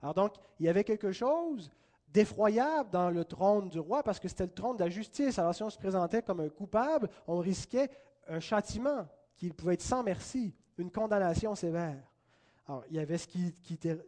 Alors 0.00 0.14
donc, 0.14 0.34
il 0.58 0.66
y 0.66 0.68
avait 0.68 0.84
quelque 0.84 1.12
chose 1.12 1.70
d'effroyable 2.08 2.90
dans 2.90 3.10
le 3.10 3.24
trône 3.24 3.68
du 3.68 3.78
roi 3.78 4.02
parce 4.02 4.18
que 4.18 4.28
c'était 4.28 4.46
le 4.46 4.52
trône 4.52 4.76
de 4.76 4.84
la 4.84 4.90
justice. 4.90 5.38
Alors 5.38 5.54
si 5.54 5.62
on 5.62 5.70
se 5.70 5.78
présentait 5.78 6.22
comme 6.22 6.40
un 6.40 6.48
coupable, 6.48 7.08
on 7.26 7.38
risquait 7.38 7.90
un 8.28 8.40
châtiment 8.40 9.06
qui 9.36 9.50
pouvait 9.50 9.74
être 9.74 9.82
sans 9.82 10.02
merci, 10.02 10.54
une 10.78 10.90
condamnation 10.90 11.54
sévère. 11.54 12.09
Il 12.90 12.96
y 12.96 12.98
avait 12.98 13.18
ce 13.18 13.26
qui, 13.26 13.54
était, 13.72 13.98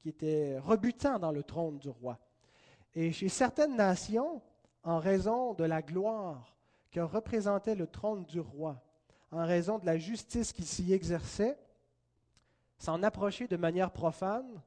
qui 0.00 0.08
était 0.08 0.58
rebutant 0.58 1.18
dans 1.18 1.32
le 1.32 1.42
trône 1.42 1.78
du 1.78 1.88
roi. 1.88 2.18
Et 2.94 3.12
chez 3.12 3.28
certaines 3.28 3.76
nations, 3.76 4.42
en 4.82 4.98
raison 4.98 5.54
de 5.54 5.64
la 5.64 5.82
gloire 5.82 6.56
que 6.90 7.00
représentait 7.00 7.74
le 7.74 7.86
trône 7.86 8.24
du 8.24 8.40
roi, 8.40 8.82
en 9.30 9.44
raison 9.44 9.78
de 9.78 9.86
la 9.86 9.98
justice 9.98 10.52
qui 10.52 10.64
s'y 10.64 10.92
exerçait, 10.92 11.58
s'en 12.78 13.02
approcher 13.02 13.48
de 13.48 13.56
manière 13.56 13.90
profane 13.90 14.62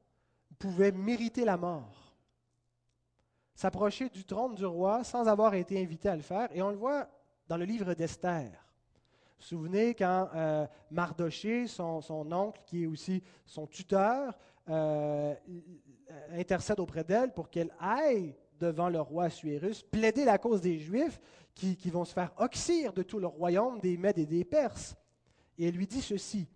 pouvait 0.57 0.91
mériter 0.91 1.45
la 1.45 1.57
mort 1.57 2.09
s'approcher 3.59 4.07
du 4.07 4.23
trône 4.23 4.55
du 4.55 4.65
roi 4.65 5.03
sans 5.03 5.27
avoir 5.27 5.53
été 5.53 5.81
invité 5.81 6.07
à 6.07 6.15
le 6.15 6.21
faire. 6.21 6.47
Et 6.55 6.61
on 6.61 6.69
le 6.69 6.77
voit 6.77 7.09
dans 7.49 7.57
le 7.57 7.65
livre 7.65 7.93
d'Esther. 7.93 8.49
Souvenez 9.39 9.95
quand 9.95 10.29
euh, 10.35 10.67
Mardoché, 10.91 11.67
son, 11.67 12.01
oncle, 12.31 12.61
qui 12.65 12.83
est 12.83 12.87
aussi 12.87 13.23
son 13.45 13.65
tuteur, 13.67 14.37
euh, 14.69 15.33
intercède 16.31 16.79
auprès 16.79 17.03
d'elle 17.03 17.33
pour 17.33 17.49
qu'elle 17.49 17.73
aille 17.79 18.35
devant 18.59 18.89
le 18.89 18.99
roi 18.99 19.25
Assuérus, 19.25 19.81
plaider 19.83 20.25
la 20.25 20.37
cause 20.37 20.61
des 20.61 20.77
Juifs 20.77 21.19
qui, 21.55 21.77
qui 21.77 21.89
vont 21.89 22.05
se 22.05 22.13
faire 22.13 22.33
oxyre 22.37 22.93
de 22.93 23.03
tout 23.03 23.19
le 23.19 23.27
royaume 23.27 23.79
des 23.79 23.97
Mèdes 23.97 24.19
et 24.19 24.25
des 24.25 24.43
Perses. 24.43 24.95
Et 25.57 25.67
elle 25.67 25.75
lui 25.75 25.87
dit 25.87 26.01
ceci 26.01 26.47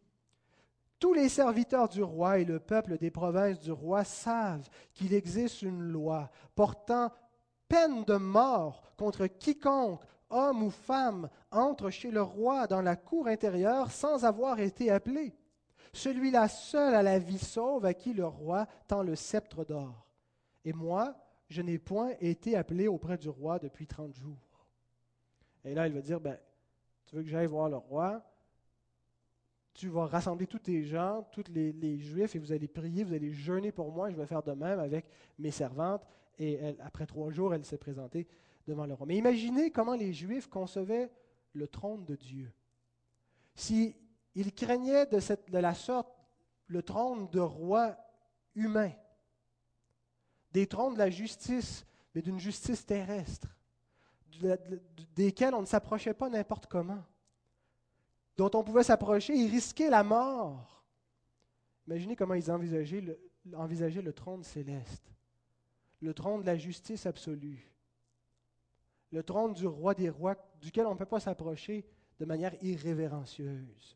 tous 1.03 1.13
les 1.13 1.27
serviteurs 1.27 1.89
du 1.89 2.01
roi 2.01 2.39
et 2.39 2.45
le 2.45 2.61
peuple 2.61 2.97
des 2.97 3.11
provinces 3.11 3.59
du 3.59 3.73
roi 3.73 4.05
savent 4.05 4.69
qu'il 4.93 5.13
existe 5.13 5.61
une 5.61 5.81
loi 5.81 6.31
portant 6.55 7.11
peine 7.67 8.05
de 8.05 8.15
mort 8.15 8.93
contre 8.95 9.27
quiconque, 9.27 9.99
homme 10.34 10.63
ou 10.63 10.69
femme, 10.69 11.29
entre 11.51 11.89
chez 11.89 12.11
le 12.11 12.21
roi 12.21 12.67
dans 12.67 12.81
la 12.81 12.95
cour 12.95 13.27
intérieure 13.27 13.91
sans 13.91 14.25
avoir 14.25 14.59
été 14.59 14.91
appelé. 14.91 15.36
Celui-là 15.93 16.47
seul 16.47 16.95
a 16.95 17.03
la 17.03 17.19
vie 17.19 17.38
sauve 17.38 17.86
à 17.86 17.93
qui 17.93 18.13
le 18.13 18.25
roi 18.25 18.65
tend 18.88 19.03
le 19.03 19.15
sceptre 19.15 19.63
d'or. 19.63 20.07
Et 20.65 20.73
moi, 20.73 21.15
je 21.49 21.61
n'ai 21.61 21.77
point 21.77 22.11
été 22.19 22.55
appelé 22.55 22.88
auprès 22.88 23.17
du 23.17 23.29
roi 23.29 23.59
depuis 23.59 23.86
trente 23.86 24.15
jours. 24.15 24.67
Et 25.63 25.75
là, 25.75 25.88
il 25.88 25.93
va 25.93 26.01
dire, 26.01 26.19
ben, 26.19 26.38
tu 27.05 27.15
veux 27.15 27.23
que 27.23 27.29
j'aille 27.29 27.47
voir 27.47 27.69
le 27.69 27.77
roi? 27.77 28.23
tu 29.73 29.89
vas 29.89 30.05
rassembler 30.05 30.45
tous 30.45 30.59
tes 30.59 30.84
gens, 30.84 31.27
tous 31.31 31.45
les, 31.49 31.97
Juifs, 31.97 32.36
et 32.36 32.39
vous 32.39 32.51
allez 32.51 32.67
prier, 32.67 33.03
vous 33.03 33.13
allez 33.13 33.31
jeûner 33.31 33.71
pour 33.71 33.91
moi. 33.91 34.09
Je 34.11 34.15
vais 34.15 34.25
faire 34.25 34.43
de 34.43 34.51
même 34.51 34.79
avec 34.79 35.05
mes 35.39 35.51
servantes. 35.51 36.05
Et 36.39 36.59
après 36.79 37.05
trois 37.05 37.31
jours, 37.31 37.53
elle 37.53 37.65
s'est 37.65 37.77
présentée 37.77 38.27
Mais 38.68 39.18
imaginez 39.18 39.72
comment 39.72 39.95
les 39.95 40.14
Juifs 40.14 40.47
concevaient 40.47 41.11
le 41.53 41.68
trône 41.68 42.05
de 42.05 42.16
Dieu. 42.16 42.51
S'ils 43.55 43.95
craignaient 44.55 45.05
de, 45.05 45.20
la 45.57 45.74
sorte 45.74 46.09
le 46.68 46.82
trône 46.82 47.30
de 47.30 47.39
roi 47.39 47.97
humain, 48.55 48.91
des 50.51 50.68
trônes 50.68 50.93
de 50.93 50.99
la 50.99 51.09
justice, 51.09 51.86
mais 52.16 52.22
d'une 52.22 52.39
justice 52.39 52.86
terrestre, 52.86 53.47
desquels 55.16 55.53
on 55.53 55.61
ne 55.61 55.66
s'approchait 55.68 56.14
pas 56.14 56.30
n'importe 56.30 56.68
comment 56.68 57.03
dont 58.36 58.49
on 58.55 58.64
pouvait 58.64 58.84
s'approcher 58.84 59.39
et 59.39 59.47
risquer 59.47 59.89
la 59.89 60.03
mort. 60.03 60.84
Imaginez 61.88 62.16
comment 62.16 62.34
ils 62.34 62.49
envisageaient 62.51 63.01
le 64.01 64.14
trône 64.14 64.43
céleste, 64.43 65.14
le 66.01 66.14
trône 66.14 66.41
de 66.41 66.47
la 66.47 66.57
justice 66.57 67.05
absolue, 67.05 67.72
le 69.14 69.22
trône 69.22 69.53
du 69.53 69.68
roi 69.68 69.93
des 69.93 70.09
rois, 70.09 70.36
duquel 70.59 70.88
on 70.88 70.93
ne 70.93 70.97
peut 70.97 71.05
pas 71.05 71.20
s'approcher 71.20 71.86
de 72.20 72.26
manière 72.26 72.55
irrévérencieuse. 72.64 73.95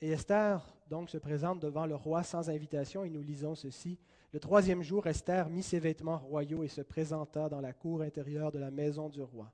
Et 0.00 0.12
Esther, 0.12 0.64
donc, 0.88 1.10
se 1.10 1.18
présente 1.18 1.60
devant 1.60 1.86
le 1.86 1.96
roi 1.96 2.22
sans 2.22 2.48
invitation, 2.48 3.04
et 3.04 3.10
nous 3.10 3.22
lisons 3.22 3.56
ceci. 3.56 3.98
Le 4.32 4.38
troisième 4.38 4.82
jour, 4.82 5.06
Esther 5.08 5.48
mit 5.48 5.62
ses 5.62 5.80
vêtements 5.80 6.18
royaux 6.18 6.62
et 6.62 6.68
se 6.68 6.82
présenta 6.82 7.48
dans 7.48 7.60
la 7.60 7.72
cour 7.72 8.02
intérieure 8.02 8.52
de 8.52 8.58
la 8.58 8.70
maison 8.70 9.08
du 9.08 9.22
roi 9.22 9.52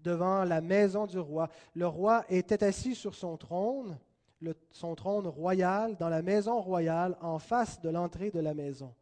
devant 0.00 0.44
la 0.44 0.60
maison 0.60 1.06
du 1.06 1.18
roi. 1.18 1.48
Le 1.74 1.86
roi 1.86 2.24
était 2.28 2.62
assis 2.62 2.94
sur 2.94 3.16
son 3.16 3.36
trône, 3.36 3.98
son 4.70 4.94
trône 4.94 5.26
royal, 5.26 5.96
dans 5.96 6.08
la 6.08 6.22
maison 6.22 6.60
royale, 6.60 7.16
en 7.20 7.40
face 7.40 7.80
de 7.80 7.88
l'entrée 7.88 8.30
de 8.30 8.38
la 8.38 8.54
maison. 8.54 8.94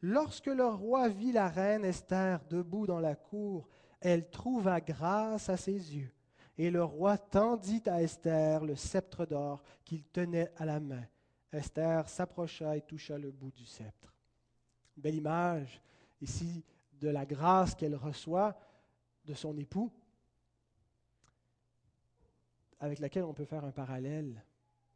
Lorsque 0.00 0.46
le 0.46 0.66
roi 0.66 1.08
vit 1.08 1.32
la 1.32 1.48
reine 1.48 1.84
Esther 1.84 2.40
debout 2.48 2.86
dans 2.86 3.00
la 3.00 3.16
cour, 3.16 3.68
elle 4.00 4.30
trouva 4.30 4.80
grâce 4.80 5.48
à 5.48 5.56
ses 5.56 5.96
yeux. 5.96 6.12
Et 6.56 6.70
le 6.70 6.82
roi 6.82 7.18
tendit 7.18 7.82
à 7.86 8.02
Esther 8.02 8.64
le 8.64 8.76
sceptre 8.76 9.26
d'or 9.26 9.62
qu'il 9.84 10.04
tenait 10.04 10.52
à 10.56 10.64
la 10.64 10.80
main. 10.80 11.04
Esther 11.52 12.08
s'approcha 12.08 12.76
et 12.76 12.82
toucha 12.82 13.16
le 13.16 13.30
bout 13.30 13.50
du 13.52 13.64
sceptre. 13.64 14.14
Belle 14.96 15.14
image 15.14 15.80
ici 16.20 16.64
de 16.92 17.08
la 17.08 17.24
grâce 17.24 17.74
qu'elle 17.74 17.94
reçoit 17.94 18.58
de 19.24 19.34
son 19.34 19.56
époux, 19.56 19.92
avec 22.80 22.98
laquelle 22.98 23.24
on 23.24 23.34
peut 23.34 23.44
faire 23.44 23.64
un 23.64 23.70
parallèle 23.70 24.42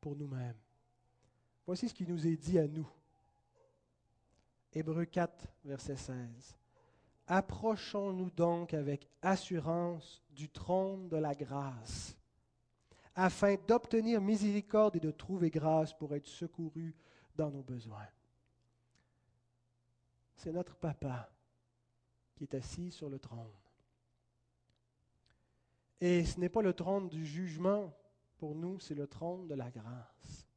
pour 0.00 0.16
nous-mêmes. 0.16 0.56
Voici 1.66 1.88
ce 1.88 1.94
qui 1.94 2.06
nous 2.06 2.26
est 2.26 2.36
dit 2.36 2.58
à 2.58 2.66
nous. 2.66 2.88
Hébreu 4.74 5.04
4, 5.04 5.48
verset 5.64 5.96
16. 5.96 6.56
Approchons-nous 7.26 8.30
donc 8.30 8.74
avec 8.74 9.08
assurance 9.20 10.22
du 10.30 10.48
trône 10.48 11.08
de 11.08 11.16
la 11.16 11.34
grâce, 11.34 12.16
afin 13.14 13.56
d'obtenir 13.68 14.20
miséricorde 14.20 14.96
et 14.96 15.00
de 15.00 15.10
trouver 15.10 15.50
grâce 15.50 15.92
pour 15.92 16.14
être 16.14 16.26
secourus 16.26 16.94
dans 17.36 17.50
nos 17.50 17.62
besoins. 17.62 18.08
C'est 20.36 20.52
notre 20.52 20.74
papa 20.74 21.30
qui 22.34 22.44
est 22.44 22.54
assis 22.54 22.90
sur 22.90 23.08
le 23.08 23.18
trône. 23.18 23.52
Et 26.00 26.24
ce 26.24 26.40
n'est 26.40 26.48
pas 26.48 26.62
le 26.62 26.72
trône 26.72 27.08
du 27.08 27.24
jugement 27.24 27.94
pour 28.38 28.56
nous, 28.56 28.80
c'est 28.80 28.94
le 28.94 29.06
trône 29.06 29.46
de 29.46 29.54
la 29.54 29.70
grâce. 29.70 30.48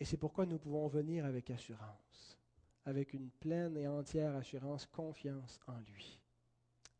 Et 0.00 0.04
c'est 0.04 0.16
pourquoi 0.16 0.46
nous 0.46 0.58
pouvons 0.58 0.88
venir 0.88 1.24
avec 1.24 1.50
assurance, 1.50 2.38
avec 2.84 3.12
une 3.12 3.30
pleine 3.30 3.76
et 3.76 3.86
entière 3.86 4.34
assurance, 4.34 4.86
confiance 4.86 5.60
en 5.66 5.78
lui. 5.80 6.18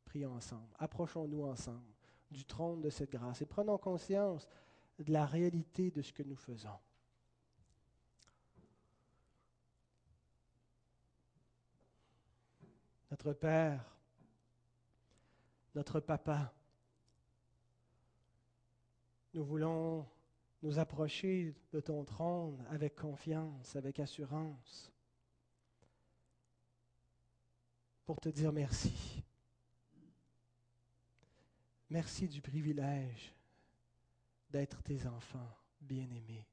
Prions 0.05 0.33
ensemble, 0.33 0.75
approchons-nous 0.79 1.45
ensemble 1.45 1.93
du 2.31 2.45
trône 2.45 2.81
de 2.81 2.91
cette 2.91 3.11
grâce 3.11 3.43
et 3.43 3.47
prenons 3.47 3.79
conscience 3.79 4.49
de 4.99 5.13
la 5.13 5.27
réalité 5.27 5.91
de 5.91 6.03
ce 6.03 6.13
que 6.13 6.23
nous 6.23 6.37
faisons. 6.37 6.79
Notre 13.11 13.33
Père, 13.33 13.97
notre 15.75 16.01
Papa, 16.01 16.53
nous 19.35 19.45
voulons 19.45 20.07
nous 20.65 20.79
approcher 20.79 21.55
de 21.73 21.81
ton 21.81 22.05
trône 22.05 22.65
avec 22.71 22.97
confiance, 22.97 23.77
avec 23.77 24.01
assurance, 24.01 24.91
pour 28.07 28.19
te 28.19 28.31
dire 28.31 28.51
merci. 28.51 29.23
Merci 31.91 32.29
du 32.29 32.41
privilège 32.41 33.35
d'être 34.49 34.83
tes 34.83 35.07
enfants 35.07 35.55
bien-aimés. 35.83 36.49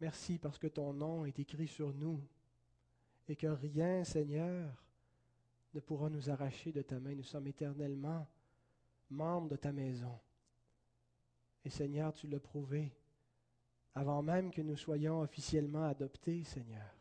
Merci 0.00 0.38
parce 0.38 0.58
que 0.58 0.66
ton 0.66 0.92
nom 0.92 1.24
est 1.24 1.38
écrit 1.38 1.68
sur 1.68 1.94
nous 1.94 2.20
et 3.28 3.36
que 3.36 3.46
rien, 3.46 4.02
Seigneur, 4.02 4.84
ne 5.74 5.80
pourra 5.80 6.10
nous 6.10 6.28
arracher 6.28 6.72
de 6.72 6.82
ta 6.82 6.98
main. 6.98 7.14
Nous 7.14 7.22
sommes 7.22 7.46
éternellement 7.46 8.26
membres 9.08 9.50
de 9.50 9.56
ta 9.56 9.70
maison. 9.70 10.18
Et 11.66 11.70
Seigneur, 11.70 12.12
tu 12.12 12.28
l'as 12.28 12.38
prouvé 12.38 12.92
avant 13.92 14.22
même 14.22 14.52
que 14.52 14.62
nous 14.62 14.76
soyons 14.76 15.22
officiellement 15.22 15.82
adoptés, 15.82 16.44
Seigneur. 16.44 16.94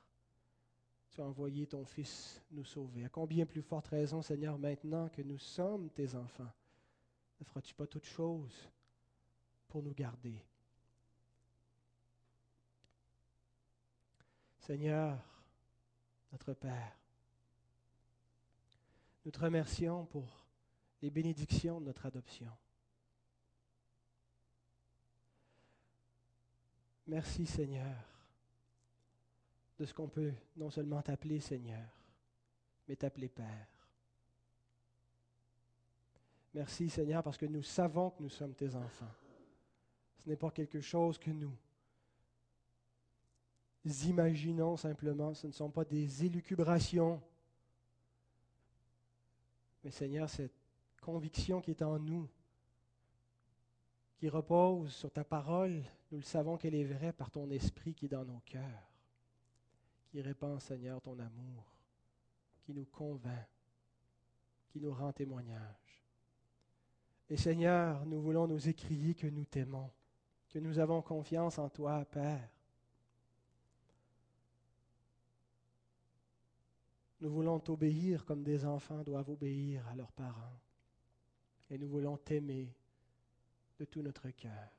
Tu 1.11 1.21
as 1.21 1.23
envoyé 1.23 1.67
ton 1.67 1.85
Fils 1.85 2.41
nous 2.49 2.63
sauver. 2.63 3.05
À 3.05 3.09
combien 3.09 3.45
plus 3.45 3.61
forte 3.61 3.89
raison, 3.89 4.23
Seigneur, 4.23 4.57
maintenant 4.57 5.07
que 5.09 5.21
nous 5.21 5.37
sommes 5.37 5.91
tes 5.91 6.15
enfants, 6.15 6.51
ne 7.39 7.45
feras-tu 7.45 7.75
pas 7.75 7.85
toutes 7.85 8.07
choses 8.07 8.67
pour 9.67 9.83
nous 9.83 9.93
garder? 9.93 10.43
Seigneur, 14.57 15.23
notre 16.31 16.53
Père, 16.53 16.97
nous 19.25 19.31
te 19.31 19.39
remercions 19.39 20.07
pour 20.07 20.47
les 21.03 21.11
bénédictions 21.11 21.79
de 21.79 21.85
notre 21.85 22.07
adoption. 22.07 22.51
Merci 27.07 27.45
Seigneur 27.45 27.95
de 29.77 29.85
ce 29.85 29.93
qu'on 29.93 30.07
peut 30.07 30.33
non 30.55 30.69
seulement 30.69 31.01
t'appeler 31.01 31.39
Seigneur, 31.39 31.85
mais 32.87 32.95
t'appeler 32.95 33.29
Père. 33.29 33.67
Merci 36.53 36.89
Seigneur 36.89 37.21
parce 37.21 37.37
que 37.37 37.45
nous 37.45 37.63
savons 37.63 38.11
que 38.11 38.23
nous 38.23 38.29
sommes 38.29 38.55
tes 38.55 38.73
enfants. 38.75 39.11
Ce 40.17 40.29
n'est 40.29 40.37
pas 40.37 40.51
quelque 40.51 40.79
chose 40.79 41.17
que 41.17 41.29
nous 41.29 41.51
imaginons 44.05 44.77
simplement, 44.77 45.33
ce 45.33 45.47
ne 45.47 45.51
sont 45.51 45.69
pas 45.69 45.85
des 45.85 46.25
élucubrations. 46.25 47.21
Mais 49.83 49.91
Seigneur, 49.91 50.27
cette 50.29 50.55
conviction 51.01 51.61
qui 51.61 51.71
est 51.71 51.83
en 51.83 51.99
nous, 51.99 52.27
qui 54.17 54.29
repose 54.29 54.93
sur 54.93 55.11
ta 55.11 55.23
parole, 55.23 55.83
nous 56.11 56.17
le 56.19 56.23
savons 56.23 56.57
qu'elle 56.57 56.75
est 56.75 56.85
vraie 56.85 57.13
par 57.13 57.29
ton 57.29 57.49
esprit 57.49 57.93
qui 57.93 58.05
est 58.05 58.09
dans 58.09 58.25
nos 58.25 58.41
cœurs, 58.45 58.91
qui 60.07 60.21
répand, 60.21 60.59
Seigneur, 60.61 61.01
ton 61.01 61.19
amour, 61.19 61.65
qui 62.63 62.73
nous 62.73 62.85
convainc, 62.85 63.47
qui 64.69 64.79
nous 64.79 64.93
rend 64.93 65.11
témoignage. 65.11 66.03
Et 67.29 67.37
Seigneur, 67.37 68.05
nous 68.05 68.21
voulons 68.21 68.47
nous 68.47 68.69
écrier 68.69 69.15
que 69.15 69.27
nous 69.27 69.45
t'aimons, 69.45 69.91
que 70.49 70.59
nous 70.59 70.79
avons 70.79 71.01
confiance 71.01 71.57
en 71.57 71.69
toi, 71.69 72.05
Père. 72.05 72.49
Nous 77.19 77.29
voulons 77.29 77.59
t'obéir 77.59 78.23
comme 78.23 78.43
des 78.43 78.63
enfants 78.65 79.01
doivent 79.03 79.29
obéir 79.29 79.87
à 79.87 79.95
leurs 79.95 80.11
parents. 80.11 80.59
Et 81.69 81.77
nous 81.77 81.87
voulons 81.87 82.17
t'aimer 82.17 82.71
de 83.79 83.85
tout 83.85 84.01
notre 84.01 84.29
cœur 84.29 84.71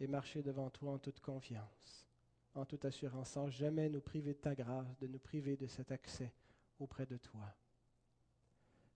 et 0.00 0.06
marcher 0.06 0.42
devant 0.42 0.70
toi 0.70 0.92
en 0.92 0.98
toute 0.98 1.20
confiance, 1.20 2.06
en 2.54 2.64
toute 2.64 2.84
assurance, 2.84 3.30
sans 3.30 3.50
jamais 3.50 3.88
nous 3.88 4.00
priver 4.00 4.32
de 4.32 4.38
ta 4.38 4.54
grâce, 4.54 4.96
de 4.98 5.06
nous 5.06 5.18
priver 5.18 5.56
de 5.56 5.66
cet 5.66 5.92
accès 5.92 6.32
auprès 6.78 7.06
de 7.06 7.18
toi. 7.18 7.54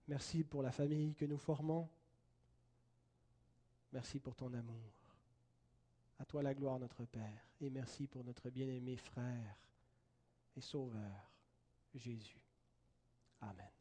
Merci 0.08 0.44
pour 0.44 0.62
la 0.62 0.72
famille 0.72 1.14
que 1.14 1.24
nous 1.24 1.38
formons. 1.38 1.88
Merci 3.92 4.18
pour 4.18 4.34
ton 4.34 4.52
amour. 4.52 4.92
À 6.18 6.24
toi 6.24 6.42
la 6.42 6.54
gloire, 6.54 6.78
notre 6.78 7.04
Père, 7.04 7.48
et 7.60 7.70
merci 7.70 8.06
pour 8.06 8.24
notre 8.24 8.50
bien-aimé 8.50 8.96
frère 8.96 9.56
et 10.56 10.60
sauveur, 10.60 11.30
Jésus. 11.94 12.40
Amen. 13.40 13.73